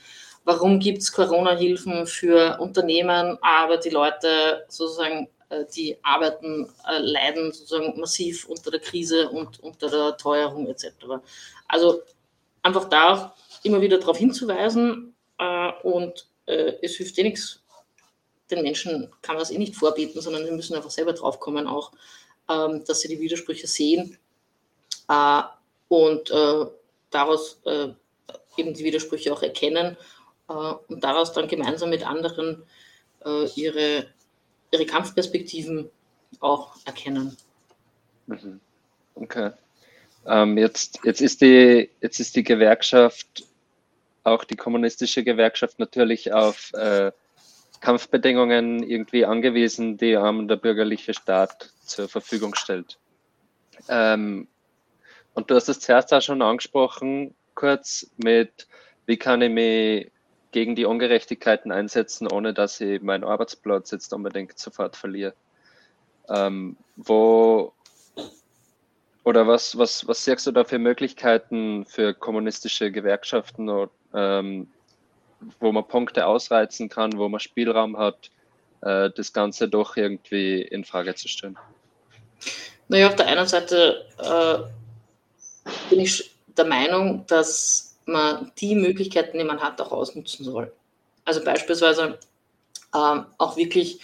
Warum 0.45 0.81
gibt 0.81 0.99
es 0.99 1.13
Corona-Hilfen 1.13 2.09
für 2.09 2.59
Unternehmen, 2.59 3.39
aber 3.41 3.77
die 3.77 3.91
Leute 3.91 4.65
sozusagen 4.69 5.29
die 5.75 5.97
arbeiten, 6.03 6.73
äh, 6.89 6.99
leiden 6.99 7.53
sozusagen 7.53 7.99
massiv 8.01 8.47
unter 8.47 8.71
der 8.71 8.81
Krise 8.81 9.29
und 9.29 9.61
unter 9.61 9.89
der 9.89 10.17
Teuerung 10.17 10.67
etc. 10.69 10.89
Also 11.69 12.03
einfach 12.63 12.89
da 12.89 13.35
immer 13.63 13.81
wieder 13.81 13.99
darauf 13.99 14.19
hinzuweisen 14.19 15.15
äh, 15.39 15.73
und 15.83 16.27
es 16.45 16.97
hilft 16.97 17.17
eh 17.19 17.23
nichts, 17.23 17.63
den 18.51 18.63
Menschen 18.63 19.09
kann 19.23 19.37
man 19.37 19.45
es 19.45 19.53
eh 19.53 19.59
nicht 19.59 19.77
vorbeten, 19.77 20.21
sondern 20.21 20.45
sie 20.45 20.51
müssen 20.51 20.75
einfach 20.75 20.91
selber 20.91 21.13
drauf 21.13 21.39
kommen 21.39 21.69
auch, 21.69 21.93
ähm, 22.51 22.85
dass 22.85 23.01
sie 23.01 23.09
die 23.09 23.21
Widersprüche 23.21 23.69
sehen 23.69 24.19
und 25.89 26.31
daraus 27.11 27.61
eben 28.57 28.75
die 28.75 28.85
Widersprüche 28.85 29.33
auch 29.33 29.43
erkennen 29.43 29.97
und 30.49 31.05
daraus 31.05 31.33
dann 31.33 31.47
gemeinsam 31.47 31.91
mit 31.91 32.05
anderen 32.05 32.65
ihre 33.55 34.07
ihre 34.73 34.87
Kampfperspektiven 34.87 35.91
auch 36.41 36.77
erkennen. 36.85 37.37
Mhm. 38.27 38.61
Okay. 39.15 39.51
Ähm, 40.27 40.57
jetzt, 40.57 41.01
jetzt, 41.05 41.21
ist 41.21 41.43
die, 41.43 41.91
jetzt 42.01 42.21
ist 42.21 42.37
die 42.37 42.43
Gewerkschaft, 42.43 43.45
auch 44.25 44.45
die 44.45 44.57
kommunistische 44.57 45.25
Gewerkschaft, 45.25 45.79
natürlich 45.79 46.33
auf 46.33 46.73
äh, 46.75 47.13
Kampfbedingungen 47.81 48.83
irgendwie 48.85 49.27
angewiesen, 49.27 49.97
die 49.97 50.13
ähm, 50.13 50.47
der 50.47 50.57
bürgerliche 50.57 51.13
Staat 51.13 51.71
zur 51.85 52.09
Verfügung 52.09 52.55
stellt. 52.55 52.99
Ähm, 53.89 54.47
und 55.35 55.51
du 55.51 55.57
hast 55.57 55.69
es 55.69 55.81
zuerst 55.81 56.15
auch 56.15 56.23
schon 56.23 56.43
angesprochen, 56.43 57.35
kurz 57.55 58.11
mit, 58.17 58.69
wie 59.07 59.17
kann 59.17 59.43
ich 59.43 59.51
mich 59.51 60.12
gegen 60.53 60.77
die 60.77 60.85
Ungerechtigkeiten 60.85 61.73
einsetzen, 61.73 62.31
ohne 62.31 62.55
dass 62.55 62.81
ich 62.81 63.03
meinen 63.03 63.25
Arbeitsplatz 63.25 63.91
jetzt 63.91 64.13
unbedingt 64.13 64.59
sofort 64.59 64.97
verliere. 64.97 65.35
Ähm, 66.29 66.77
wo 66.97 67.73
oder 69.25 69.47
was, 69.47 69.77
was, 69.79 70.07
was 70.07 70.25
siehst 70.25 70.47
du 70.47 70.53
da 70.53 70.65
für 70.65 70.79
Möglichkeiten 70.79 71.85
für 71.87 72.13
kommunistische 72.13 72.91
Gewerkschaften, 72.91 73.89
ähm, 74.15 74.69
wo 75.61 75.73
man 75.73 75.87
Punkte 75.87 76.27
ausreizen 76.27 76.89
kann, 76.89 77.17
wo 77.17 77.29
man 77.29 77.41
Spielraum 77.41 77.97
hat, 77.97 78.31
äh, 78.83 79.11
das 79.11 79.33
Ganze 79.33 79.69
doch 79.69 79.97
irgendwie 79.97 80.63
in 80.63 80.85
Frage 80.85 81.15
zu 81.15 81.29
stellen? 81.29 81.57
Naja, 82.89 83.09
auf 83.09 83.17
der 83.17 83.29
einen 83.29 83.47
Seite 83.47 84.05
äh, 84.19 85.71
bin 85.89 86.01
ich 86.01 86.35
der 86.57 86.67
Meinung, 86.67 87.25
dass 87.27 87.92
man 88.13 88.53
die 88.59 88.75
Möglichkeiten, 88.75 89.39
die 89.39 89.45
man 89.45 89.61
hat, 89.61 89.81
auch 89.81 89.93
ausnutzen 89.93 90.45
soll. 90.45 90.73
Also 91.25 91.43
beispielsweise 91.43 92.19
ähm, 92.95 93.27
auch 93.39 93.57
wirklich 93.57 94.01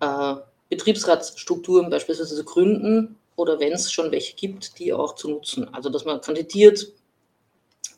äh, 0.00 0.34
Betriebsratsstrukturen 0.68 1.90
beispielsweise 1.90 2.36
zu 2.36 2.44
gründen 2.44 3.18
oder 3.36 3.58
wenn 3.60 3.72
es 3.72 3.92
schon 3.92 4.10
welche 4.10 4.34
gibt, 4.34 4.78
die 4.78 4.92
auch 4.92 5.14
zu 5.14 5.28
nutzen. 5.28 5.72
Also 5.72 5.90
dass 5.90 6.04
man 6.04 6.20
kandidiert 6.20 6.92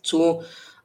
zu, 0.02 0.42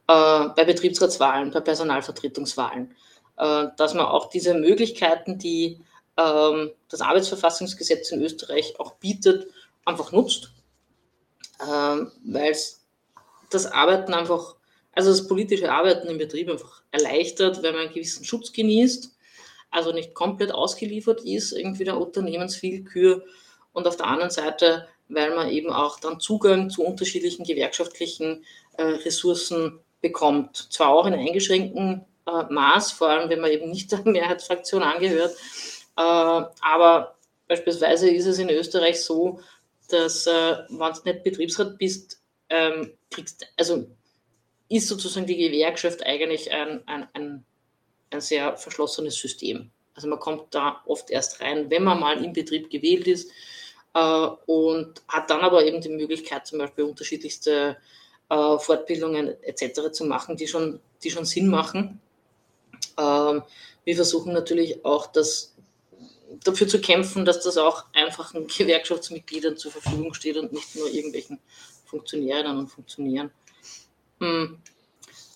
äh, 0.08 0.48
bei 0.56 0.64
Betriebsratswahlen, 0.64 1.50
bei 1.50 1.60
Personalvertretungswahlen, 1.60 2.94
äh, 3.36 3.66
dass 3.76 3.94
man 3.94 4.06
auch 4.06 4.28
diese 4.30 4.54
Möglichkeiten, 4.54 5.38
die 5.38 5.80
ähm, 6.16 6.72
das 6.88 7.00
Arbeitsverfassungsgesetz 7.00 8.10
in 8.10 8.22
Österreich 8.22 8.78
auch 8.78 8.94
bietet, 8.94 9.46
einfach 9.84 10.12
nutzt, 10.12 10.52
ähm, 11.60 12.12
weil 12.24 12.50
es 12.50 12.84
das 13.50 13.66
Arbeiten 13.66 14.14
einfach, 14.14 14.56
also 14.92 15.10
das 15.10 15.26
politische 15.26 15.72
Arbeiten 15.72 16.08
im 16.08 16.18
Betrieb 16.18 16.50
einfach 16.50 16.82
erleichtert, 16.90 17.62
wenn 17.62 17.74
man 17.74 17.84
einen 17.84 17.94
gewissen 17.94 18.24
Schutz 18.24 18.52
genießt, 18.52 19.10
also 19.70 19.92
nicht 19.92 20.14
komplett 20.14 20.52
ausgeliefert 20.52 21.22
ist, 21.24 21.52
irgendwie 21.52 21.84
der 21.84 21.98
Unternehmenswillkür 21.98 23.24
und 23.72 23.86
auf 23.86 23.96
der 23.96 24.06
anderen 24.06 24.30
Seite, 24.30 24.86
weil 25.08 25.34
man 25.34 25.50
eben 25.50 25.70
auch 25.70 25.98
dann 25.98 26.20
Zugang 26.20 26.70
zu 26.70 26.84
unterschiedlichen 26.84 27.44
gewerkschaftlichen 27.44 28.44
äh, 28.76 28.82
Ressourcen 28.82 29.80
bekommt. 30.00 30.68
Zwar 30.70 30.88
auch 30.88 31.06
in 31.06 31.14
eingeschränktem 31.14 32.02
äh, 32.26 32.52
Maß, 32.52 32.92
vor 32.92 33.08
allem 33.08 33.30
wenn 33.30 33.40
man 33.40 33.50
eben 33.50 33.70
nicht 33.70 33.90
der 33.92 34.02
Mehrheitsfraktion 34.04 34.82
angehört, 34.82 35.34
äh, 35.96 36.00
aber 36.00 37.16
beispielsweise 37.48 38.10
ist 38.10 38.26
es 38.26 38.38
in 38.38 38.50
Österreich 38.50 39.02
so, 39.02 39.40
dass 39.88 40.26
äh, 40.26 40.56
wenn 40.68 40.92
du 40.92 41.00
nicht 41.04 41.22
Betriebsrat 41.22 41.78
bist, 41.78 42.22
ähm, 42.48 42.92
kriegst, 43.10 43.46
also 43.56 43.86
ist 44.72 44.88
sozusagen 44.88 45.26
die 45.26 45.36
Gewerkschaft 45.36 46.04
eigentlich 46.04 46.50
ein, 46.50 46.86
ein, 46.86 47.06
ein, 47.12 47.44
ein 48.10 48.20
sehr 48.20 48.56
verschlossenes 48.56 49.16
System. 49.16 49.70
Also 49.94 50.08
man 50.08 50.18
kommt 50.18 50.54
da 50.54 50.82
oft 50.86 51.10
erst 51.10 51.40
rein, 51.40 51.70
wenn 51.70 51.84
man 51.84 52.00
mal 52.00 52.24
im 52.24 52.32
Betrieb 52.32 52.70
gewählt 52.70 53.06
ist 53.06 53.30
äh, 53.94 54.26
und 54.46 55.02
hat 55.08 55.30
dann 55.30 55.40
aber 55.40 55.64
eben 55.64 55.80
die 55.80 55.90
Möglichkeit, 55.90 56.46
zum 56.46 56.58
Beispiel 56.58 56.84
unterschiedlichste 56.84 57.76
äh, 58.30 58.58
Fortbildungen 58.58 59.42
etc. 59.42 59.92
zu 59.92 60.06
machen, 60.06 60.36
die 60.36 60.48
schon, 60.48 60.80
die 61.02 61.10
schon 61.10 61.26
Sinn 61.26 61.48
machen. 61.48 62.00
Ähm, 62.98 63.42
wir 63.84 63.96
versuchen 63.96 64.32
natürlich 64.32 64.84
auch, 64.84 65.06
das 65.08 65.54
dafür 66.44 66.66
zu 66.66 66.80
kämpfen, 66.80 67.26
dass 67.26 67.42
das 67.42 67.58
auch 67.58 67.84
einfachen 67.92 68.46
Gewerkschaftsmitgliedern 68.46 69.58
zur 69.58 69.72
Verfügung 69.72 70.14
steht 70.14 70.38
und 70.38 70.52
nicht 70.52 70.74
nur 70.76 70.88
irgendwelchen 70.88 71.38
Funktionärinnen 71.84 72.58
und 72.58 72.68
Funktionären. 72.68 73.30
Hm. 74.22 74.58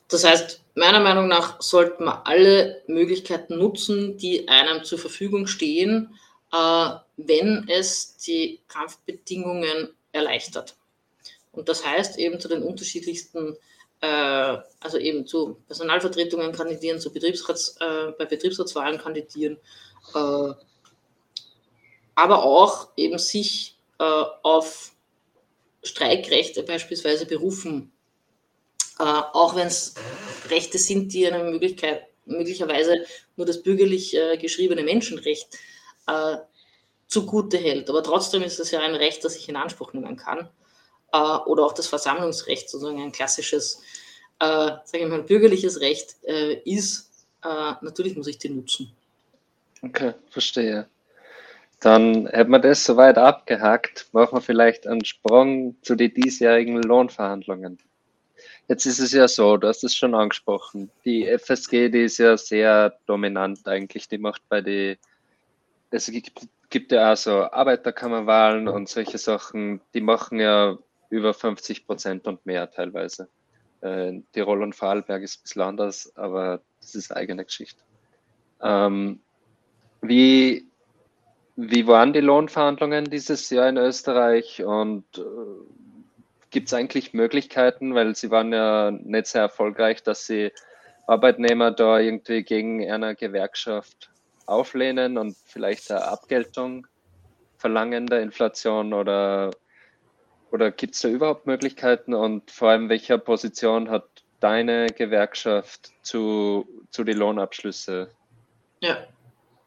Das 0.08 0.22
heißt, 0.22 0.62
meiner 0.76 1.00
Meinung 1.00 1.26
nach 1.26 1.60
sollten 1.60 2.04
wir 2.04 2.24
alle 2.24 2.82
Möglichkeiten 2.86 3.58
nutzen, 3.58 4.16
die 4.16 4.46
einem 4.46 4.84
zur 4.84 5.00
Verfügung 5.00 5.48
stehen, 5.48 6.16
äh, 6.52 6.90
wenn 7.16 7.66
es 7.68 8.16
die 8.18 8.60
Kampfbedingungen 8.68 9.92
erleichtert. 10.12 10.76
Und 11.50 11.68
das 11.68 11.84
heißt 11.84 12.16
eben 12.18 12.38
zu 12.38 12.46
den 12.46 12.62
unterschiedlichsten, 12.62 13.56
äh, 14.02 14.06
also 14.78 14.98
eben 14.98 15.26
zu 15.26 15.56
Personalvertretungen 15.66 16.52
kandidieren, 16.52 17.00
zu 17.00 17.12
Betriebsrats, 17.12 17.76
äh, 17.80 18.12
bei 18.16 18.26
Betriebsratswahlen 18.26 18.98
kandidieren, 18.98 19.58
aber 22.14 22.44
auch 22.44 22.90
eben 22.96 23.18
sich 23.18 23.76
auf 23.98 24.92
Streikrechte 25.82 26.62
beispielsweise 26.62 27.26
berufen 27.26 27.90
äh, 28.98 29.02
auch 29.02 29.54
wenn 29.56 29.66
es 29.66 29.94
Rechte 30.48 30.78
sind, 30.78 31.12
die 31.12 31.26
eine 31.26 31.50
Möglichkeit, 31.50 32.06
möglicherweise 32.24 33.04
nur 33.36 33.46
das 33.46 33.62
bürgerlich 33.62 34.16
äh, 34.16 34.36
geschriebene 34.36 34.82
Menschenrecht 34.82 35.56
äh, 36.06 36.36
zugute 37.06 37.56
hält. 37.56 37.88
Aber 37.88 38.02
trotzdem 38.02 38.42
ist 38.42 38.58
es 38.58 38.70
ja 38.70 38.80
ein 38.80 38.94
Recht, 38.94 39.24
das 39.24 39.36
ich 39.36 39.48
in 39.48 39.56
Anspruch 39.56 39.92
nehmen 39.92 40.16
kann. 40.16 40.48
Äh, 41.12 41.18
oder 41.18 41.64
auch 41.64 41.72
das 41.72 41.86
Versammlungsrecht, 41.86 42.68
sozusagen 42.68 43.02
ein 43.02 43.12
klassisches, 43.12 43.82
äh, 44.40 44.44
sage 44.84 44.98
ich 45.04 45.06
mal, 45.06 45.22
bürgerliches 45.22 45.80
Recht 45.80 46.16
äh, 46.24 46.54
ist. 46.64 47.10
Äh, 47.44 47.74
natürlich 47.80 48.16
muss 48.16 48.26
ich 48.26 48.38
die 48.38 48.48
nutzen. 48.48 48.92
Okay, 49.82 50.14
verstehe. 50.30 50.88
Dann 51.80 52.26
hätten 52.28 52.50
wir 52.50 52.58
das 52.58 52.84
soweit 52.84 53.18
abgehakt. 53.18 54.08
Machen 54.12 54.38
wir 54.38 54.40
vielleicht 54.40 54.86
einen 54.86 55.04
Sprung 55.04 55.76
zu 55.82 55.94
den 55.94 56.12
diesjährigen 56.14 56.82
Lohnverhandlungen. 56.82 57.78
Jetzt 58.68 58.86
ist 58.86 58.98
es 58.98 59.12
ja 59.12 59.28
so, 59.28 59.56
du 59.56 59.68
hast 59.68 59.84
es 59.84 59.94
schon 59.94 60.14
angesprochen. 60.14 60.90
Die 61.04 61.24
FSG, 61.26 61.88
die 61.88 62.02
ist 62.02 62.18
ja 62.18 62.36
sehr 62.36 62.98
dominant 63.06 63.66
eigentlich. 63.68 64.08
Die 64.08 64.18
macht 64.18 64.42
bei 64.48 64.60
die, 64.60 64.98
es 65.90 66.06
gibt, 66.10 66.32
gibt 66.68 66.90
ja 66.90 67.12
auch 67.12 67.16
so 67.16 67.42
Arbeiterkammerwahlen 67.50 68.66
und 68.66 68.88
solche 68.88 69.18
Sachen, 69.18 69.80
die 69.94 70.00
machen 70.00 70.40
ja 70.40 70.76
über 71.10 71.32
50 71.32 71.86
Prozent 71.86 72.26
und 72.26 72.44
mehr 72.44 72.68
teilweise. 72.70 73.28
Äh, 73.82 74.20
Tirol 74.32 74.62
und 74.64 74.74
Vorarlberg 74.74 75.22
ist 75.22 75.38
ein 75.38 75.42
bisschen 75.42 75.62
anders, 75.62 76.16
aber 76.16 76.60
das 76.80 76.96
ist 76.96 77.14
eigene 77.14 77.44
Geschichte. 77.44 77.80
Ähm, 78.60 79.20
wie, 80.00 80.66
wie 81.54 81.86
waren 81.86 82.12
die 82.12 82.20
Lohnverhandlungen 82.20 83.04
dieses 83.04 83.48
Jahr 83.50 83.68
in 83.68 83.76
Österreich 83.76 84.64
und 84.64 85.04
äh, 85.18 85.22
gibt 86.56 86.68
es 86.68 86.72
eigentlich 86.72 87.12
Möglichkeiten, 87.12 87.94
weil 87.94 88.16
sie 88.16 88.30
waren 88.30 88.50
ja 88.50 88.90
nicht 88.90 89.26
sehr 89.26 89.42
erfolgreich, 89.42 90.02
dass 90.02 90.26
sie 90.26 90.52
Arbeitnehmer 91.06 91.70
da 91.70 91.98
irgendwie 91.98 92.44
gegen 92.44 92.90
eine 92.90 93.14
Gewerkschaft 93.14 94.10
auflehnen 94.46 95.18
und 95.18 95.36
vielleicht 95.44 95.90
eine 95.90 96.04
Abgeltung 96.04 96.86
verlangen 97.58 98.06
der 98.06 98.22
Inflation 98.22 98.94
oder, 98.94 99.50
oder 100.50 100.70
gibt 100.70 100.94
es 100.94 101.02
da 101.02 101.08
überhaupt 101.08 101.46
Möglichkeiten? 101.46 102.14
Und 102.14 102.50
vor 102.50 102.70
allem 102.70 102.88
welcher 102.88 103.18
Position 103.18 103.90
hat 103.90 104.08
deine 104.40 104.86
Gewerkschaft 104.86 105.92
zu, 106.00 106.66
zu 106.90 107.04
den 107.04 107.18
Lohnabschlüsse? 107.18 108.08
Ja, 108.80 109.06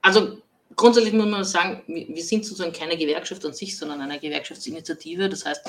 also 0.02 0.42
grundsätzlich 0.76 1.14
muss 1.14 1.28
man 1.28 1.44
sagen, 1.44 1.84
wir 1.88 2.24
sind 2.24 2.46
sozusagen 2.46 2.74
keine 2.74 2.98
Gewerkschaft 2.98 3.46
an 3.46 3.54
sich, 3.54 3.78
sondern 3.78 4.02
eine 4.02 4.20
Gewerkschaftsinitiative. 4.20 5.30
Das 5.30 5.46
heißt, 5.46 5.62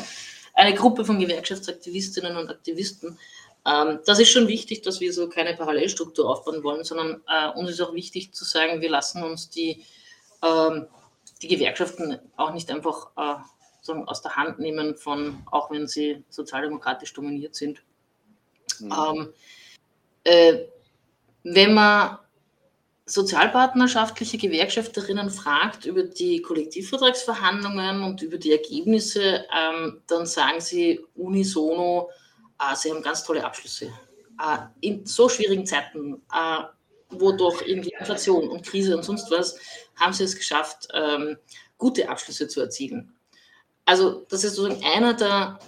eine 0.55 0.75
Gruppe 0.75 1.05
von 1.05 1.19
Gewerkschaftsaktivistinnen 1.19 2.37
und 2.37 2.51
Aktivisten. 2.51 3.19
Ähm, 3.67 4.01
das 4.07 4.19
ist 4.19 4.31
schon 4.31 4.49
wichtig, 4.49 4.83
dass 4.83 5.01
wir 5.01 5.13
so 5.13 5.29
keine 5.29 5.55
Parallelstruktur 5.55 6.29
aufbauen 6.29 6.63
wollen, 6.63 6.85
sondern 6.85 7.23
äh, 7.29 7.49
uns 7.59 7.71
ist 7.71 7.81
auch 7.81 7.95
wichtig 7.95 8.33
zu 8.33 8.45
sagen, 8.45 8.81
wir 8.81 8.91
lassen 8.91 9.23
uns 9.23 9.51
die, 9.51 9.85
ähm, 10.43 10.87
die 11.43 11.49
Gewerkschaften 11.49 12.19
auch 12.37 12.53
nicht 12.53 12.71
einfach 12.71 13.11
äh, 13.17 13.93
aus 14.07 14.23
der 14.23 14.37
Hand 14.37 14.59
nehmen, 14.61 14.97
von, 14.97 15.43
auch 15.51 15.71
wenn 15.71 15.89
sie 15.89 16.23
sozialdemokratisch 16.29 17.13
dominiert 17.13 17.55
sind. 17.55 17.83
Mhm. 18.79 18.93
Ähm, 18.93 19.33
äh, 20.25 20.65
wenn 21.43 21.75
man 21.75 22.19
sozialpartnerschaftliche 23.11 24.39
Gewerkschafterinnen 24.39 25.31
fragt 25.31 25.85
über 25.85 26.05
die 26.05 26.43
Kollektivvertragsverhandlungen 26.43 28.03
und 28.03 28.23
über 28.23 28.39
die 28.39 28.53
Ergebnisse, 28.53 29.45
ähm, 29.57 30.01
dann 30.07 30.27
sagen 30.27 30.61
sie 30.61 31.01
unisono, 31.17 32.11
äh, 32.61 32.77
sie 32.77 32.91
haben 32.91 33.03
ganz 33.03 33.25
tolle 33.25 33.45
Abschlüsse. 33.45 33.87
Äh, 33.87 34.59
in 34.81 35.05
so 35.07 35.29
schwierigen 35.29 35.67
Zeiten, 35.67 36.23
äh, 36.33 36.63
wo 37.11 37.33
doch 37.33 37.63
irgendwie 37.63 37.95
Inflation 37.99 38.49
und 38.49 38.65
Krise 38.65 38.97
und 38.97 39.03
sonst 39.03 39.31
was, 39.31 39.59
haben 39.97 40.13
sie 40.13 40.25
es 40.25 40.37
geschafft, 40.37 40.87
ähm, 40.95 41.37
gute 41.79 42.09
Abschlüsse 42.09 42.47
zu 42.47 42.61
erzielen. 42.61 43.13
Also 43.85 44.25
das 44.29 44.45
ist 44.45 44.55
sozusagen 44.55 44.85
einer 44.85 45.15
der 45.15 45.59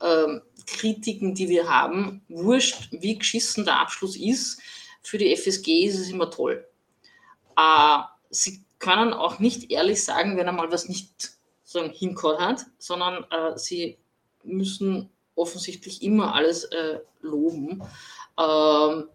ähm, 0.00 0.40
Kritiken, 0.66 1.34
die 1.34 1.48
wir 1.50 1.68
haben. 1.68 2.22
Wurscht, 2.28 2.88
wie 2.92 3.18
geschissen 3.18 3.66
der 3.66 3.78
Abschluss 3.78 4.16
ist, 4.16 4.58
für 5.02 5.18
die 5.18 5.34
FSG 5.36 5.84
ist 5.84 5.98
es 5.98 6.10
immer 6.10 6.30
toll. 6.30 6.66
Äh, 7.58 7.98
sie 8.30 8.64
können 8.78 9.12
auch 9.12 9.40
nicht 9.40 9.70
ehrlich 9.70 10.04
sagen, 10.04 10.36
wenn 10.36 10.48
einmal 10.48 10.70
was 10.70 10.88
nicht 10.88 11.32
so 11.64 11.82
hinkommt 11.82 12.40
hat, 12.40 12.66
sondern 12.78 13.24
äh, 13.30 13.58
sie 13.58 13.98
müssen 14.44 15.10
offensichtlich 15.34 16.02
immer 16.02 16.34
alles 16.34 16.64
äh, 16.64 17.00
loben, 17.20 17.82
ähm, 18.38 19.08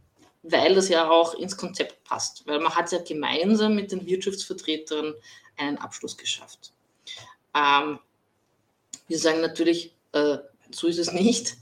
weil 0.43 0.75
das 0.75 0.89
ja 0.89 1.10
auch 1.10 1.34
ins 1.36 1.58
Konzept 1.58 2.03
passt. 2.03 2.45
Weil 2.45 2.60
man 2.60 2.75
hat 2.75 2.91
ja 2.91 2.99
gemeinsam 2.99 3.75
mit 3.75 3.91
den 3.91 4.06
Wirtschaftsvertretern 4.06 5.13
einen 5.58 5.77
Abschluss 5.77 6.17
geschafft. 6.17 6.73
Ähm, 7.56 7.99
wir 9.08 9.17
sagen 9.17 9.41
natürlich, 9.41 9.93
äh, 10.12 10.38
so 10.71 10.88
ist 10.88 10.99
es 10.99 11.13
nicht. 11.13 11.56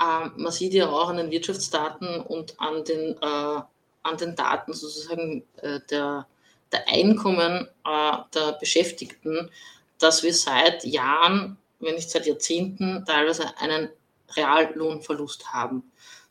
Ähm, 0.00 0.32
man 0.36 0.52
sieht 0.52 0.74
ja 0.74 0.90
auch 0.90 1.08
an 1.08 1.16
den 1.16 1.30
Wirtschaftsdaten 1.30 2.20
und 2.20 2.60
an 2.60 2.84
den 2.84 3.16
äh, 3.20 3.62
an 4.06 4.16
den 4.16 4.34
Daten 4.34 4.72
sozusagen 4.72 5.44
äh, 5.62 5.80
der, 5.90 6.26
der 6.72 6.88
Einkommen 6.88 7.68
äh, 7.84 8.12
der 8.34 8.52
Beschäftigten, 8.58 9.50
dass 9.98 10.22
wir 10.22 10.34
seit 10.34 10.84
Jahren, 10.84 11.58
wenn 11.80 11.94
nicht 11.94 12.10
seit 12.10 12.26
Jahrzehnten, 12.26 13.04
teilweise 13.06 13.56
einen 13.58 13.88
Reallohnverlust 14.34 15.52
haben. 15.52 15.90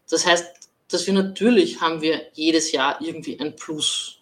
Das 0.09 0.25
heißt, 0.25 0.69
dass 0.89 1.07
wir 1.07 1.13
natürlich 1.13 1.81
haben 1.81 2.01
wir 2.01 2.27
jedes 2.33 2.71
Jahr 2.71 3.01
irgendwie 3.01 3.39
ein 3.39 3.55
Plus 3.55 4.19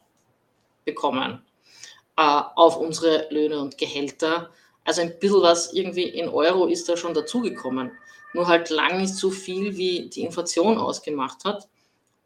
bekommen 0.85 1.41
äh, 2.17 2.41
auf 2.55 2.77
unsere 2.77 3.27
Löhne 3.29 3.59
und 3.59 3.77
Gehälter. 3.77 4.49
Also 4.85 5.01
ein 5.01 5.17
bisschen 5.19 5.41
was 5.41 5.73
irgendwie 5.73 6.03
in 6.03 6.29
Euro 6.29 6.67
ist 6.67 6.87
da 6.89 6.97
schon 6.97 7.13
dazugekommen. 7.13 7.91
Nur 8.33 8.47
halt 8.47 8.69
lang 8.69 8.99
nicht 8.99 9.15
so 9.15 9.29
viel, 9.29 9.77
wie 9.77 10.09
die 10.09 10.21
Inflation 10.21 10.77
ausgemacht 10.77 11.45
hat. 11.45 11.67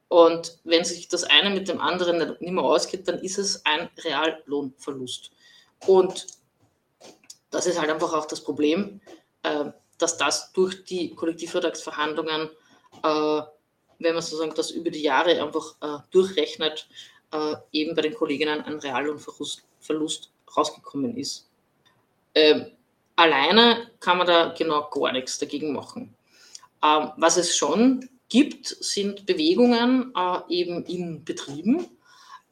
Und 0.10 0.60
wenn 0.64 0.86
sich 0.86 1.10
das 1.10 1.24
eine 1.26 1.50
mit 1.50 1.68
dem 1.68 1.82
anderen 1.82 2.38
nicht 2.40 2.52
mehr 2.52 2.64
ausgeht, 2.64 3.08
dann 3.08 3.20
ist 3.20 3.38
es 3.38 3.66
ein 3.66 3.90
Reallohnverlust. 4.04 5.32
Und 5.86 6.28
das 7.50 7.66
ist 7.66 7.80
halt 7.80 7.90
einfach 7.90 8.14
auch 8.14 8.26
das 8.26 8.42
Problem, 8.42 9.02
äh, 9.44 9.66
dass 9.98 10.18
das 10.18 10.52
durch 10.54 10.84
die 10.86 11.14
Kollektivvertragsverhandlungen, 11.14 12.50
äh, 13.04 13.42
wenn 14.00 14.14
man 14.14 14.22
sozusagen 14.22 14.54
das 14.56 14.72
über 14.72 14.92
die 14.92 15.02
Jahre 15.02 15.42
einfach 15.42 15.76
äh, 15.82 16.02
durchrechnet, 16.12 16.88
eben 17.74 17.94
bei 17.94 18.04
den 18.04 18.14
Kolleginnen 18.14 18.62
ein 18.62 18.80
Reallohnverlust 18.80 20.32
rausgekommen 20.56 21.18
ist. 21.18 21.50
Ähm, 22.34 22.72
alleine 23.18 23.92
kann 24.00 24.18
man 24.18 24.28
da 24.28 24.54
genau 24.58 24.90
gar 24.90 25.12
nichts 25.12 25.38
dagegen 25.38 25.74
machen. 25.74 26.16
Ähm, 26.82 27.12
was 27.18 27.36
es 27.36 27.58
schon 27.58 28.08
gibt, 28.30 28.68
sind 28.68 29.26
Bewegungen 29.26 30.14
äh, 30.16 30.54
eben 30.54 30.84
in 30.86 31.24
Betrieben, 31.24 31.88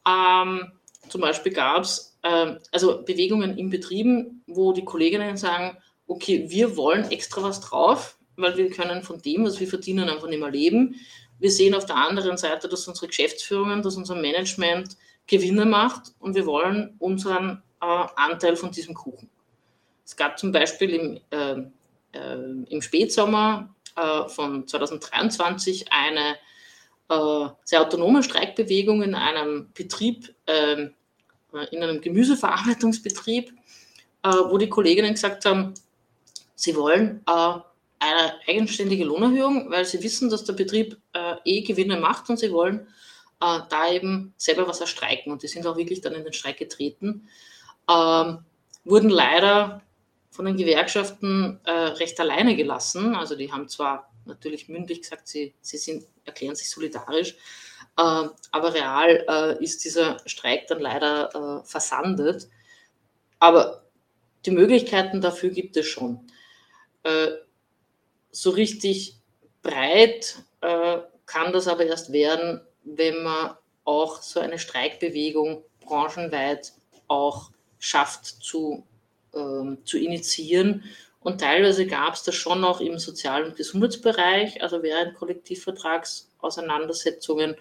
ähm, 0.07 0.71
zum 1.09 1.21
Beispiel 1.21 1.51
gab 1.51 1.83
es 1.83 2.17
äh, 2.23 2.55
also 2.71 3.03
Bewegungen 3.03 3.57
in 3.57 3.69
Betrieben, 3.69 4.43
wo 4.47 4.73
die 4.73 4.85
Kolleginnen 4.85 5.37
sagen, 5.37 5.77
okay, 6.07 6.45
wir 6.49 6.77
wollen 6.77 7.09
extra 7.11 7.43
was 7.43 7.61
drauf, 7.61 8.17
weil 8.35 8.57
wir 8.57 8.69
können 8.69 9.03
von 9.03 9.21
dem, 9.21 9.45
was 9.45 9.59
wir 9.59 9.67
verdienen, 9.67 10.09
einfach 10.09 10.27
nicht 10.27 10.39
mehr 10.39 10.51
leben. 10.51 10.95
Wir 11.39 11.51
sehen 11.51 11.73
auf 11.73 11.85
der 11.85 11.97
anderen 11.97 12.37
Seite, 12.37 12.67
dass 12.67 12.87
unsere 12.87 13.07
Geschäftsführungen, 13.07 13.81
dass 13.81 13.97
unser 13.97 14.15
Management 14.15 14.97
Gewinne 15.27 15.65
macht 15.65 16.13
und 16.19 16.35
wir 16.35 16.45
wollen 16.45 16.95
unseren 16.99 17.63
äh, 17.81 18.05
Anteil 18.15 18.55
von 18.55 18.71
diesem 18.71 18.93
Kuchen. 18.93 19.29
Es 20.05 20.15
gab 20.15 20.37
zum 20.37 20.51
Beispiel 20.51 20.91
im, 20.91 21.19
äh, 21.31 22.17
äh, 22.17 22.63
im 22.69 22.81
Spätsommer 22.81 23.73
äh, 23.95 24.27
von 24.27 24.67
2023 24.67 25.91
eine 25.91 26.35
äh, 27.09 27.49
sehr 27.63 27.81
autonome 27.81 28.23
Streikbewegung 28.23 29.03
in 29.03 29.15
einem 29.15 29.71
Betrieb, 29.73 30.35
ähm, 30.47 30.93
in 31.71 31.81
einem 31.81 32.01
Gemüseverarbeitungsbetrieb, 32.01 33.53
äh, 34.23 34.29
wo 34.29 34.57
die 34.57 34.69
Kolleginnen 34.69 35.13
gesagt 35.13 35.45
haben, 35.45 35.73
sie 36.55 36.75
wollen 36.75 37.21
eine 37.25 38.33
eigenständige 38.47 39.05
Lohnerhöhung, 39.05 39.71
weil 39.71 39.85
sie 39.85 40.01
wissen, 40.03 40.29
dass 40.29 40.43
der 40.43 40.53
Betrieb 40.53 40.97
eh 41.43 41.61
Gewinne 41.61 41.97
macht 41.97 42.29
und 42.29 42.37
sie 42.37 42.51
wollen 42.51 42.87
da 43.39 43.91
eben 43.91 44.33
selber 44.37 44.67
was 44.67 44.79
erstreiken. 44.79 45.33
Und 45.33 45.43
die 45.43 45.47
sind 45.47 45.67
auch 45.67 45.75
wirklich 45.75 46.01
dann 46.01 46.13
in 46.13 46.23
den 46.23 46.33
Streik 46.33 46.57
getreten. 46.57 47.27
Ähm, 47.89 48.39
wurden 48.85 49.09
leider 49.09 49.81
von 50.35 50.45
den 50.45 50.57
Gewerkschaften 50.57 51.61
äh, 51.63 51.71
recht 51.71 52.19
alleine 52.19 52.55
gelassen. 52.55 53.15
Also 53.15 53.35
die 53.35 53.51
haben 53.51 53.69
zwar 53.69 54.11
natürlich 54.25 54.67
mündlich 54.67 55.01
gesagt, 55.01 55.27
sie, 55.27 55.53
sie 55.61 55.77
sind, 55.77 56.05
erklären 56.25 56.55
sich 56.55 56.69
solidarisch, 56.69 57.35
äh, 57.97 58.27
aber 58.51 58.73
real 58.73 59.25
äh, 59.29 59.63
ist 59.63 59.85
dieser 59.85 60.17
Streik 60.25 60.67
dann 60.67 60.79
leider 60.79 61.61
äh, 61.63 61.65
versandet. 61.65 62.49
Aber 63.39 63.85
die 64.45 64.51
Möglichkeiten 64.51 65.21
dafür 65.21 65.49
gibt 65.49 65.77
es 65.77 65.85
schon. 65.85 66.27
Äh, 67.03 67.27
so 68.31 68.49
richtig 68.49 69.17
breit 69.61 70.43
äh, 70.59 70.97
kann 71.25 71.53
das 71.53 71.69
aber 71.69 71.85
erst 71.85 72.11
werden, 72.11 72.61
wenn 72.83 73.23
man 73.23 73.55
auch 73.85 74.21
so 74.21 74.41
eine 74.41 74.59
Streikbewegung 74.59 75.63
branchenweit 75.79 76.73
auch 77.07 77.51
schafft 77.79 78.25
zu, 78.25 78.85
zu 79.83 79.97
initiieren. 79.97 80.83
Und 81.19 81.41
teilweise 81.41 81.87
gab 81.87 82.13
es 82.13 82.21
das 82.23 82.35
schon 82.35 82.63
auch 82.63 82.79
im 82.81 82.99
Sozial- 82.99 83.45
und 83.45 83.55
Gesundheitsbereich, 83.55 84.61
also 84.61 84.83
während 84.83 85.15
Kollektivvertragsauseinandersetzungen, 85.15 87.55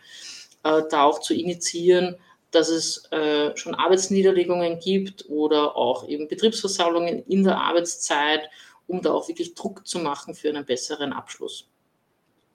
äh, 0.65 0.83
da 0.91 1.05
auch 1.05 1.21
zu 1.21 1.33
initiieren, 1.35 2.17
dass 2.51 2.69
es 2.69 3.11
äh, 3.11 3.57
schon 3.57 3.75
Arbeitsniederlegungen 3.75 4.79
gibt 4.79 5.29
oder 5.29 5.77
auch 5.77 6.07
eben 6.09 6.29
Betriebsversammlungen 6.29 7.25
in 7.27 7.45
der 7.45 7.59
Arbeitszeit, 7.59 8.49
um 8.87 9.01
da 9.03 9.13
auch 9.13 9.29
wirklich 9.29 9.55
Druck 9.55 9.87
zu 9.87 9.99
machen 9.99 10.35
für 10.35 10.51
einen 10.51 10.67
besseren 10.67 11.13
Abschluss 11.13 11.69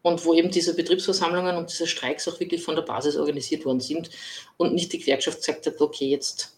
und 0.01 0.23
wo 0.25 0.33
eben 0.33 0.49
diese 0.49 0.75
Betriebsversammlungen 0.75 1.57
und 1.57 1.71
diese 1.71 1.87
Streiks 1.87 2.27
auch 2.27 2.39
wirklich 2.39 2.63
von 2.63 2.75
der 2.75 2.83
Basis 2.83 3.17
organisiert 3.17 3.65
worden 3.65 3.81
sind 3.81 4.09
und 4.57 4.73
nicht 4.73 4.93
die 4.93 4.99
Gewerkschaft 4.99 5.39
gesagt 5.39 5.65
hat, 5.65 5.81
okay, 5.81 6.09
jetzt, 6.09 6.55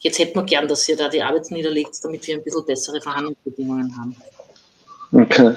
jetzt 0.00 0.18
hätten 0.18 0.38
wir 0.38 0.44
gern, 0.44 0.68
dass 0.68 0.88
ihr 0.88 0.96
da 0.96 1.08
die 1.08 1.22
Arbeit 1.22 1.50
niederlegt, 1.50 2.02
damit 2.02 2.26
wir 2.26 2.36
ein 2.36 2.42
bisschen 2.42 2.64
bessere 2.66 3.00
Verhandlungsbedingungen 3.00 3.94
haben. 3.96 4.16
Okay. 5.12 5.56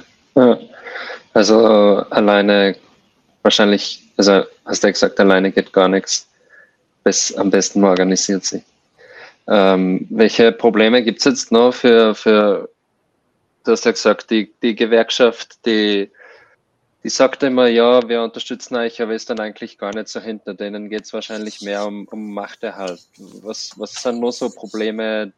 Also 1.34 1.60
äh, 1.60 2.06
alleine 2.10 2.76
wahrscheinlich, 3.42 4.04
also 4.18 4.44
hast 4.66 4.84
du 4.84 4.88
ja 4.88 4.92
gesagt, 4.92 5.20
alleine 5.20 5.52
geht 5.52 5.74
gar 5.74 5.88
nichts. 5.88 6.28
Bis, 7.04 7.36
am 7.36 7.50
besten 7.50 7.84
organisiert 7.84 8.46
sich. 8.46 8.64
Ähm, 9.48 10.08
welche 10.10 10.54
Probleme 10.54 11.04
gibt 11.04 11.20
es 11.20 11.26
jetzt 11.26 11.52
noch 11.52 11.74
für, 11.74 12.16
für, 12.16 12.70
du 13.66 13.72
hast 13.72 13.84
ja 13.84 13.92
gesagt, 13.92 14.30
die, 14.32 14.54
die 14.62 14.74
Gewerkschaft, 14.74 15.58
die 15.66 16.10
die 17.04 17.10
sagt 17.10 17.44
immer, 17.44 17.68
ja, 17.68 18.08
wir 18.08 18.24
unterstützen 18.24 18.76
euch, 18.78 19.02
aber 19.02 19.14
ist 19.14 19.30
dann 19.30 19.40
eigentlich 19.40 19.78
gar 19.78 19.94
nicht 19.94 20.08
so 20.08 20.22
hinter 20.22 20.54
denen. 20.54 20.90
Geht 20.90 21.04
es 21.04 21.14
wahrscheinlich 21.14 21.62
mehr 21.62 21.86
um, 21.86 22.08
um 22.08 22.34
Machterhalt. 22.34 23.02
Was, 23.42 23.78
was 23.78 23.94
sind 23.96 24.22
nur 24.22 24.32
so 24.32 24.50
Probleme, 24.50 25.34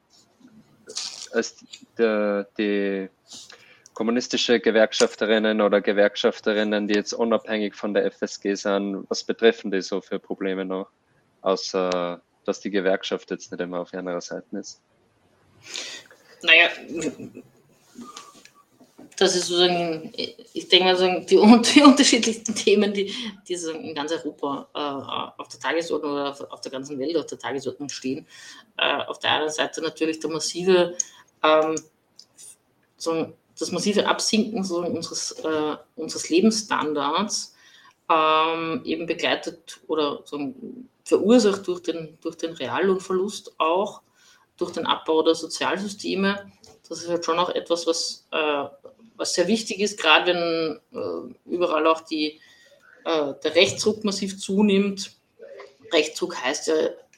als 1.31 1.57
die, 1.97 2.43
die 2.57 3.09
kommunistische 3.95 4.59
Gewerkschafterinnen 4.59 5.59
oder 5.59 5.81
Gewerkschafterinnen, 5.81 6.87
die 6.87 6.93
jetzt 6.93 7.13
unabhängig 7.13 7.73
von 7.73 7.95
der 7.95 8.11
FSG 8.11 8.53
sind, 8.53 9.05
was 9.09 9.23
betreffen 9.23 9.71
die 9.71 9.81
so 9.81 10.01
für 10.01 10.19
Probleme 10.19 10.65
noch? 10.65 10.89
Außer, 11.41 12.21
dass 12.45 12.59
die 12.59 12.69
Gewerkschaft 12.69 13.31
jetzt 13.31 13.51
nicht 13.51 13.61
immer 13.61 13.79
auf 13.79 13.91
ihrer 13.91 14.21
Seite 14.21 14.57
ist. 14.57 14.81
Naja, 16.43 16.69
das 19.17 19.35
ist 19.35 19.47
sozusagen, 19.47 20.11
ich 20.15 20.67
denke 20.67 20.85
mal, 20.85 21.25
die, 21.25 21.37
unterschiedlichsten 21.37 22.55
Themen, 22.55 22.93
die, 22.93 23.13
die 23.47 23.53
in 23.53 23.95
ganz 23.95 24.11
Europa 24.11 24.67
äh, 24.73 25.41
auf 25.41 25.47
der 25.47 25.59
Tagesordnung 25.59 26.13
oder 26.13 26.29
auf, 26.29 26.41
auf, 26.51 26.61
der 26.61 26.71
ganzen 26.71 26.99
Welt 26.99 27.15
auf 27.17 27.25
der 27.25 27.39
Tagesordnung 27.39 27.89
stehen. 27.89 28.27
Äh, 28.77 29.03
auf 29.05 29.19
der 29.19 29.31
einen 29.31 29.49
Seite 29.49 29.81
natürlich 29.81 30.19
der 30.19 30.31
massive, 30.31 30.95
ähm, 31.43 31.75
so, 32.97 33.33
das 33.57 33.71
massive 33.71 34.07
Absinken 34.07 34.63
so 34.63 34.79
unseres, 34.79 35.31
äh, 35.31 35.77
unseres 35.95 36.29
Lebensstandards, 36.29 37.55
ähm, 38.09 38.81
eben 38.83 39.05
begleitet 39.05 39.79
oder 39.87 40.21
so 40.25 40.53
verursacht 41.03 41.67
durch 41.67 41.81
den, 41.81 42.17
durch 42.21 42.35
den 42.35 42.53
Reallohnverlust 42.53 43.53
auch, 43.59 44.01
durch 44.57 44.71
den 44.71 44.85
Abbau 44.85 45.23
der 45.23 45.35
Sozialsysteme. 45.35 46.51
Das 46.87 47.01
ist 47.01 47.09
halt 47.09 47.25
schon 47.25 47.39
auch 47.39 47.49
etwas, 47.49 47.87
was, 47.87 48.27
äh, 48.31 48.65
was 49.17 49.33
sehr 49.33 49.47
wichtig 49.47 49.79
ist, 49.79 49.99
gerade 49.99 50.33
wenn 50.33 50.79
äh, 50.93 51.35
überall 51.49 51.87
auch 51.87 52.01
die, 52.01 52.39
äh, 53.05 53.33
der 53.43 53.55
Rechtsdruck 53.55 54.03
massiv 54.03 54.39
zunimmt. 54.39 55.11
Rechtsdruck 55.91 56.41
heißt 56.41 56.67
ja 56.67 56.75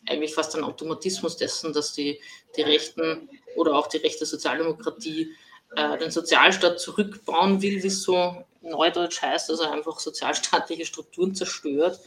eigentlich 0.07 0.33
fast 0.33 0.55
ein 0.55 0.63
Automatismus 0.63 1.37
dessen, 1.37 1.73
dass 1.73 1.93
die, 1.93 2.19
die 2.55 2.61
Rechten 2.61 3.29
oder 3.55 3.75
auch 3.75 3.87
die 3.87 3.97
rechte 3.97 4.25
Sozialdemokratie 4.25 5.33
äh, 5.75 5.97
den 5.97 6.11
Sozialstaat 6.11 6.79
zurückbauen 6.79 7.61
will, 7.61 7.83
wie 7.83 7.87
es 7.87 8.03
so 8.03 8.43
neudeutsch 8.61 9.21
heißt, 9.21 9.49
also 9.49 9.63
einfach 9.63 9.99
sozialstaatliche 9.99 10.85
Strukturen 10.85 11.35
zerstört. 11.35 11.99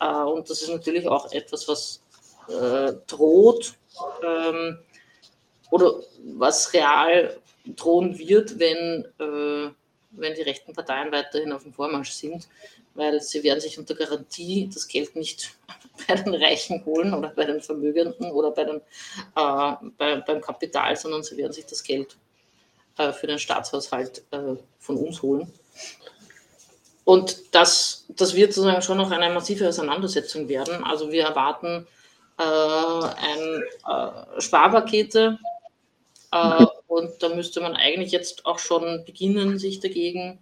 Äh, 0.00 0.06
und 0.06 0.50
das 0.50 0.62
ist 0.62 0.70
natürlich 0.70 1.06
auch 1.08 1.32
etwas, 1.32 1.68
was 1.68 2.02
äh, 2.48 2.92
droht 3.06 3.74
ähm, 4.22 4.78
oder 5.70 6.00
was 6.34 6.72
real 6.72 7.40
drohen 7.76 8.18
wird, 8.18 8.58
wenn, 8.58 9.04
äh, 9.18 9.70
wenn 10.10 10.34
die 10.34 10.42
rechten 10.42 10.72
Parteien 10.72 11.12
weiterhin 11.12 11.52
auf 11.52 11.62
dem 11.62 11.72
Vormarsch 11.72 12.10
sind, 12.10 12.48
weil 12.94 13.20
sie 13.20 13.42
werden 13.42 13.60
sich 13.60 13.78
unter 13.78 13.94
Garantie 13.94 14.68
das 14.72 14.88
Geld 14.88 15.14
nicht 15.16 15.56
bei 16.08 16.14
den 16.14 16.34
Reichen 16.34 16.84
holen 16.84 17.14
oder 17.14 17.28
bei 17.28 17.44
den 17.44 17.60
Vermögenden 17.60 18.30
oder 18.32 18.50
bei 18.50 18.64
den, 18.64 18.76
äh, 18.76 19.90
bei, 19.96 20.16
beim 20.26 20.40
Kapital, 20.40 20.96
sondern 20.96 21.22
sie 21.22 21.36
werden 21.36 21.52
sich 21.52 21.66
das 21.66 21.82
Geld 21.82 22.16
äh, 22.96 23.12
für 23.12 23.26
den 23.26 23.38
Staatshaushalt 23.38 24.22
äh, 24.30 24.56
von 24.78 24.96
uns 24.96 25.22
holen. 25.22 25.52
Und 27.04 27.54
das, 27.54 28.04
das 28.08 28.34
wird 28.34 28.52
sozusagen 28.52 28.82
schon 28.82 28.98
noch 28.98 29.10
eine 29.10 29.32
massive 29.32 29.66
Auseinandersetzung 29.66 30.46
werden. 30.46 30.84
Also 30.84 31.10
wir 31.10 31.24
erwarten 31.24 31.86
äh, 32.38 32.42
ein 32.42 33.62
äh, 33.88 34.40
Sparpakete, 34.40 35.38
äh, 36.32 36.66
und 36.88 37.22
da 37.22 37.28
müsste 37.28 37.60
man 37.60 37.76
eigentlich 37.76 38.12
jetzt 38.12 38.46
auch 38.46 38.58
schon 38.58 39.04
beginnen, 39.04 39.58
sich 39.58 39.78
dagegen 39.78 40.38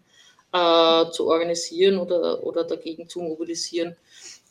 äh, 0.52 1.10
zu 1.10 1.26
organisieren 1.26 1.98
oder, 1.98 2.42
oder 2.44 2.64
dagegen 2.64 3.08
zu 3.08 3.20
mobilisieren. 3.20 3.96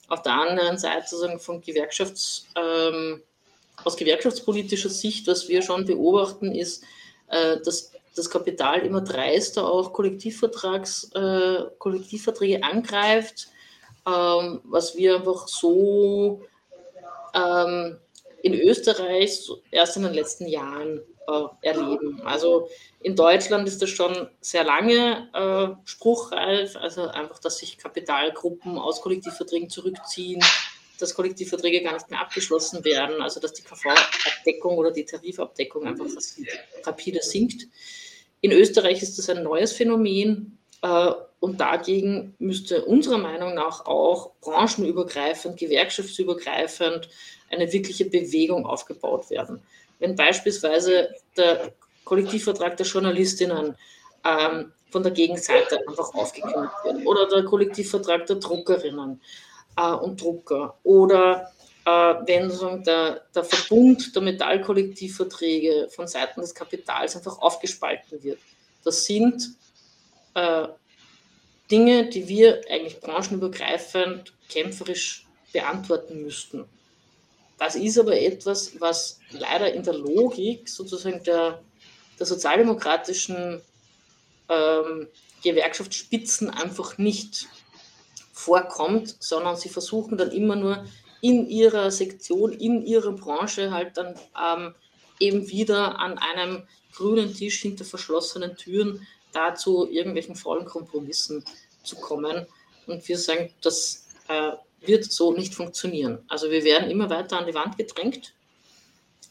Auf 0.07 0.21
der 0.21 0.33
anderen 0.33 0.77
Seite 0.77 1.07
sozusagen 1.07 1.39
von 1.39 1.61
Gewerkschafts, 1.61 2.47
ähm, 2.55 3.23
aus 3.83 3.95
gewerkschaftspolitischer 3.95 4.89
Sicht, 4.89 5.25
was 5.27 5.47
wir 5.47 5.61
schon 5.61 5.85
beobachten, 5.85 6.53
ist, 6.53 6.83
äh, 7.29 7.57
dass 7.63 7.91
das 8.13 8.29
Kapital 8.29 8.81
immer 8.81 9.01
dreister 9.01 9.65
auch 9.65 9.93
Kollektivvertrags, 9.93 11.11
äh, 11.15 11.63
Kollektivverträge 11.79 12.61
angreift, 12.63 13.47
ähm, 14.05 14.61
was 14.65 14.95
wir 14.95 15.15
einfach 15.15 15.47
so 15.47 16.41
ähm, 17.33 17.97
in 18.43 18.53
Österreich 18.53 19.49
erst 19.71 19.97
in 19.97 20.03
den 20.03 20.13
letzten 20.13 20.47
Jahren 20.47 21.01
äh, 21.27 21.67
erleben. 21.67 22.21
Also 22.23 22.69
in 23.01 23.15
Deutschland 23.15 23.67
ist 23.67 23.81
das 23.81 23.89
schon 23.89 24.29
sehr 24.41 24.63
lange 24.63 25.29
äh, 25.33 25.87
spruchreif, 25.87 26.75
also 26.75 27.07
einfach, 27.07 27.39
dass 27.39 27.57
sich 27.57 27.77
Kapitalgruppen 27.77 28.77
aus 28.77 29.01
Kollektivverträgen 29.01 29.69
zurückziehen, 29.69 30.43
dass 30.99 31.13
Kollektivverträge 31.13 31.83
gar 31.83 31.93
nicht 31.93 32.09
mehr 32.09 32.21
abgeschlossen 32.21 32.85
werden, 32.85 33.21
also 33.21 33.39
dass 33.39 33.53
die 33.53 33.63
KV-Abdeckung 33.63 34.77
oder 34.77 34.91
die 34.91 35.05
Tarifabdeckung 35.05 35.85
einfach 35.85 36.05
rapide 36.83 37.21
sinkt. 37.21 37.67
In 38.41 38.51
Österreich 38.51 39.01
ist 39.01 39.17
das 39.17 39.29
ein 39.29 39.43
neues 39.43 39.73
Phänomen 39.73 40.57
äh, 40.81 41.11
Und 41.39 41.59
dagegen 41.61 42.33
müsste 42.39 42.85
unserer 42.85 43.17
Meinung 43.17 43.53
nach 43.53 43.85
auch 43.85 44.31
branchenübergreifend, 44.41 45.57
gewerkschaftsübergreifend 45.57 47.09
eine 47.49 47.71
wirkliche 47.71 48.05
Bewegung 48.05 48.65
aufgebaut 48.65 49.29
werden. 49.29 49.61
Wenn 49.99 50.15
beispielsweise 50.15 51.09
der 51.37 51.71
Kollektivvertrag 52.03 52.77
der 52.77 52.85
Journalistinnen 52.85 53.75
ähm, 54.23 54.71
von 54.89 55.03
der 55.03 55.11
Gegenseite 55.11 55.79
einfach 55.87 56.13
aufgekündigt 56.13 56.73
wird 56.83 57.05
oder 57.05 57.27
der 57.27 57.43
Kollektivvertrag 57.43 58.25
der 58.27 58.37
Druckerinnen 58.37 59.21
äh, 59.77 59.91
und 59.91 60.21
Drucker 60.21 60.77
oder 60.83 61.51
äh, 61.85 61.89
wenn 61.89 62.49
sozusagen 62.49 62.83
der, 62.83 63.21
der 63.33 63.43
Verbund 63.43 64.15
der 64.15 64.21
Metallkollektivverträge 64.21 65.89
von 65.89 66.07
Seiten 66.07 66.41
des 66.41 66.53
Kapitals 66.53 67.15
einfach 67.15 67.39
aufgespalten 67.39 68.23
wird. 68.23 68.39
Das 68.83 69.05
sind 69.05 69.51
äh, 70.33 70.67
Dinge, 71.69 72.07
die 72.09 72.27
wir 72.27 72.61
eigentlich 72.69 72.99
branchenübergreifend 72.99 74.33
kämpferisch 74.49 75.25
beantworten 75.51 76.21
müssten. 76.21 76.65
Das 77.57 77.75
ist 77.75 77.97
aber 77.97 78.19
etwas, 78.19 78.79
was 78.79 79.19
leider 79.31 79.73
in 79.73 79.83
der 79.83 79.93
Logik 79.93 80.67
sozusagen 80.67 81.23
der, 81.23 81.61
der 82.19 82.25
sozialdemokratischen 82.25 83.61
ähm, 84.49 85.07
Gewerkschaftsspitzen 85.43 86.49
einfach 86.49 86.97
nicht 86.97 87.47
vorkommt, 88.33 89.15
sondern 89.19 89.55
sie 89.55 89.69
versuchen 89.69 90.17
dann 90.17 90.31
immer 90.31 90.55
nur 90.55 90.85
in 91.21 91.47
ihrer 91.47 91.89
Sektion, 91.91 92.51
in 92.51 92.85
ihrer 92.85 93.13
Branche 93.13 93.71
halt 93.71 93.97
dann 93.97 94.15
ähm, 94.39 94.75
eben 95.19 95.47
wieder 95.49 95.99
an 95.99 96.17
einem 96.17 96.67
grünen 96.93 97.33
Tisch 97.33 97.61
hinter 97.61 97.85
verschlossenen 97.85 98.57
Türen 98.57 99.07
dazu 99.31 99.89
irgendwelchen 99.89 100.35
faulen 100.35 100.65
Kompromissen 100.65 101.43
zu 101.83 101.95
kommen. 101.95 102.45
Und 102.87 103.07
wir 103.07 103.17
sagen, 103.17 103.51
das 103.61 104.05
äh, 104.27 104.51
wird 104.87 105.05
so 105.05 105.33
nicht 105.33 105.53
funktionieren. 105.53 106.19
Also 106.27 106.49
wir 106.49 106.63
werden 106.63 106.89
immer 106.89 107.09
weiter 107.09 107.39
an 107.39 107.45
die 107.45 107.53
Wand 107.53 107.77
gedrängt. 107.77 108.33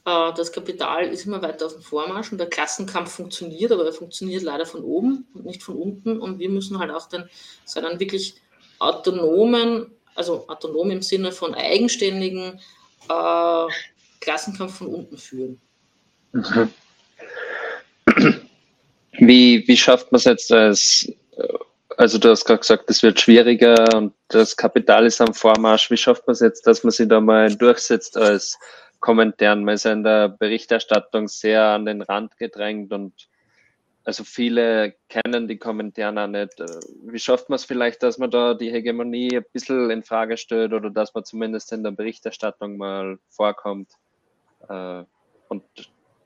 Äh, 0.05 0.33
das 0.35 0.53
Kapital 0.53 1.09
ist 1.09 1.27
immer 1.27 1.43
weiter 1.43 1.67
auf 1.67 1.75
dem 1.75 1.83
Vormarsch 1.83 2.33
und 2.33 2.39
der 2.39 2.49
Klassenkampf 2.49 3.13
funktioniert, 3.13 3.73
aber 3.73 3.85
er 3.87 3.93
funktioniert 3.93 4.43
leider 4.43 4.67
von 4.67 4.83
oben 4.83 5.27
und 5.35 5.47
nicht 5.47 5.63
von 5.63 5.77
unten. 5.77 6.21
Und 6.21 6.39
wir 6.39 6.49
müssen 6.49 6.79
halt 6.79 6.91
auch 6.91 7.09
den, 7.09 7.29
so 7.65 7.81
einen 7.81 7.99
wirklich 7.99 8.35
autonomen, 8.79 9.93
also 10.15 10.47
autonom 10.49 10.91
im 10.91 11.03
Sinne 11.03 11.33
von 11.33 11.55
eigenständigen 11.55 12.61
äh, 13.09 13.67
Klassenkampf 14.21 14.79
von 14.79 14.89
unten 14.89 15.19
führen. 15.19 15.61
Mhm. 16.33 16.71
Wie, 19.19 19.67
wie 19.67 19.77
schafft 19.77 20.11
man 20.11 20.19
es 20.19 20.25
jetzt 20.25 20.51
als, 20.51 21.09
also 21.97 22.19
du 22.19 22.31
hast 22.31 22.45
gerade 22.45 22.61
gesagt, 22.61 22.91
es 22.91 23.03
wird 23.03 23.21
schwieriger 23.21 23.97
und 23.97 24.15
das 24.29 24.57
Kapital 24.57 25.07
ist 25.07 25.21
am 25.21 25.35
Vormarsch. 25.35 25.91
Wie 25.91 25.97
schafft 25.97 26.27
man 26.27 26.33
es 26.33 26.41
jetzt, 26.41 26.67
dass 26.67 26.85
man 26.85 26.91
sich 26.91 27.09
da 27.09 27.21
mal 27.21 27.55
durchsetzt 27.55 28.17
als 28.17 28.59
Kommentaren? 29.01 29.65
Man 29.65 29.75
ist 29.75 29.85
ja 29.85 29.93
in 29.93 30.03
der 30.03 30.29
Berichterstattung 30.29 31.29
sehr 31.29 31.63
an 31.63 31.85
den 31.85 32.03
Rand 32.03 32.37
gedrängt 32.37 32.93
und 32.93 33.29
also 34.05 34.23
viele 34.23 34.95
kennen 35.09 35.49
die 35.49 35.59
Kommentare 35.59 36.25
auch 36.25 36.29
nicht. 36.29 36.63
Wie 37.05 37.19
schafft 37.19 37.49
man 37.49 37.57
es 37.57 37.65
vielleicht, 37.65 38.03
dass 38.03 38.19
man 38.19 38.31
da 38.31 38.55
die 38.55 38.71
Hegemonie 38.71 39.37
ein 39.37 39.45
bisschen 39.53 39.91
in 39.91 40.03
Frage 40.03 40.37
stellt 40.37 40.75
oder 40.75 40.91
dass 40.91 41.15
man 41.15 41.25
zumindest 41.25 41.73
in 41.73 41.83
der 41.83 41.93
Berichterstattung 41.93 42.77
mal 42.77 43.19
vorkommt 43.31 43.93
äh, 44.69 45.05
und 45.49 45.65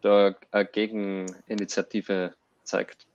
da 0.03 0.35
eine 0.51 0.67
Gegeninitiative 0.67 2.35
zeigt? 2.65 3.08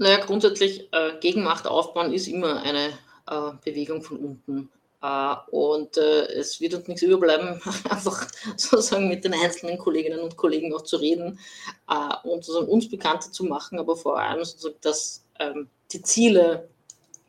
Naja, 0.00 0.24
grundsätzlich 0.24 0.88
äh, 0.92 1.18
Gegenmacht 1.20 1.66
aufbauen 1.66 2.14
ist 2.14 2.26
immer 2.26 2.62
eine 2.62 2.86
äh, 3.28 3.52
Bewegung 3.62 4.00
von 4.00 4.16
unten. 4.16 4.70
Äh, 5.02 5.34
und 5.50 5.98
äh, 5.98 6.22
es 6.32 6.58
wird 6.58 6.72
uns 6.72 6.88
nichts 6.88 7.02
überbleiben, 7.02 7.60
einfach 7.90 8.26
sozusagen 8.56 9.08
mit 9.08 9.26
den 9.26 9.34
einzelnen 9.34 9.76
Kolleginnen 9.76 10.20
und 10.20 10.38
Kollegen 10.38 10.72
auch 10.74 10.84
zu 10.84 10.96
reden 10.96 11.38
äh, 11.86 12.26
und 12.26 12.42
sozusagen 12.42 12.72
uns 12.72 12.88
bekannter 12.88 13.30
zu 13.30 13.44
machen, 13.44 13.78
aber 13.78 13.94
vor 13.94 14.18
allem 14.18 14.42
sozusagen 14.42 14.78
dass, 14.80 15.22
ähm, 15.38 15.68
die 15.92 16.00
Ziele, 16.00 16.70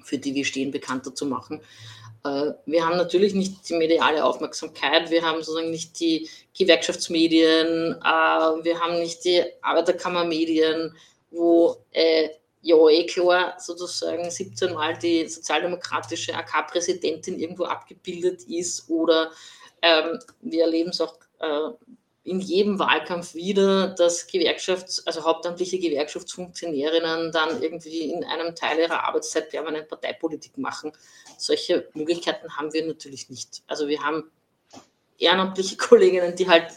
für 0.01 0.17
die 0.17 0.33
wir 0.33 0.45
stehen, 0.45 0.71
bekannter 0.71 1.13
zu 1.13 1.25
machen. 1.25 1.59
Äh, 2.23 2.53
wir 2.65 2.85
haben 2.85 2.95
natürlich 2.95 3.33
nicht 3.33 3.67
die 3.67 3.75
mediale 3.75 4.23
Aufmerksamkeit, 4.23 5.11
wir 5.11 5.23
haben 5.23 5.39
sozusagen 5.39 5.71
nicht 5.71 5.99
die 5.99 6.29
Gewerkschaftsmedien, 6.57 7.97
wir 7.99 8.79
haben 8.79 8.97
nicht 8.99 9.25
die 9.25 9.43
Arbeiterkammermedien, 9.61 10.95
wo 11.31 11.75
ja 12.61 12.89
eh 12.89 13.05
klar 13.05 13.55
sozusagen 13.59 14.29
17 14.29 14.73
Mal 14.73 14.97
die 14.97 15.27
sozialdemokratische 15.27 16.33
AK-Präsidentin 16.35 17.39
irgendwo 17.39 17.65
abgebildet 17.65 18.43
ist 18.43 18.89
oder 18.89 19.31
ähm, 19.81 20.19
wir 20.41 20.63
erleben 20.63 20.91
es 20.91 21.01
auch 21.01 21.15
äh, 21.39 21.71
in 22.23 22.39
jedem 22.39 22.77
Wahlkampf 22.77 23.33
wieder, 23.33 23.89
dass 23.89 24.27
Gewerkschafts-, 24.27 25.05
also 25.07 25.23
hauptamtliche 25.23 25.79
Gewerkschaftsfunktionärinnen 25.79 27.31
dann 27.31 27.63
irgendwie 27.63 28.11
in 28.11 28.23
einem 28.23 28.55
Teil 28.55 28.77
ihrer 28.79 29.03
Arbeitszeit 29.05 29.49
permanent 29.49 29.87
Parteipolitik 29.87 30.57
machen. 30.57 30.91
Solche 31.37 31.89
Möglichkeiten 31.93 32.55
haben 32.55 32.71
wir 32.73 32.85
natürlich 32.85 33.29
nicht. 33.29 33.63
Also 33.65 33.87
wir 33.87 34.03
haben 34.03 34.29
ehrenamtliche 35.17 35.77
Kolleginnen, 35.77 36.35
die 36.35 36.47
halt 36.47 36.71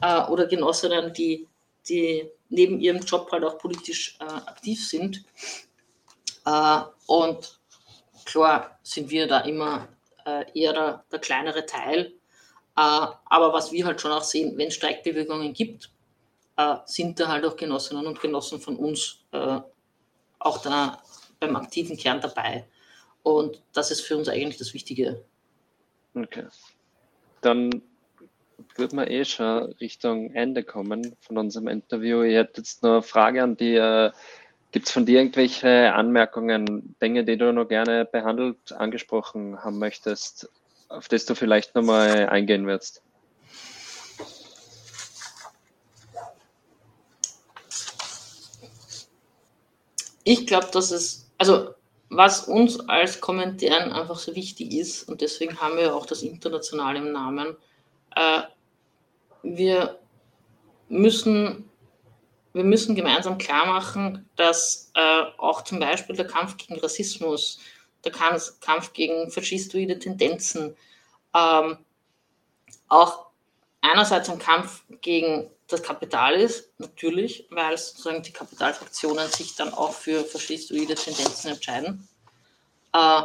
äh, 0.00 0.30
oder 0.30 0.46
Genossinnen, 0.46 1.12
die, 1.12 1.46
die 1.86 2.30
neben 2.52 2.80
ihrem 2.80 3.00
Job 3.00 3.30
halt 3.32 3.44
auch 3.44 3.58
politisch 3.58 4.16
äh, 4.20 4.24
aktiv 4.24 4.86
sind. 4.86 5.24
Äh, 6.44 6.80
und 7.06 7.58
klar 8.24 8.78
sind 8.82 9.10
wir 9.10 9.26
da 9.26 9.40
immer 9.40 9.88
äh, 10.24 10.44
eher 10.58 10.72
der, 10.72 11.04
der 11.10 11.18
kleinere 11.18 11.66
Teil 11.66 12.12
äh, 12.76 13.06
aber 13.26 13.52
was 13.52 13.70
wir 13.72 13.84
halt 13.84 14.00
schon 14.00 14.12
auch 14.12 14.22
sehen, 14.22 14.56
wenn 14.56 14.68
es 14.68 14.74
Streikbewegungen 14.74 15.52
gibt, 15.52 15.90
äh, 16.56 16.76
sind 16.86 17.20
da 17.20 17.28
halt 17.28 17.44
auch 17.44 17.56
Genossinnen 17.56 18.06
und 18.06 18.20
Genossen 18.20 18.60
von 18.60 18.76
uns 18.76 19.24
äh, 19.32 19.60
auch 20.38 20.62
da 20.62 21.02
beim 21.38 21.56
aktiven 21.56 21.96
Kern 21.96 22.20
dabei. 22.20 22.66
Und 23.22 23.62
das 23.72 23.90
ist 23.90 24.00
für 24.00 24.16
uns 24.16 24.28
eigentlich 24.28 24.56
das 24.56 24.72
Wichtige. 24.74 25.22
Okay. 26.14 26.46
Dann 27.42 27.82
würden 28.78 28.98
wir 28.98 29.10
eh 29.10 29.24
schon 29.24 29.72
Richtung 29.80 30.32
Ende 30.34 30.62
kommen 30.62 31.16
von 31.20 31.38
unserem 31.38 31.68
Interview. 31.68 32.22
Ich 32.22 32.34
hätte 32.34 32.60
jetzt 32.60 32.82
noch 32.82 32.92
eine 32.92 33.02
Frage 33.02 33.42
an 33.42 33.56
dir. 33.56 34.12
Gibt 34.72 34.86
es 34.86 34.92
von 34.92 35.04
dir 35.04 35.20
irgendwelche 35.20 35.92
Anmerkungen, 35.92 36.94
Dinge, 37.00 37.24
die 37.24 37.36
du 37.36 37.52
noch 37.52 37.68
gerne 37.68 38.06
behandelt, 38.06 38.72
angesprochen 38.72 39.62
haben 39.62 39.78
möchtest, 39.78 40.48
auf 40.88 41.08
das 41.08 41.26
du 41.26 41.34
vielleicht 41.34 41.74
nochmal 41.74 42.28
eingehen 42.28 42.66
wirst? 42.66 43.02
Ich 50.24 50.46
glaube, 50.46 50.68
dass 50.72 50.90
es, 50.90 51.30
also 51.36 51.74
was 52.08 52.46
uns 52.46 52.80
als 52.88 53.20
Kommentaren 53.20 53.92
einfach 53.92 54.18
so 54.18 54.34
wichtig 54.36 54.72
ist, 54.72 55.08
und 55.08 55.20
deswegen 55.20 55.60
haben 55.60 55.76
wir 55.76 55.94
auch 55.94 56.06
das 56.06 56.22
Internationale 56.22 56.98
im 56.98 57.12
Namen, 57.12 57.56
äh, 58.14 58.42
wir 59.42 59.98
müssen 60.88 61.68
wir 62.54 62.64
müssen 62.64 62.94
gemeinsam 62.94 63.38
klar 63.38 63.64
machen, 63.66 64.28
dass 64.36 64.90
äh, 64.94 65.22
auch 65.38 65.62
zum 65.64 65.80
Beispiel 65.80 66.14
der 66.14 66.26
Kampf 66.26 66.58
gegen 66.58 66.78
Rassismus 66.80 67.58
der 68.04 68.12
Kampf 68.12 68.92
gegen 68.92 69.30
faschistoide 69.30 69.98
Tendenzen, 69.98 70.76
ähm, 71.34 71.78
auch 72.88 73.26
einerseits 73.80 74.28
ein 74.28 74.38
Kampf 74.38 74.82
gegen 75.00 75.50
das 75.68 75.82
Kapital 75.82 76.34
ist, 76.34 76.70
natürlich, 76.78 77.46
weil 77.50 77.78
sozusagen 77.78 78.22
die 78.22 78.32
Kapitalfraktionen 78.32 79.28
sich 79.28 79.54
dann 79.54 79.72
auch 79.72 79.92
für 79.92 80.24
faschistoide 80.24 80.94
Tendenzen 80.94 81.52
entscheiden, 81.52 82.08
äh, 82.92 83.22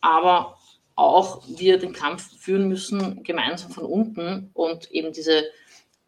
aber 0.00 0.55
auch 0.96 1.42
wir 1.46 1.78
den 1.78 1.92
Kampf 1.92 2.36
führen 2.38 2.68
müssen, 2.68 3.22
gemeinsam 3.22 3.70
von 3.70 3.84
unten 3.84 4.50
und 4.54 4.90
eben 4.90 5.12
diese, 5.12 5.44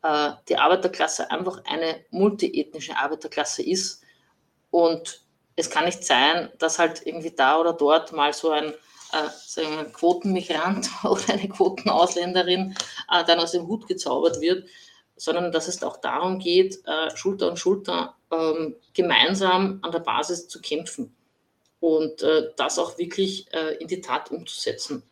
äh, 0.02 0.30
die 0.48 0.56
Arbeiterklasse 0.56 1.30
einfach 1.30 1.62
eine 1.66 2.04
multiethnische 2.10 2.96
Arbeiterklasse 2.96 3.62
ist. 3.62 4.02
Und 4.70 5.22
es 5.56 5.70
kann 5.70 5.84
nicht 5.84 6.04
sein, 6.04 6.50
dass 6.58 6.78
halt 6.78 7.06
irgendwie 7.06 7.30
da 7.30 7.60
oder 7.60 7.74
dort 7.74 8.12
mal 8.12 8.32
so 8.32 8.50
ein 8.50 8.72
äh, 9.12 9.28
sagen 9.46 9.76
wir, 9.76 9.84
Quotenmigrant 9.84 10.90
oder 11.04 11.34
eine 11.34 11.48
Quotenausländerin 11.48 12.74
äh, 13.12 13.24
dann 13.24 13.40
aus 13.40 13.52
dem 13.52 13.66
Hut 13.66 13.86
gezaubert 13.86 14.40
wird, 14.40 14.68
sondern 15.16 15.52
dass 15.52 15.68
es 15.68 15.82
auch 15.82 15.98
darum 15.98 16.38
geht, 16.38 16.78
äh, 16.86 17.14
Schulter 17.14 17.50
an 17.50 17.56
Schulter 17.58 18.16
ähm, 18.30 18.76
gemeinsam 18.94 19.80
an 19.82 19.92
der 19.92 20.00
Basis 20.00 20.48
zu 20.48 20.60
kämpfen 20.62 21.14
und 21.80 22.22
äh, 22.22 22.50
das 22.56 22.78
auch 22.78 22.98
wirklich 22.98 23.52
äh, 23.52 23.76
in 23.76 23.88
die 23.88 24.00
Tat 24.00 24.30
umzusetzen. 24.30 25.02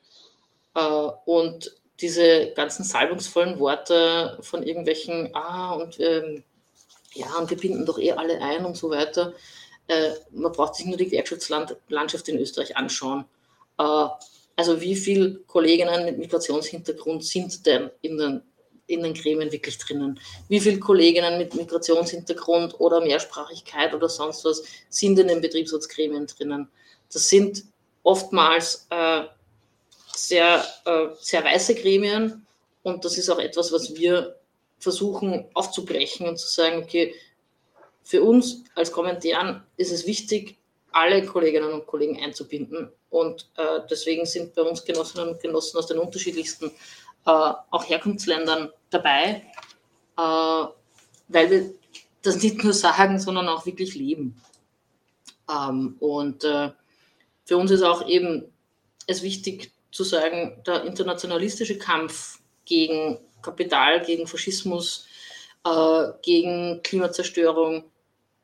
Äh, 0.74 0.80
und 1.24 1.74
diese 2.00 2.52
ganzen 2.54 2.84
salbungsvollen 2.84 3.58
Worte 3.58 4.38
von 4.42 4.62
irgendwelchen, 4.62 5.30
ah, 5.34 5.74
und 5.74 5.98
ähm, 6.00 6.44
ja, 7.14 7.34
und 7.38 7.48
wir 7.48 7.56
binden 7.56 7.86
doch 7.86 7.98
eh 7.98 8.12
alle 8.12 8.40
ein 8.42 8.66
und 8.66 8.76
so 8.76 8.90
weiter, 8.90 9.32
äh, 9.88 10.10
man 10.32 10.52
braucht 10.52 10.74
sich 10.74 10.86
nur 10.86 10.96
die 10.96 11.06
Gewerkschaftslandschaft 11.06 12.28
in 12.28 12.38
Österreich 12.38 12.76
anschauen. 12.76 13.24
Äh, 13.78 14.08
also 14.56 14.80
wie 14.80 14.96
viele 14.96 15.36
Kolleginnen 15.46 16.04
mit 16.04 16.18
Migrationshintergrund 16.18 17.24
sind 17.24 17.64
denn 17.66 17.90
in 18.02 18.18
den, 18.18 18.42
in 18.86 19.02
den 19.02 19.14
Gremien 19.14 19.50
wirklich 19.52 19.78
drinnen? 19.78 20.20
Wie 20.48 20.60
viele 20.60 20.78
Kolleginnen 20.78 21.38
mit 21.38 21.54
Migrationshintergrund 21.54 22.78
oder 22.80 23.00
Mehrsprachigkeit 23.00 23.94
oder 23.94 24.08
sonst 24.08 24.44
was 24.44 24.62
sind 24.88 25.18
in 25.18 25.28
den 25.28 25.40
Betriebsratsgremien 25.40 26.26
drinnen? 26.26 26.68
Das 27.12 27.28
sind 27.28 27.64
oftmals 28.02 28.86
äh, 28.90 29.22
sehr, 30.14 30.64
äh, 30.84 31.08
sehr 31.20 31.44
weiße 31.44 31.74
Gremien 31.74 32.46
und 32.82 33.04
das 33.04 33.18
ist 33.18 33.28
auch 33.30 33.38
etwas, 33.38 33.72
was 33.72 33.94
wir 33.96 34.36
versuchen 34.78 35.46
aufzubrechen 35.54 36.28
und 36.28 36.38
zu 36.38 36.48
sagen, 36.48 36.82
okay, 36.82 37.14
für 38.02 38.22
uns 38.22 38.62
als 38.76 38.92
Kommentaren 38.92 39.64
ist 39.76 39.90
es 39.90 40.06
wichtig, 40.06 40.56
alle 40.92 41.26
Kolleginnen 41.26 41.72
und 41.72 41.86
Kollegen 41.86 42.22
einzubinden. 42.22 42.90
Und 43.10 43.50
äh, 43.56 43.80
deswegen 43.90 44.24
sind 44.24 44.54
bei 44.54 44.62
uns 44.62 44.84
Genossinnen 44.84 45.30
und 45.30 45.40
Genossen 45.40 45.76
aus 45.76 45.88
den 45.88 45.98
unterschiedlichsten, 45.98 46.66
äh, 46.66 46.70
auch 47.26 47.88
Herkunftsländern 47.88 48.70
dabei, 48.90 49.44
äh, 50.16 50.66
weil 51.28 51.50
wir 51.50 51.74
das 52.22 52.42
nicht 52.42 52.62
nur 52.62 52.72
sagen, 52.72 53.18
sondern 53.18 53.48
auch 53.48 53.66
wirklich 53.66 53.94
leben. 53.94 54.40
Ähm, 55.50 55.96
und 56.00 56.44
äh, 56.44 56.70
für 57.44 57.56
uns 57.56 57.70
ist 57.70 57.82
auch 57.82 58.06
eben 58.06 58.44
es 59.06 59.22
wichtig 59.22 59.72
zu 59.92 60.04
sagen, 60.04 60.60
der 60.66 60.84
internationalistische 60.84 61.78
Kampf 61.78 62.40
gegen 62.64 63.18
Kapital, 63.42 64.04
gegen 64.04 64.26
Faschismus, 64.26 65.06
äh, 65.64 66.08
gegen 66.22 66.82
Klimazerstörung 66.82 67.84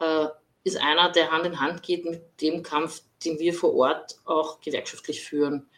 äh, 0.01 0.27
ist 0.65 0.77
einer, 0.77 1.11
der 1.11 1.31
Hand 1.31 1.47
in 1.47 1.61
Hand 1.61 1.83
geht 1.83 2.05
mit 2.05 2.41
dem 2.41 2.63
Kampf, 2.63 3.03
den 3.25 3.39
wir 3.39 3.53
vor 3.53 3.75
Ort 3.75 4.17
auch 4.25 4.61
gewerkschaftlich 4.61 5.23
führen. 5.23 5.69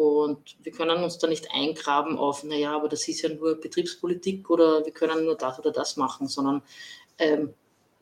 Und 0.00 0.56
wir 0.62 0.72
können 0.72 1.04
uns 1.04 1.18
da 1.18 1.26
nicht 1.26 1.48
eingraben 1.52 2.16
auf, 2.16 2.42
naja, 2.42 2.74
aber 2.74 2.88
das 2.88 3.06
ist 3.06 3.20
ja 3.20 3.28
nur 3.28 3.56
Betriebspolitik 3.56 4.48
oder 4.48 4.82
wir 4.82 4.92
können 4.92 5.26
nur 5.26 5.34
das 5.34 5.58
oder 5.58 5.72
das 5.72 5.98
machen, 5.98 6.26
sondern 6.26 6.62
ähm, 7.18 7.52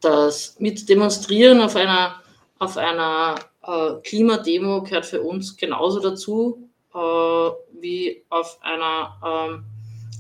das 0.01 0.55
mit 0.61 0.89
Demonstrieren 0.89 1.61
auf 1.61 1.75
einer, 1.75 2.23
auf 2.61 2.77
einer 2.77 3.35
äh, 3.65 3.95
Klimademo 4.05 4.85
gehört 4.85 5.07
für 5.07 5.23
uns 5.23 5.57
genauso 5.57 5.99
dazu 5.99 6.71
äh, 6.95 6.99
wie 7.81 8.23
auf 8.29 8.59
einer 8.61 9.17
ähm, 9.27 9.65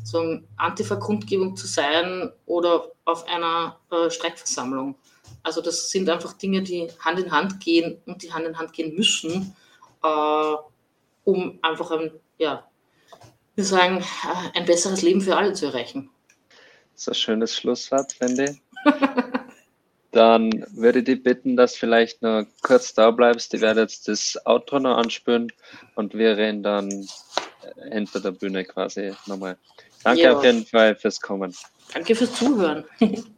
so 0.02 0.40
Antifa-Kundgebung 0.56 1.56
zu 1.56 1.68
sein 1.68 2.32
oder 2.46 2.90
auf 3.04 3.24
einer 3.28 3.78
äh, 3.92 4.10
Streikversammlung. 4.10 4.96
Also 5.44 5.60
das 5.60 5.92
sind 5.92 6.10
einfach 6.10 6.32
Dinge, 6.32 6.60
die 6.60 6.88
Hand 6.98 7.20
in 7.20 7.30
Hand 7.30 7.60
gehen 7.60 8.02
und 8.06 8.24
die 8.24 8.32
Hand 8.32 8.46
in 8.48 8.58
Hand 8.58 8.72
gehen 8.72 8.96
müssen, 8.96 9.54
äh, 10.02 10.54
um 11.28 11.58
einfach 11.60 11.90
ein, 11.90 12.10
ja, 12.38 12.66
wir 13.54 13.64
sagen, 13.64 14.02
ein 14.54 14.64
besseres 14.64 15.02
Leben 15.02 15.20
für 15.20 15.36
alle 15.36 15.52
zu 15.52 15.66
erreichen. 15.66 16.08
Das 16.94 17.02
ist 17.02 17.08
ein 17.08 17.14
schönes 17.14 17.54
Schlusswort, 17.54 18.18
Wendy. 18.18 18.58
Dann 20.12 20.64
würde 20.74 21.00
ich 21.00 21.04
dich 21.04 21.22
bitten, 21.22 21.54
dass 21.54 21.76
vielleicht 21.76 22.22
noch 22.22 22.46
kurz 22.62 22.94
da 22.94 23.10
bleibst. 23.10 23.52
Ich 23.52 23.60
werde 23.60 23.82
jetzt 23.82 24.08
das 24.08 24.38
Outro 24.46 24.78
noch 24.78 24.96
anspüren 24.96 25.52
und 25.96 26.14
wir 26.14 26.38
reden 26.38 26.62
dann 26.62 26.90
äh, 26.90 27.90
hinter 27.90 28.20
der 28.20 28.30
Bühne 28.30 28.64
quasi 28.64 29.12
nochmal. 29.26 29.58
Danke 30.02 30.22
ja. 30.22 30.34
auf 30.34 30.42
jeden 30.42 30.64
Fall 30.64 30.96
fürs 30.96 31.20
Kommen. 31.20 31.54
Danke 31.92 32.14
fürs 32.14 32.32
Zuhören. 32.32 32.84